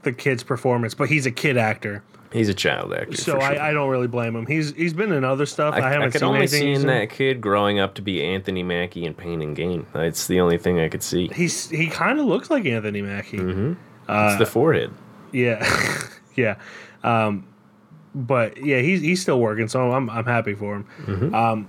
the 0.04 0.14
kid's 0.14 0.44
performance, 0.44 0.94
but 0.94 1.10
he's 1.10 1.26
a 1.26 1.32
kid 1.32 1.58
actor. 1.58 2.04
he's 2.32 2.50
a 2.50 2.54
child 2.54 2.94
actor 2.94 3.18
So 3.18 3.34
sure. 3.34 3.42
I, 3.42 3.70
I 3.70 3.74
don't 3.74 3.90
really 3.90 4.08
blame 4.08 4.36
him. 4.36 4.46
He's 4.46 4.74
he's 4.74 4.94
been 4.94 5.12
in 5.12 5.24
other 5.24 5.46
stuff. 5.46 5.74
I, 5.76 5.80
I, 5.80 5.92
haven't 5.92 6.08
I 6.08 6.12
could 6.12 6.20
seen 6.20 6.28
only 6.28 6.40
anything. 6.40 6.62
see 6.62 6.72
in 6.72 6.82
in. 6.82 6.88
that 6.88 7.10
kid 7.10 7.42
growing 7.42 7.80
up 7.80 7.96
to 7.96 8.02
be 8.02 8.24
Anthony 8.24 8.64
Mackie 8.64 9.06
in 9.06 9.14
Pain 9.14 9.42
and 9.42 9.56
Gain. 9.56 9.86
It's 9.96 10.28
the 10.28 10.40
only 10.40 10.58
thing 10.58 10.80
I 10.80 10.90
could 10.90 11.04
see. 11.04 11.30
He's 11.34 11.70
he 11.70 11.88
kind 11.88 12.20
of 12.20 12.26
looks 12.26 12.50
like 12.50 12.66
Anthony 12.66 13.02
Mackie. 13.02 13.38
Mm-hmm. 13.38 13.74
Uh, 14.10 14.30
it's 14.30 14.40
the 14.40 14.46
forehead. 14.46 14.92
Yeah, 15.32 15.66
yeah. 16.36 16.56
Um, 17.04 17.46
but 18.16 18.64
yeah, 18.64 18.80
he's 18.80 19.02
he's 19.02 19.22
still 19.22 19.40
working, 19.40 19.68
so 19.68 19.92
I'm 19.92 20.10
I'm 20.10 20.26
happy 20.26 20.56
for 20.56 20.78
him. 20.78 20.88
Mm-hmm. 21.06 21.36
Um, 21.36 21.68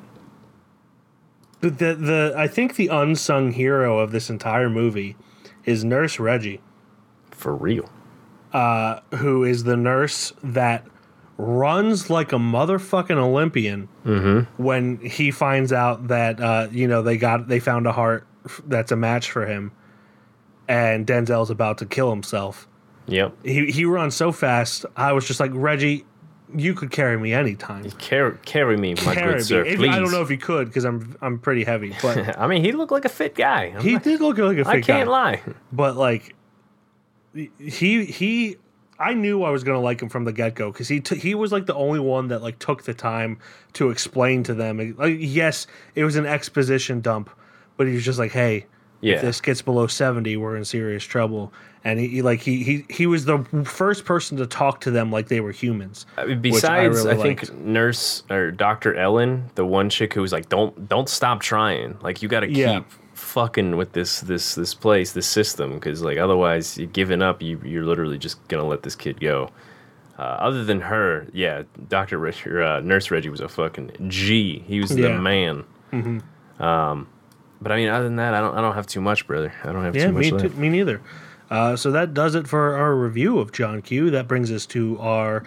but 1.61 1.79
the 1.79 1.95
the 1.95 2.35
I 2.37 2.49
think 2.49 2.77
the 2.77 2.88
unsung 2.88 3.53
hero 3.53 3.99
of 3.99 4.12
this 4.12 4.31
entire 4.31 4.71
movie 4.71 5.16
is 5.64 5.85
Nurse 5.85 6.18
Reggie, 6.18 6.61
For 7.31 7.55
real. 7.55 7.88
uh, 8.53 9.01
who 9.16 9.44
is 9.44 9.64
the 9.64 9.77
nurse 9.77 10.33
that 10.42 10.85
runs 11.37 12.11
like 12.11 12.33
a 12.33 12.37
motherfucking 12.37 13.16
Olympian 13.16 13.88
Mm-hmm. 14.05 14.62
when 14.62 14.99
he 14.99 15.31
finds 15.31 15.73
out 15.73 16.09
that 16.09 16.40
uh, 16.40 16.68
you 16.70 16.87
know 16.88 17.03
they 17.03 17.16
got 17.16 17.49
they 17.49 17.61
found 17.61 17.87
a 17.87 17.92
heart 17.92 18.27
f- 18.44 18.61
that's 18.66 18.92
a 18.92 18.96
match 18.96 19.31
for 19.31 19.46
him, 19.46 19.73
and 20.68 21.07
Denzel's 21.07 21.51
about 21.51 21.79
to 21.79 21.87
kill 21.87 22.11
himself. 22.11 22.66
Yep. 23.07 23.35
He 23.44 23.70
he 23.70 23.85
runs 23.85 24.14
so 24.14 24.33
fast. 24.33 24.85
I 24.96 25.12
was 25.12 25.27
just 25.27 25.40
like 25.40 25.51
Reggie, 25.55 26.05
you 26.55 26.75
could 26.75 26.91
carry 26.91 27.17
me 27.19 27.33
anytime. 27.33 27.91
Carry, 27.93 28.37
carry 28.45 28.77
me, 28.77 28.95
my 29.07 29.15
Carry 29.15 29.35
good 29.35 29.45
sir, 29.47 29.65
me. 29.65 29.77
Please. 29.77 29.91
I 29.95 29.99
don't 29.99 30.11
know 30.11 30.23
if 30.23 30.29
he 30.29 30.37
could 30.37 30.67
because 30.69 30.85
I'm 30.85 31.17
I'm 31.21 31.39
pretty 31.39 31.65
heavy, 31.65 31.95
but 32.03 32.39
I 32.39 32.47
mean, 32.47 32.65
he 32.65 32.73
looked 32.73 32.93
like 32.93 33.05
a 33.05 33.09
fit 33.11 33.35
guy. 33.35 33.73
I'm 33.77 33.83
he 33.83 33.93
not- 33.95 34.03
did 34.03 34.21
look 34.21 34.39
like 34.39 34.59
a 34.59 34.65
fit 34.65 34.65
guy. 34.65 34.73
fake 34.73 34.85
can't 34.85 35.07
guy. 35.07 35.13
lie. 35.13 35.43
But 35.73 35.97
like, 35.97 36.35
he 37.35 38.05
he, 38.05 38.57
I 38.99 39.15
knew 39.15 39.43
I 39.45 39.51
was 39.51 39.65
gonna 39.65 39.81
like 39.81 40.03
him 40.03 40.09
from 40.09 40.25
the 40.25 40.33
get 40.33 40.55
go 40.55 40.73
because 40.73 40.89
he 40.89 41.01
t- 41.01 41.17
he 41.17 41.35
was 41.35 41.53
like 41.53 41.67
the 41.67 41.75
only 41.75 42.01
one 42.01 42.29
that 42.29 42.43
like 42.43 42.59
took 42.59 42.83
the 42.85 42.95
time 42.95 43.39
to 43.75 43.91
explain 43.91 44.43
to 44.45 44.55
them. 44.55 44.97
Like, 44.99 45.17
yes, 45.19 45.67
it 45.95 46.05
was 46.05 46.17
an 46.17 46.27
exposition 46.27 47.01
dump, 47.01 47.31
but 47.77 47.87
he 47.87 47.95
was 47.95 48.05
just 48.05 48.19
like, 48.19 48.33
hey. 48.33 48.67
Yeah. 49.03 49.15
If 49.15 49.23
this 49.23 49.41
gets 49.41 49.63
below 49.63 49.87
seventy, 49.87 50.37
we're 50.37 50.59
in 50.59 50.65
serious 50.67 51.03
trouble. 51.05 51.55
And 51.83 51.99
he, 51.99 52.21
like 52.21 52.40
he, 52.40 52.62
he 52.62 52.85
he 52.90 53.07
was 53.07 53.25
the 53.25 53.38
first 53.64 54.05
person 54.05 54.37
to 54.37 54.47
talk 54.47 54.81
to 54.83 54.90
them 54.90 55.11
like 55.11 55.29
they 55.29 55.40
were 55.40 55.51
humans. 55.53 56.05
I 56.19 56.27
mean, 56.27 56.43
which 56.43 56.62
I 56.64 56.88
Besides, 56.88 57.07
I, 57.07 57.16
think. 57.16 57.55
Nurse 57.55 58.23
or 58.29 58.51
Doctor 58.51 58.95
Ellen, 58.95 59.51
the 59.55 59.64
one 59.64 59.88
chick 59.88 60.12
who 60.12 60.21
was 60.21 60.31
like, 60.31 60.51
"Don't, 60.51 60.88
don't 60.90 61.09
stop 61.09 61.40
trying. 61.40 61.97
Like, 62.03 62.21
you 62.21 62.29
got 62.29 62.40
to 62.40 62.51
Yeah. 62.53 62.81
keep 62.81 62.85
fucking 63.14 63.77
with 63.79 63.93
this, 63.93 64.21
this, 64.21 64.55
this 64.57 64.75
place, 64.75 65.12
this 65.14 65.27
system, 65.27 65.75
because 65.75 66.03
like 66.03 66.19
otherwise, 66.19 66.77
you're 66.77 66.87
giving 66.88 67.23
up. 67.23 67.40
You, 67.40 67.59
you're 67.64 67.85
literally 67.87 68.19
just 68.19 68.47
gonna 68.49 68.66
let 68.66 68.83
this 68.83 68.95
kid 68.95 69.19
go." 69.19 69.49
Uh, 70.19 70.23
other 70.23 70.64
than 70.64 70.83
her, 70.83 71.27
yeah, 71.33 71.62
Doctor 71.88 72.19
uh, 72.29 72.81
Nurse 72.81 73.11
Reggie 73.11 73.31
was 73.31 73.40
a 73.40 73.49
fucking 73.49 73.93
G. 74.09 74.62
He 74.66 74.81
was 74.81 74.95
Yeah. 74.95 75.09
the 75.09 75.19
man. 75.19 75.64
Mhm. 75.95 76.23
Um, 76.62 77.09
but 77.62 77.73
I 77.73 77.77
mean, 77.77 77.88
other 77.88 78.05
than 78.05 78.16
that, 78.16 78.35
I 78.35 78.40
don't, 78.43 78.55
I 78.55 78.61
don't 78.61 78.75
have 78.75 78.87
too 78.87 79.01
much, 79.01 79.27
brother. 79.27 79.51
I 79.64 79.73
don't 79.73 79.83
have 79.83 79.97
Yeah, 79.97 80.09
too 80.09 80.12
much 80.12 80.21
me, 80.25 80.31
left. 80.33 80.45
too, 80.55 80.61
me 80.61 80.69
neither. 80.69 81.01
Uh, 81.51 81.75
so 81.75 81.91
that 81.91 82.15
does 82.15 82.37
it 82.37 82.47
for 82.47 82.77
our 82.77 82.95
review 82.95 83.39
of 83.41 83.51
John 83.51 83.83
Q. 83.83 84.11
That 84.11 84.29
brings 84.29 84.53
us 84.53 84.67
to 84.67 84.99
our 85.01 85.43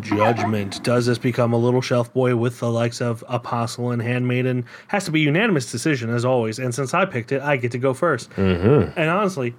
judgment. 0.00 0.82
Does 0.84 1.06
this 1.06 1.16
become 1.18 1.52
a 1.54 1.56
little 1.56 1.80
shelf 1.80 2.12
boy 2.12 2.36
with 2.36 2.60
the 2.60 2.70
likes 2.70 3.00
of 3.00 3.24
Apostle 3.28 3.90
and 3.90 4.02
Handmaiden? 4.02 4.66
Has 4.88 5.06
to 5.06 5.10
be 5.10 5.20
unanimous 5.20 5.72
decision 5.72 6.10
as 6.10 6.24
always. 6.26 6.58
And 6.58 6.74
since 6.74 6.92
I 6.92 7.06
picked 7.06 7.32
it, 7.32 7.40
I 7.40 7.56
get 7.56 7.72
to 7.72 7.78
go 7.78 7.94
1st 7.94 8.28
Mm-hmm. 8.28 8.98
And 8.98 9.10
honestly, 9.10 9.54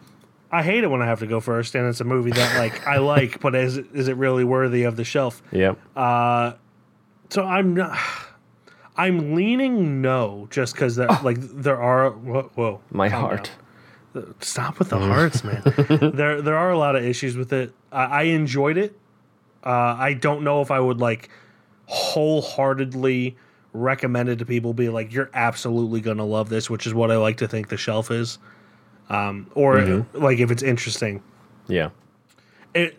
I 0.51 0.63
hate 0.63 0.83
it 0.83 0.87
when 0.87 1.01
I 1.01 1.05
have 1.05 1.19
to 1.19 1.27
go 1.27 1.39
first, 1.39 1.75
and 1.75 1.87
it's 1.87 1.99
a 1.99 2.03
movie 2.05 2.31
that 2.31 2.57
like 2.57 2.85
I 2.87 2.97
like, 3.13 3.39
but 3.41 3.55
is 3.55 3.77
is 3.77 4.07
it 4.07 4.15
really 4.17 4.43
worthy 4.43 4.83
of 4.83 4.95
the 4.95 5.03
shelf? 5.03 5.41
Yeah. 5.51 5.73
Uh, 5.95 6.53
so 7.29 7.43
I'm 7.43 7.73
not. 7.75 7.97
I'm 8.95 9.35
leaning 9.35 10.01
no, 10.01 10.47
just 10.49 10.73
because 10.73 10.95
that 10.95 11.23
like 11.23 11.37
there 11.39 11.81
are 11.81 12.11
whoa, 12.11 12.51
whoa 12.55 12.81
My 12.91 13.09
heart. 13.09 13.45
down. 13.45 13.53
Stop 14.39 14.79
with 14.79 14.89
the 14.89 14.97
hearts, 14.99 15.43
man. 15.43 15.61
there 16.15 16.41
there 16.41 16.57
are 16.57 16.71
a 16.71 16.77
lot 16.77 16.95
of 16.95 17.03
issues 17.03 17.37
with 17.37 17.53
it. 17.53 17.71
I, 17.91 18.03
I 18.05 18.21
enjoyed 18.23 18.77
it. 18.77 18.97
Uh, 19.63 19.95
I 19.99 20.13
don't 20.13 20.43
know 20.43 20.61
if 20.61 20.71
I 20.71 20.79
would 20.79 20.99
like 20.99 21.29
wholeheartedly 21.85 23.37
recommend 23.73 24.29
it 24.29 24.37
to 24.39 24.45
people. 24.45 24.73
Be 24.73 24.89
like, 24.89 25.13
you're 25.13 25.29
absolutely 25.33 26.01
gonna 26.01 26.25
love 26.25 26.49
this, 26.49 26.69
which 26.69 26.87
is 26.87 26.93
what 26.93 27.11
I 27.11 27.17
like 27.17 27.37
to 27.37 27.47
think 27.47 27.69
the 27.69 27.77
shelf 27.77 28.09
is. 28.11 28.39
Um, 29.09 29.49
or 29.55 29.75
Mhm. 29.77 30.05
like 30.13 30.39
if 30.39 30.51
it's 30.51 30.63
interesting. 30.63 31.21
Yeah. 31.67 31.89
It 32.73 32.97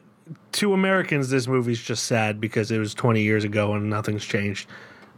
to 0.52 0.72
Americans, 0.72 1.30
this 1.30 1.46
movie's 1.48 1.80
just 1.80 2.04
sad 2.04 2.40
because 2.40 2.70
it 2.70 2.78
was 2.78 2.94
20 2.94 3.22
years 3.22 3.44
ago 3.44 3.72
and 3.74 3.88
nothing's 3.90 4.24
changed. 4.24 4.68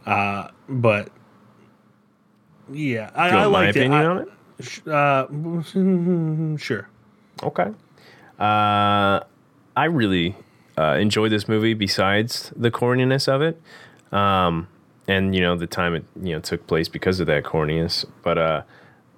Uh, 0.05 0.47
but 0.67 1.09
yeah, 2.71 3.09
I, 3.15 3.29
I 3.29 3.45
liked 3.45 3.75
opinion 3.75 4.01
it. 4.01 4.03
I- 4.03 4.05
on 4.05 4.17
it? 4.19 4.27
Uh, 4.87 6.57
sure. 6.57 6.87
Okay. 7.43 7.71
Uh, 8.39 9.19
I 9.75 9.85
really 9.85 10.35
uh, 10.77 10.97
enjoyed 10.99 11.31
this 11.31 11.47
movie. 11.47 11.73
Besides 11.73 12.51
the 12.55 12.71
corniness 12.71 13.27
of 13.27 13.41
it, 13.41 13.61
um, 14.11 14.67
and 15.07 15.35
you 15.35 15.41
know 15.41 15.55
the 15.55 15.67
time 15.67 15.95
it 15.95 16.05
you 16.21 16.33
know 16.33 16.39
took 16.39 16.65
place 16.67 16.87
because 16.87 17.19
of 17.19 17.27
that 17.27 17.43
corniness. 17.43 18.05
But 18.23 18.37
uh, 18.37 18.61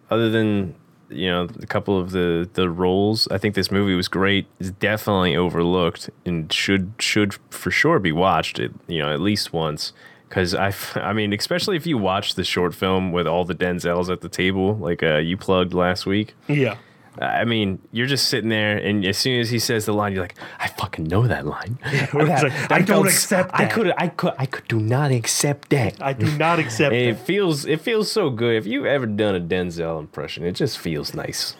other 0.09 0.29
than 0.29 0.75
you 1.09 1.29
know 1.29 1.47
a 1.61 1.65
couple 1.65 1.99
of 1.99 2.11
the 2.11 2.49
the 2.53 2.69
roles, 2.69 3.27
I 3.29 3.37
think 3.37 3.55
this 3.55 3.71
movie 3.71 3.95
was 3.95 4.07
great. 4.07 4.47
It's 4.59 4.71
definitely 4.71 5.35
overlooked 5.35 6.09
and 6.25 6.51
should 6.51 6.93
should 6.99 7.35
for 7.49 7.71
sure 7.71 7.99
be 7.99 8.11
watched. 8.11 8.59
It, 8.59 8.71
you 8.87 8.99
know 8.99 9.13
at 9.13 9.21
least 9.21 9.53
once 9.53 9.93
because 10.33 10.55
I 10.55 10.73
I 10.95 11.13
mean 11.13 11.31
especially 11.33 11.77
if 11.77 11.85
you 11.85 11.97
watch 11.97 12.35
the 12.35 12.43
short 12.43 12.73
film 12.73 13.11
with 13.11 13.27
all 13.27 13.45
the 13.45 13.55
Denzels 13.55 14.11
at 14.11 14.21
the 14.21 14.29
table 14.29 14.75
like 14.77 15.03
uh, 15.03 15.17
you 15.17 15.37
plugged 15.37 15.73
last 15.73 16.05
week. 16.05 16.35
Yeah. 16.47 16.77
I 17.21 17.45
mean, 17.45 17.79
you're 17.91 18.07
just 18.07 18.27
sitting 18.27 18.49
there, 18.49 18.75
and 18.75 19.05
as 19.05 19.19
soon 19.19 19.39
as 19.39 19.51
he 19.51 19.59
says 19.59 19.85
the 19.85 19.93
line, 19.93 20.13
you're 20.13 20.23
like, 20.23 20.33
"I 20.59 20.67
fucking 20.67 21.03
know 21.05 21.27
that 21.27 21.45
line." 21.45 21.77
Where 22.11 22.25
it's 22.31 22.41
like, 22.41 22.71
I 22.71 22.81
don't 22.81 23.05
accept 23.05 23.51
That. 23.51 23.61
I 23.61 23.65
could, 23.67 23.93
I 23.95 24.07
could, 24.07 24.33
I 24.39 24.47
could 24.47 24.67
do 24.67 24.79
not 24.79 25.11
accept 25.11 25.69
that. 25.69 26.01
I 26.01 26.13
do 26.13 26.25
not 26.39 26.57
accept 26.57 26.95
it 26.95 27.19
feels, 27.19 27.65
it 27.67 27.81
feels 27.81 28.11
so 28.11 28.31
good. 28.31 28.55
If 28.55 28.65
you've 28.65 28.87
ever 28.87 29.05
done 29.05 29.35
a 29.35 29.39
Denzel 29.39 29.99
impression, 29.99 30.43
it 30.43 30.53
just 30.53 30.79
feels 30.79 31.13
nice. 31.13 31.55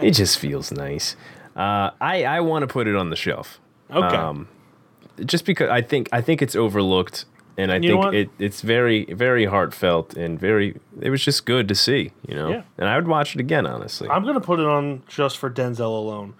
it 0.00 0.12
just 0.12 0.38
feels 0.38 0.72
nice. 0.72 1.14
Uh, 1.54 1.90
I, 2.00 2.24
I 2.24 2.40
want 2.40 2.62
to 2.62 2.66
put 2.66 2.86
it 2.86 2.96
on 2.96 3.10
the 3.10 3.16
shelf. 3.16 3.60
Okay. 3.90 4.16
Um, 4.16 4.48
just 5.26 5.44
because 5.44 5.68
I 5.68 5.82
think, 5.82 6.08
I 6.10 6.22
think 6.22 6.40
it's 6.40 6.56
overlooked, 6.56 7.26
and 7.58 7.72
I 7.72 7.76
You 7.76 8.00
think 8.02 8.14
it, 8.14 8.30
it's 8.38 8.60
very, 8.60 9.04
very 9.06 9.46
heartfelt 9.46 10.14
and 10.14 10.38
very. 10.38 10.78
It 11.00 11.10
was 11.10 11.24
just 11.24 11.46
good 11.46 11.68
to 11.68 11.74
see, 11.74 12.12
you 12.26 12.34
know. 12.34 12.48
Yeah. 12.50 12.62
And 12.78 12.88
I 12.88 12.96
would 12.96 13.08
watch 13.08 13.34
it 13.34 13.40
again, 13.40 13.66
honestly. 13.66 14.08
I'm 14.08 14.24
gonna 14.24 14.40
put 14.40 14.60
it 14.60 14.66
on 14.66 15.02
just 15.08 15.38
for 15.38 15.50
Denzel 15.50 15.80
alone, 15.98 16.34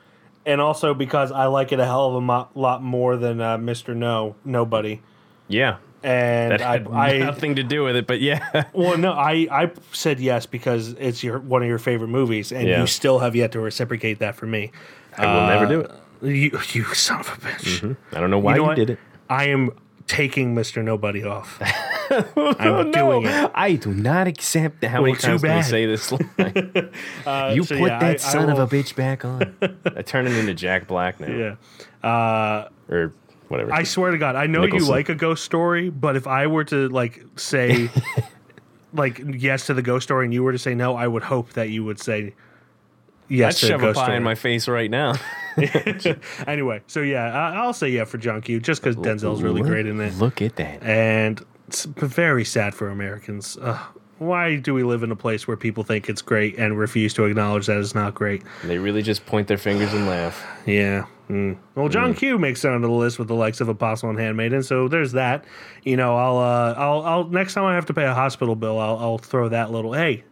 and 0.44 0.60
also 0.60 0.94
because 0.94 1.32
I 1.32 1.46
like 1.46 1.72
it 1.72 1.80
a 1.80 1.84
hell 1.84 2.08
of 2.08 2.14
a 2.16 2.20
mo- 2.20 2.48
lot 2.54 2.82
more 2.82 3.16
than 3.16 3.40
uh, 3.40 3.56
Mr. 3.58 3.94
No 3.96 4.36
Nobody. 4.44 5.00
yeah. 5.48 5.76
And 6.02 6.52
That 6.52 6.60
I, 6.62 6.72
had 6.78 6.86
I 6.92 7.18
nothing 7.18 7.56
to 7.56 7.64
do 7.64 7.82
with 7.82 7.96
it, 7.96 8.06
but 8.06 8.20
yeah. 8.20 8.64
well, 8.74 8.96
no, 8.96 9.12
I, 9.12 9.48
I 9.50 9.70
said 9.90 10.20
yes 10.20 10.46
because 10.46 10.90
it's 11.00 11.24
your 11.24 11.40
one 11.40 11.62
of 11.62 11.68
your 11.68 11.78
favorite 11.78 12.08
movies, 12.08 12.52
and 12.52 12.68
Yeah. 12.68 12.80
you 12.82 12.86
still 12.86 13.18
have 13.20 13.34
yet 13.34 13.50
to 13.52 13.60
reciprocate 13.60 14.20
that 14.20 14.36
for 14.36 14.46
me. 14.46 14.70
I 15.18 15.26
will 15.34 15.46
never 15.48 15.66
do 15.66 15.80
it. 15.80 15.90
You, 16.22 16.60
you 16.72 16.84
son 16.94 17.20
of 17.20 17.28
a 17.28 17.32
bitch! 17.32 17.96
I 18.12 18.20
don't 18.20 18.30
know 18.30 18.38
why 18.38 18.52
you 18.52 18.56
you, 18.56 18.62
know 18.62 18.68
what? 18.68 18.76
did 18.76 18.90
it. 18.90 18.98
I 19.28 19.46
am 19.48 19.70
taking 20.06 20.54
Mr. 20.54 20.82
Nobody 20.84 21.24
off. 21.24 21.60
I'm 22.36 22.90
doing 22.92 23.26
it. 23.26 23.50
I 23.54 23.74
do 23.74 23.92
not 23.92 24.26
accept 24.28 24.80
that. 24.82 24.88
How 24.90 25.02
many 25.02 25.14
too 25.16 25.22
times 25.28 25.42
we 25.42 25.48
bad. 25.48 25.64
say 25.64 25.86
this 25.86 26.12
line? 26.38 26.92
you 27.54 27.64
so 27.64 27.76
put 27.76 27.88
yeah, 27.90 27.98
that 27.98 28.02
I- 28.02 28.08
I 28.12 28.16
son 28.16 28.48
of 28.50 28.58
a 28.58 28.66
bitch 28.66 28.94
back 28.94 29.24
on. 29.24 29.56
I 29.96 30.02
turn 30.02 30.26
it 30.26 30.36
into 30.36 30.54
Jack 30.54 30.86
Black 30.86 31.18
now. 31.20 31.56
Yeah. 32.02 32.08
Uh, 32.08 32.68
Or 32.88 33.12
whatever. 33.48 33.72
I 33.72 33.82
swear 33.82 34.12
to 34.12 34.18
God, 34.18 34.36
I 34.36 34.46
know 34.46 34.60
Nicholson. 34.62 34.86
you 34.86 34.92
like 34.92 35.08
a 35.08 35.14
ghost 35.14 35.44
story, 35.44 35.90
but 35.90 36.14
if 36.16 36.26
I 36.28 36.46
were 36.46 36.64
to 36.64 36.88
like 36.88 37.24
say 37.36 37.90
like 38.92 39.20
yes 39.26 39.66
to 39.66 39.74
the 39.74 39.82
ghost 39.82 40.04
story 40.04 40.26
and 40.26 40.32
you 40.34 40.42
were 40.44 40.52
to 40.52 40.58
say 40.58 40.74
no, 40.74 40.94
I 40.94 41.08
would 41.08 41.24
hope 41.24 41.54
that 41.54 41.70
you 41.70 41.84
would 41.84 41.98
say 41.98 42.26
I'd 42.26 42.32
yes 43.28 43.60
to 43.60 43.66
the 43.66 43.70
shove 43.72 43.80
a 43.80 43.84
ghost 43.86 43.96
pie 43.98 44.04
story. 44.04 44.16
in 44.18 44.22
my 44.22 44.34
face 44.36 44.68
right 44.68 44.90
now. 44.90 45.14
anyway, 46.46 46.82
so 46.86 47.00
yeah, 47.00 47.32
I, 47.32 47.56
I'll 47.56 47.72
say 47.72 47.88
yeah 47.88 48.04
for 48.04 48.18
John 48.18 48.40
Q 48.42 48.60
just 48.60 48.82
because 48.82 48.96
Denzel's 48.96 49.42
really 49.42 49.60
Look- 49.62 49.70
great 49.70 49.86
in 49.86 50.00
it, 50.00 50.14
Look 50.18 50.42
at 50.42 50.56
that. 50.56 50.82
and 50.82 51.44
it's 51.68 51.84
very 51.84 52.44
sad 52.44 52.74
for 52.74 52.88
Americans. 52.88 53.56
Ugh, 53.60 53.78
why 54.18 54.56
do 54.56 54.72
we 54.72 54.82
live 54.82 55.02
in 55.02 55.10
a 55.10 55.16
place 55.16 55.46
where 55.46 55.56
people 55.56 55.82
think 55.84 56.08
it's 56.08 56.22
great 56.22 56.56
and 56.58 56.78
refuse 56.78 57.12
to 57.14 57.24
acknowledge 57.24 57.66
that 57.66 57.78
it's 57.78 57.94
not 57.94 58.14
great? 58.14 58.42
They 58.64 58.78
really 58.78 59.02
just 59.02 59.26
point 59.26 59.48
their 59.48 59.58
fingers 59.58 59.92
and 59.92 60.06
laugh. 60.06 60.44
Yeah. 60.64 61.06
Mm. 61.28 61.56
Well, 61.74 61.88
John 61.88 62.14
Q 62.14 62.38
makes 62.38 62.64
it 62.64 62.70
onto 62.70 62.86
the 62.86 62.92
list 62.92 63.18
with 63.18 63.26
the 63.26 63.34
likes 63.34 63.60
of 63.60 63.68
Apostle 63.68 64.08
and 64.10 64.18
Handmaiden, 64.18 64.62
so 64.62 64.86
there's 64.86 65.10
that. 65.12 65.44
You 65.82 65.96
know, 65.96 66.16
I'll, 66.16 66.38
uh, 66.38 66.74
I'll, 66.78 67.02
I'll 67.02 67.24
next 67.24 67.54
time 67.54 67.64
I 67.64 67.74
have 67.74 67.86
to 67.86 67.94
pay 67.94 68.04
a 68.04 68.14
hospital 68.14 68.54
bill, 68.54 68.78
I'll, 68.78 68.96
I'll 68.98 69.18
throw 69.18 69.48
that 69.48 69.72
little. 69.72 69.92
Hey, 69.92 70.22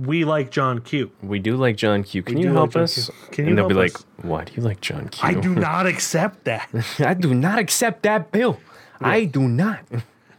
we 0.00 0.24
like 0.24 0.50
John 0.50 0.80
Q. 0.80 1.10
We 1.22 1.38
do 1.38 1.56
like 1.56 1.76
John 1.76 2.02
Q. 2.02 2.22
Can 2.22 2.36
We 2.36 2.42
you 2.42 2.52
help 2.52 2.74
like 2.74 2.84
us? 2.84 3.06
Q. 3.06 3.14
Can 3.30 3.44
you 3.44 3.48
and 3.50 3.58
they'll 3.58 3.68
be 3.68 3.74
help 3.74 3.84
like, 3.84 3.94
us? 3.96 4.04
"Why 4.22 4.44
do 4.44 4.52
you 4.54 4.62
like 4.62 4.80
John 4.80 5.08
Q?" 5.08 5.28
I 5.28 5.34
do 5.34 5.54
not 5.68 5.86
accept 5.86 6.44
that. 6.44 6.68
I 6.98 7.14
do 7.14 7.34
not 7.34 7.58
accept 7.58 8.02
that 8.04 8.30
bill. 8.32 8.58
I 9.00 9.24
do 9.24 9.48
not. 9.48 9.80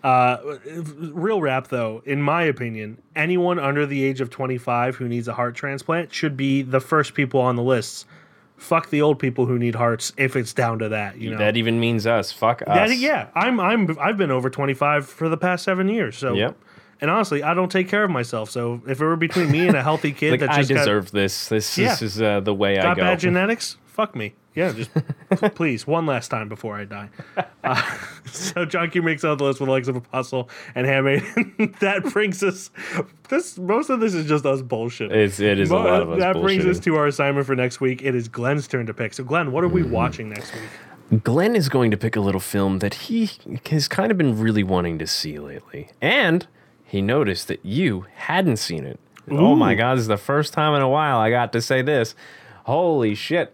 Uh, 0.03 0.37
real 1.13 1.41
rap, 1.41 1.67
though, 1.69 2.01
in 2.05 2.21
my 2.21 2.43
opinion, 2.43 2.97
anyone 3.15 3.57
under 3.59 3.85
the 3.85 4.03
age 4.03 4.19
of 4.19 4.29
25 4.29 4.95
who 4.97 5.07
needs 5.07 5.27
a 5.29 5.33
heart 5.33 5.55
transplant 5.55 6.13
should 6.13 6.35
be 6.35 6.61
the 6.61 6.79
first 6.81 7.13
people 7.13 7.39
on 7.39 7.55
the 7.55 7.63
lists. 7.63 8.05
Fuck 8.57 8.89
the 8.89 9.01
old 9.01 9.17
people 9.19 9.45
who 9.45 9.57
need 9.57 9.75
hearts 9.75 10.13
if 10.17 10.35
it's 10.35 10.53
down 10.53 10.79
to 10.79 10.89
that. 10.89 11.17
You 11.17 11.31
know 11.31 11.37
That 11.37 11.57
even 11.57 11.79
means 11.79 12.05
us. 12.07 12.31
Fuck 12.31 12.61
us. 12.61 12.67
That, 12.89 12.97
yeah, 12.97 13.27
I'm 13.35 13.59
I'm 13.59 13.97
I've 13.99 14.15
been 14.17 14.31
over 14.31 14.49
25 14.49 15.07
for 15.07 15.27
the 15.27 15.37
past 15.37 15.63
seven 15.65 15.89
years. 15.89 16.17
So, 16.17 16.33
Yep. 16.33 16.57
And 17.01 17.09
honestly, 17.11 17.43
I 17.43 17.53
don't 17.53 17.71
take 17.71 17.87
care 17.89 18.03
of 18.03 18.11
myself. 18.11 18.49
So, 18.49 18.81
if 18.87 19.01
it 19.01 19.05
were 19.05 19.15
between 19.15 19.51
me 19.51 19.67
and 19.67 19.75
a 19.77 19.83
healthy 19.83 20.11
kid 20.19 20.31
Like 20.31 20.39
that 20.41 20.49
I 20.51 20.57
just 20.57 20.69
deserve 20.69 21.11
this. 21.11 21.49
This, 21.49 21.77
Yeah. 21.77 21.89
this 21.89 22.01
is 22.01 22.21
uh, 22.21 22.39
the 22.39 22.53
way 22.53 22.75
got, 22.75 22.85
I 22.85 22.87
got 22.89 22.97
go. 22.97 23.01
bad 23.03 23.19
genetics, 23.19 23.77
fuck 23.85 24.15
me. 24.15 24.33
Yeah, 24.55 24.71
just 24.71 24.91
please 25.55 25.87
one 25.87 26.05
last 26.05 26.27
time 26.27 26.47
before 26.47 26.75
I 26.77 26.85
die. 26.85 27.09
Uh, 27.63 27.81
so 28.27 28.65
John 28.65 28.91
Q 28.91 29.01
makes 29.01 29.25
out 29.25 29.39
the 29.39 29.45
list 29.45 29.59
with 29.59 29.65
the 29.65 29.71
likes 29.71 29.87
of 29.87 29.95
Apostle 29.95 30.47
and 30.75 30.85
Handmaid. 30.85 31.23
that 31.79 32.03
brings 32.13 32.43
us. 32.43 32.69
This 33.29 33.57
most 33.57 33.89
of 33.89 33.99
this 33.99 34.13
is 34.13 34.27
just 34.27 34.45
us 34.45 34.61
bullshit. 34.61 35.11
It's- 35.11 35.39
it 35.39 35.57
is 35.59 35.71
a 35.71 35.75
lot 35.75 36.03
of 36.03 36.11
us 36.11 36.19
That 36.19 36.39
brings 36.39 36.67
us 36.67 36.79
to 36.81 36.95
our 36.97 37.07
assignment 37.07 37.47
for 37.47 37.55
next 37.55 37.81
week. 37.81 38.03
It 38.03 38.13
is 38.13 38.27
Glenn's 38.27 38.67
turn 38.67 38.85
to 38.85 38.93
pick. 38.93 39.15
So 39.15 39.23
Glenn, 39.23 39.51
what 39.51 39.63
are 39.63 39.67
we 39.67 39.81
Mm-hmm. 39.81 39.91
watching 39.91 40.29
next 40.29 40.53
week? 40.53 41.23
Glenn 41.23 41.55
is 41.55 41.67
going 41.67 41.89
to 41.89 41.97
pick 41.97 42.15
a 42.15 42.19
little 42.21 42.39
film 42.39 42.77
that 42.79 42.93
he 42.93 43.31
has 43.71 43.87
kind 43.87 44.11
of 44.11 44.19
been 44.19 44.39
really 44.39 44.63
wanting 44.63 44.99
to 44.99 45.07
see 45.07 45.39
lately. 45.39 45.89
And 45.99 46.45
he 46.93 47.01
noticed 47.01 47.47
that 47.47 47.59
you 47.65 48.05
hadn't 48.13 48.57
seen 48.57 48.85
it. 48.85 48.99
Oh 49.31 49.55
my 49.55 49.73
God, 49.73 49.95
this 49.95 50.03
is 50.03 50.07
the 50.07 50.15
first 50.15 50.53
time 50.53 50.75
in 50.75 50.83
a 50.83 50.87
while 50.87 51.17
I 51.17 51.31
got 51.31 51.51
to 51.53 51.61
say 51.61 51.81
this. 51.81 52.13
Holy 52.65 53.15
shit. 53.15 53.51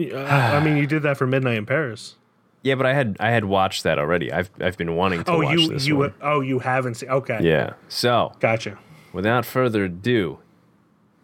Uh, 0.00 0.16
I 0.16 0.58
mean, 0.58 0.76
you 0.76 0.84
did 0.84 1.02
that 1.04 1.16
for 1.16 1.28
Midnight 1.28 1.58
in 1.58 1.64
Paris. 1.64 2.16
Yeah, 2.62 2.74
but 2.74 2.86
I 2.86 2.92
had 2.92 3.16
I 3.20 3.30
had 3.30 3.44
watched 3.44 3.84
that 3.84 4.00
already. 4.00 4.32
I've 4.32 4.50
I've 4.60 4.76
been 4.76 4.96
wanting 4.96 5.22
to 5.22 5.30
Oh, 5.30 5.42
watch 5.42 5.56
you 5.60 5.68
this 5.68 5.86
you 5.86 5.96
one. 5.98 6.14
oh 6.20 6.40
you 6.40 6.58
haven't 6.58 6.94
seen? 6.96 7.08
Okay, 7.08 7.38
Yeah. 7.40 7.74
So, 7.88 8.32
gotcha. 8.40 8.78
without 9.12 9.46
further 9.46 9.84
ado, 9.84 10.38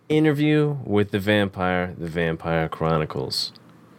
interview 0.08 0.76
with 0.84 1.10
the 1.10 1.18
vampire, 1.18 1.92
the 1.98 2.06
Vampire 2.08 2.68
Chronicles. 2.68 3.52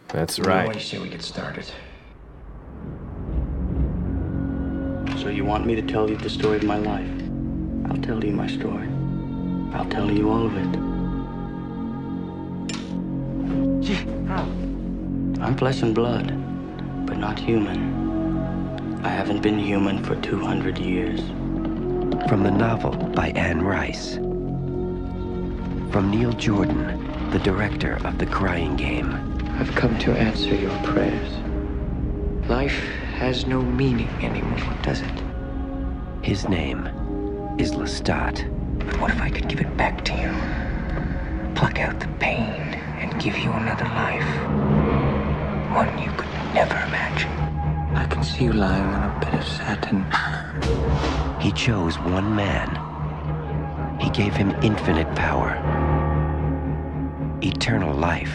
That's 0.08 0.38
What 0.38 0.44
do 0.44 0.50
right. 0.50 0.74
you 0.74 0.80
say 0.80 0.98
we 0.98 1.10
get 1.10 1.20
started? 1.20 1.66
So 5.20 5.28
you 5.28 5.44
want 5.44 5.66
me 5.66 5.74
to 5.74 5.82
tell 5.82 6.08
you 6.08 6.16
the 6.16 6.30
story 6.30 6.56
of 6.56 6.64
my 6.64 6.78
life? 6.78 7.10
I'll 7.90 7.96
tell 7.98 8.24
you 8.24 8.32
my 8.32 8.46
story. 8.46 8.88
I'll 9.72 9.88
tell 9.88 10.10
you 10.10 10.30
all 10.30 10.46
of 10.46 10.56
it. 10.56 10.94
I'm 15.44 15.56
flesh 15.56 15.82
and 15.82 15.94
blood, 15.94 16.28
but 17.06 17.18
not 17.18 17.38
human. 17.38 19.02
I 19.04 19.08
haven't 19.08 19.42
been 19.42 19.58
human 19.58 20.02
for 20.02 20.16
200 20.16 20.78
years. 20.78 21.20
From 22.28 22.42
the 22.42 22.50
novel 22.50 22.92
by 22.92 23.28
Anne 23.30 23.60
Rice. 23.60 24.14
From 25.92 26.10
Neil 26.10 26.32
Jordan, 26.32 27.30
the 27.30 27.38
director 27.40 27.98
of 28.06 28.16
The 28.16 28.26
Crying 28.26 28.74
Game. 28.76 29.12
I've 29.58 29.74
come 29.74 29.98
to 29.98 30.12
answer 30.12 30.54
your 30.54 30.76
prayers. 30.82 31.32
Life 32.48 32.78
has 33.18 33.46
no 33.46 33.60
meaning 33.60 34.08
anymore, 34.22 34.74
does 34.82 35.02
it? 35.02 35.22
His 36.22 36.48
name 36.48 36.88
is 37.58 37.72
Lestat. 37.72 38.50
But 38.78 39.00
what 39.00 39.10
if 39.10 39.20
I 39.20 39.30
could 39.30 39.48
give 39.48 39.60
it 39.60 39.76
back 39.76 40.04
to 40.06 40.12
you? 40.12 40.30
Pluck 41.54 41.78
out 41.78 42.00
the 42.00 42.08
pain 42.18 42.60
and 43.00 43.22
give 43.22 43.36
you 43.38 43.50
another 43.52 43.84
life. 43.84 44.26
One 45.72 45.98
you 46.02 46.10
could 46.12 46.32
never 46.54 46.74
imagine. 46.74 47.30
I 47.96 48.06
can 48.06 48.24
see 48.24 48.44
you 48.44 48.52
lying 48.52 48.84
on 48.84 49.16
a 49.16 49.20
bed 49.20 49.34
of 49.34 49.46
satin. 49.46 50.04
He 51.40 51.52
chose 51.52 51.98
one 51.98 52.34
man. 52.34 52.68
He 54.00 54.10
gave 54.10 54.34
him 54.34 54.50
infinite 54.62 55.14
power, 55.14 55.54
eternal 57.40 57.94
life, 57.94 58.34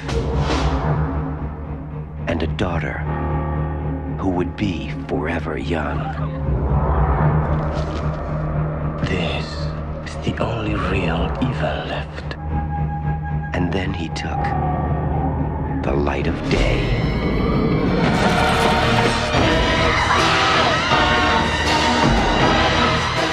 and 2.27 2.41
a 2.41 2.47
daughter 2.47 2.99
who 4.19 4.29
would 4.29 4.55
be 4.55 4.91
forever 5.07 5.57
young. 5.57 6.48
This 9.09 9.47
is 10.05 10.15
the 10.23 10.37
only 10.37 10.75
real 10.75 11.35
evil 11.41 11.77
left. 11.89 12.35
And 13.55 13.73
then 13.73 13.91
he 13.91 14.07
took 14.09 14.43
the 15.81 15.93
light 15.93 16.27
of 16.27 16.35
day. 16.51 16.77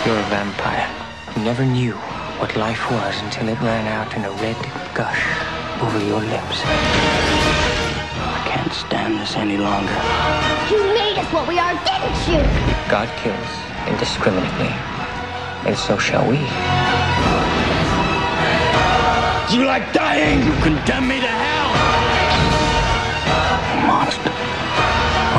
You're 0.07 0.19
a 0.19 0.29
vampire 0.33 0.89
who 1.35 1.45
never 1.45 1.67
knew 1.67 1.93
what 2.41 2.57
life 2.57 2.91
was 2.91 3.21
until 3.21 3.49
it 3.49 3.61
ran 3.61 3.87
out 3.87 4.17
in 4.17 4.25
a 4.25 4.31
red 4.41 4.57
gush 4.95 5.27
over 5.83 5.99
your 6.07 6.21
lips. 6.23 6.63
I 6.65 8.43
can't 8.49 8.73
stand 8.73 9.21
this 9.21 9.37
any 9.37 9.59
longer. 9.59 9.93
You 10.71 10.81
made 10.95 11.19
us 11.19 11.31
what 11.35 11.47
we 11.47 11.59
are, 11.59 11.75
didn't 11.85 12.17
you? 12.33 12.41
God 12.89 13.11
kills, 13.19 13.53
indiscriminately. 13.93 14.96
And 15.67 15.77
so 15.77 15.99
shall 15.99 16.25
we. 16.31 16.37
You 19.53 19.65
like 19.67 19.93
dying? 19.93 20.39
You 20.47 20.53
condemn 20.63 21.09
me 21.09 21.19
to 21.19 21.27
hell! 21.27 21.71
Monster. 23.85 24.31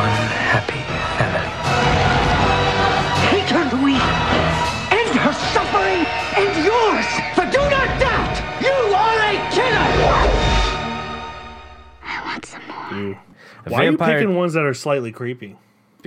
Unhappy 0.03 0.83
family. 1.15 1.51
Take 3.31 3.47
her, 3.55 3.65
Louis. 3.77 3.99
End 4.91 5.15
her 5.15 5.33
suffering 5.55 6.03
and 6.35 6.51
yours. 6.65 7.07
For 7.35 7.45
do 7.49 7.63
not 7.69 7.87
doubt, 7.97 8.35
you 8.61 8.75
are 8.93 9.19
a 9.31 9.35
killer. 9.55 9.87
I 12.03 12.21
want 12.25 12.45
some 12.45 12.67
more. 12.67 13.19
A 13.65 13.69
Why 13.69 13.85
are 13.85 13.91
you 13.91 13.97
picking 13.97 14.35
ones 14.35 14.53
that 14.53 14.65
are 14.65 14.73
slightly 14.73 15.13
creepy? 15.13 15.55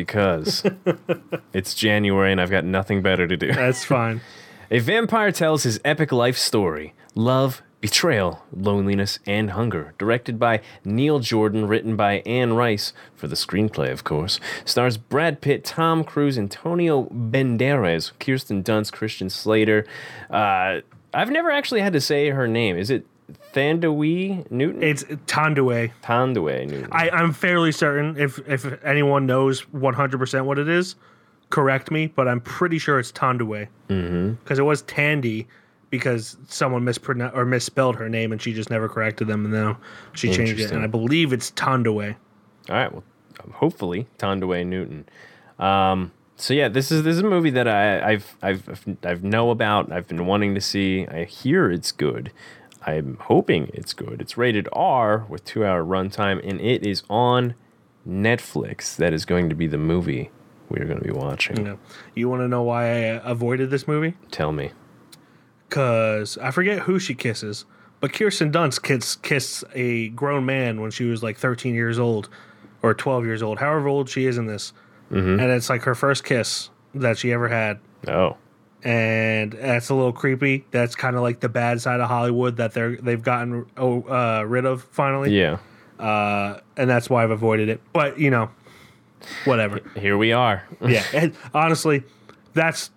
Because 0.05 0.63
it's 1.53 1.75
January 1.75 2.33
and 2.33 2.41
I've 2.41 2.51
got 2.51 2.65
nothing 2.65 3.03
better 3.03 3.27
to 3.27 3.37
do. 3.37 3.53
That's 3.53 3.85
fine. 3.85 4.23
A 4.71 4.79
vampire 4.79 5.31
tells 5.31 5.65
his 5.65 5.79
epic 5.85 6.11
life 6.11 6.39
story 6.39 6.95
love, 7.15 7.61
betrayal, 7.81 8.43
loneliness, 8.53 9.19
and 9.27 9.51
hunger. 9.51 9.95
Directed 9.99 10.39
by 10.39 10.63
Neil 10.85 11.19
Jordan, 11.19 11.67
written 11.67 11.97
by 11.97 12.21
Anne 12.25 12.55
Rice, 12.55 12.93
for 13.15 13.27
the 13.27 13.35
screenplay, 13.35 13.93
of 13.93 14.05
course. 14.05 14.41
Stars 14.65 14.97
Brad 14.97 15.41
Pitt, 15.43 15.65
Tom 15.65 16.03
Cruise, 16.05 16.39
Antonio 16.39 17.05
Banderas, 17.13 18.13
Kirsten 18.21 18.63
Dunst, 18.63 18.93
Christian 18.93 19.29
Slater. 19.29 19.85
Uh, 20.31 20.81
I've 21.13 21.31
never 21.31 21.51
actually 21.51 21.81
had 21.81 21.93
to 21.93 22.01
say 22.01 22.31
her 22.31 22.47
name. 22.47 22.79
Is 22.79 22.91
it 22.91 23.05
Thandawe 23.53 24.51
Newton? 24.51 24.83
It's 24.83 25.05
Tandue. 25.27 25.91
Tandue 26.03 26.67
Newton. 26.67 26.89
I, 26.93 27.11
I'm 27.11 27.33
fairly 27.33 27.73
certain 27.73 28.17
if 28.17 28.39
if 28.49 28.83
anyone 28.85 29.27
knows 29.27 29.63
100% 29.63 30.45
what 30.45 30.59
it 30.59 30.69
is, 30.69 30.97
correct 31.51 31.91
me, 31.91 32.07
but 32.07 32.29
I'm 32.29 32.41
pretty 32.41 32.79
sure 32.79 32.99
it's 32.99 33.13
Tandue. 33.13 33.69
Mm-hmm. 33.89 34.33
Because 34.35 34.59
it 34.59 34.63
was 34.63 34.83
Tandy 34.83 35.47
because 35.91 36.37
someone 36.49 36.85
mispronounced 36.85 37.37
or 37.37 37.45
misspelled 37.45 37.97
her 37.97 38.09
name 38.09 38.31
and 38.33 38.41
she 38.41 38.53
just 38.53 38.71
never 38.71 38.89
corrected 38.89 39.27
them 39.27 39.45
and 39.45 39.53
now 39.53 39.79
she 40.13 40.33
changed 40.33 40.61
it. 40.61 40.71
And 40.71 40.85
I 40.85 40.87
believe 40.87 41.33
it's 41.33 41.51
Tandue. 41.51 42.15
All 42.69 42.77
right. 42.77 42.93
Well, 42.93 43.03
hopefully 43.53 44.07
Tondaway 44.19 44.65
Newton. 44.67 45.07
Um, 45.59 46.13
so 46.37 46.55
yeah, 46.55 46.69
this 46.69 46.91
is 46.91 47.03
this 47.03 47.17
is 47.17 47.23
a 47.23 47.29
movie 47.29 47.51
that 47.51 47.69
I, 47.69 48.13
I've 48.13 48.37
I've 48.41 48.97
I've 49.05 49.23
know 49.23 49.51
about. 49.51 49.93
I've 49.93 50.09
been 50.09 50.27
wanting 50.27 50.55
to 50.55 50.61
see. 50.61 51.07
I 51.07 51.25
hear 51.25 51.71
it's 51.71 51.93
good. 51.93 52.33
I'm 52.87 53.19
hoping 53.23 53.71
it's 53.75 53.93
good. 53.93 54.21
It's 54.21 54.37
rated 54.37 54.69
R 54.73 55.27
with 55.29 55.45
two 55.45 55.65
hour 55.65 55.85
runtime, 55.85 56.41
and 56.49 56.61
it 56.61 56.87
is 56.87 57.03
on 57.11 57.55
Netflix. 58.09 58.97
That 58.97 59.13
is 59.13 59.25
going 59.25 59.49
to 59.51 59.55
be 59.55 59.67
the 59.67 59.79
movie 59.79 60.31
we 60.69 60.79
are 60.81 60.85
going 60.87 60.99
to 60.99 61.05
be 61.05 61.11
watching. 61.13 61.67
You, 61.67 61.79
you 62.15 62.29
want 62.29 62.41
to 62.43 62.49
know 62.49 62.63
why 62.63 62.85
I 62.87 63.21
avoided 63.25 63.71
this 63.71 63.87
movie? 63.89 64.15
Tell 64.31 64.53
me. 64.53 64.71
Because 65.69 66.39
I 66.39 66.51
forget 66.51 66.81
who 66.81 66.99
she 66.99 67.15
kisses, 67.15 67.65
but 68.01 68.13
Kirsten 68.13 68.51
Dunst 68.51 68.83
kiss, 68.83 69.17
kissed 69.17 69.65
a 69.75 70.09
grown 70.11 70.45
man 70.47 70.81
when 70.81 70.91
she 70.91 71.05
was 71.05 71.23
like 71.23 71.37
13 71.39 71.75
years 71.75 71.99
old 71.99 72.29
or 72.83 72.95
12 72.95 73.25
years 73.27 73.43
old, 73.43 73.59
however 73.59 73.89
old 73.89 74.09
she 74.09 74.27
is 74.27 74.39
in 74.39 74.47
this. 74.47 74.73
Mhm. 75.11 75.41
And 75.41 75.51
it's 75.53 75.69
like 75.69 75.83
her 75.83 75.95
first 75.95 76.25
kiss 76.25 76.71
that 76.95 77.19
she 77.19 77.33
ever 77.33 77.49
had. 77.49 77.79
Oh. 78.09 78.37
And 78.83 79.53
that's 79.53 79.91
a 79.91 79.95
little 79.95 80.13
creepy. 80.13 80.65
That's 80.71 80.95
kind 80.95 81.17
of 81.17 81.23
like 81.23 81.41
the 81.41 81.49
bad 81.49 81.81
side 81.81 82.01
of 82.01 82.09
Hollywood 82.09 82.57
that 82.57 82.73
they're 82.73 82.97
they've 82.97 83.23
gotten 83.23 83.67
oh, 83.77 84.03
uh, 84.03 84.43
rid 84.43 84.65
of 84.65 84.85
finally. 84.85 85.37
Yeah. 85.39 85.59
Uh, 85.99 86.61
and 86.77 86.89
that's 86.89 87.11
why 87.11 87.23
I've 87.23 87.31
avoided 87.31 87.69
it. 87.69 87.81
But 87.93 88.19
you 88.19 88.31
know, 88.31 88.51
whatever. 89.45 89.81
Here 89.97 90.17
we 90.17 90.33
are. 90.33 90.67
yeah. 90.81 91.05
And 91.13 91.37
honestly, 91.53 92.05
that's 92.55 92.91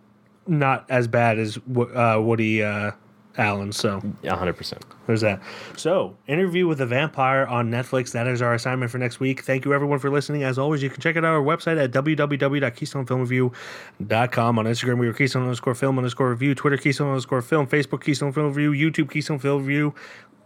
not 0.48 0.86
as 0.90 1.08
bad 1.08 1.38
as 1.38 1.58
uh, 1.58 2.20
Woody 2.22 2.64
uh, 2.64 2.92
Allen. 3.38 3.72
So, 3.72 4.02
hundred 4.28 4.54
percent. 4.54 4.84
There's 5.08 5.22
that. 5.22 5.42
So, 5.76 6.16
interview 6.28 6.68
with 6.68 6.80
a 6.82 6.86
vampire 6.86 7.46
on 7.46 7.72
Netflix. 7.72 8.12
That 8.12 8.28
is 8.28 8.42
our 8.42 8.54
assignment 8.54 8.92
for 8.92 8.98
next 8.98 9.20
week. 9.20 9.42
Thank 9.42 9.66
you 9.66 9.74
everyone 9.74 10.00
for 10.00 10.10
listening. 10.10 10.44
As 10.44 10.58
always, 10.58 10.82
you 10.84 10.90
can 10.90 11.02
check 11.02 11.18
out 11.18 11.26
our 11.26 11.42
website 11.42 11.84
at 11.84 11.92
www.keystonefilmreview.com. 11.92 14.60
On 14.60 14.66
Instagram, 14.66 15.00
we 15.00 15.08
are 15.08 15.14
Keystone 15.14 15.44
underscore 15.44 15.76
film 15.76 15.98
underscore 15.98 16.30
review. 16.30 16.56
Twitter, 16.56 16.78
Keystone 16.78 17.10
underscore 17.10 17.42
film. 17.42 17.68
Facebook, 17.68 18.02
Keystone 18.04 18.32
Film 18.32 18.54
Review. 18.54 18.72
YouTube, 18.92 19.12
Keystone 19.12 19.40
Film 19.40 19.66
Review. 19.66 19.94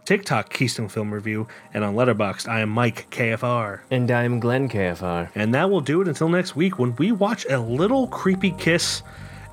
TikTok, 0.04 0.50
Keystone 0.50 0.88
Film 0.88 1.12
Review. 1.12 1.46
And 1.74 1.84
on 1.84 1.94
Letterboxd, 1.94 2.48
I 2.48 2.60
am 2.60 2.70
Mike 2.70 3.10
KFR. 3.10 3.80
And 3.90 4.10
I'm 4.10 4.40
Glenn 4.40 4.70
KFR. 4.70 5.28
And 5.34 5.52
that 5.54 5.68
will 5.68 5.82
do 5.82 6.00
it 6.00 6.08
until 6.08 6.30
next 6.30 6.56
week 6.56 6.78
when 6.78 6.96
we 6.96 7.12
watch 7.12 7.44
a 7.50 7.58
little 7.58 8.06
creepy 8.06 8.52
kiss 8.52 9.02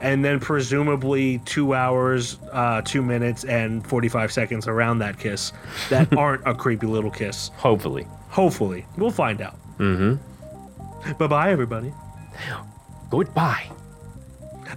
and 0.02 0.24
then 0.24 0.40
presumably 0.40 1.40
two 1.40 1.74
hours, 1.74 2.38
uh, 2.52 2.82
two 2.82 3.02
minutes, 3.02 3.44
and 3.44 3.86
45 3.86 4.32
seconds 4.32 4.68
around 4.68 5.00
that 5.00 5.18
kiss 5.18 5.52
that 5.90 6.16
aren't 6.18 6.46
a 6.48 6.54
creepy 6.54 6.88
little 6.88 7.12
kiss. 7.12 7.50
Hopefully. 7.58 8.08
Hopefully. 8.30 8.86
We'll 8.98 9.12
find 9.12 9.42
out. 9.42 9.56
Mm-hmm. 9.78 11.14
Bye 11.14 11.28
bye, 11.28 11.52
everybody. 11.52 11.94
Goodbye. 13.10 13.70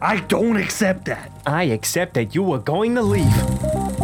I 0.01 0.21
don't 0.21 0.57
accept 0.57 1.07
that. 1.07 1.33
I 1.47 1.65
accept 1.65 2.15
that 2.15 2.35
you 2.35 2.43
were 2.43 2.59
going 2.59 2.95
to 2.95 3.03
leave. 3.03 3.98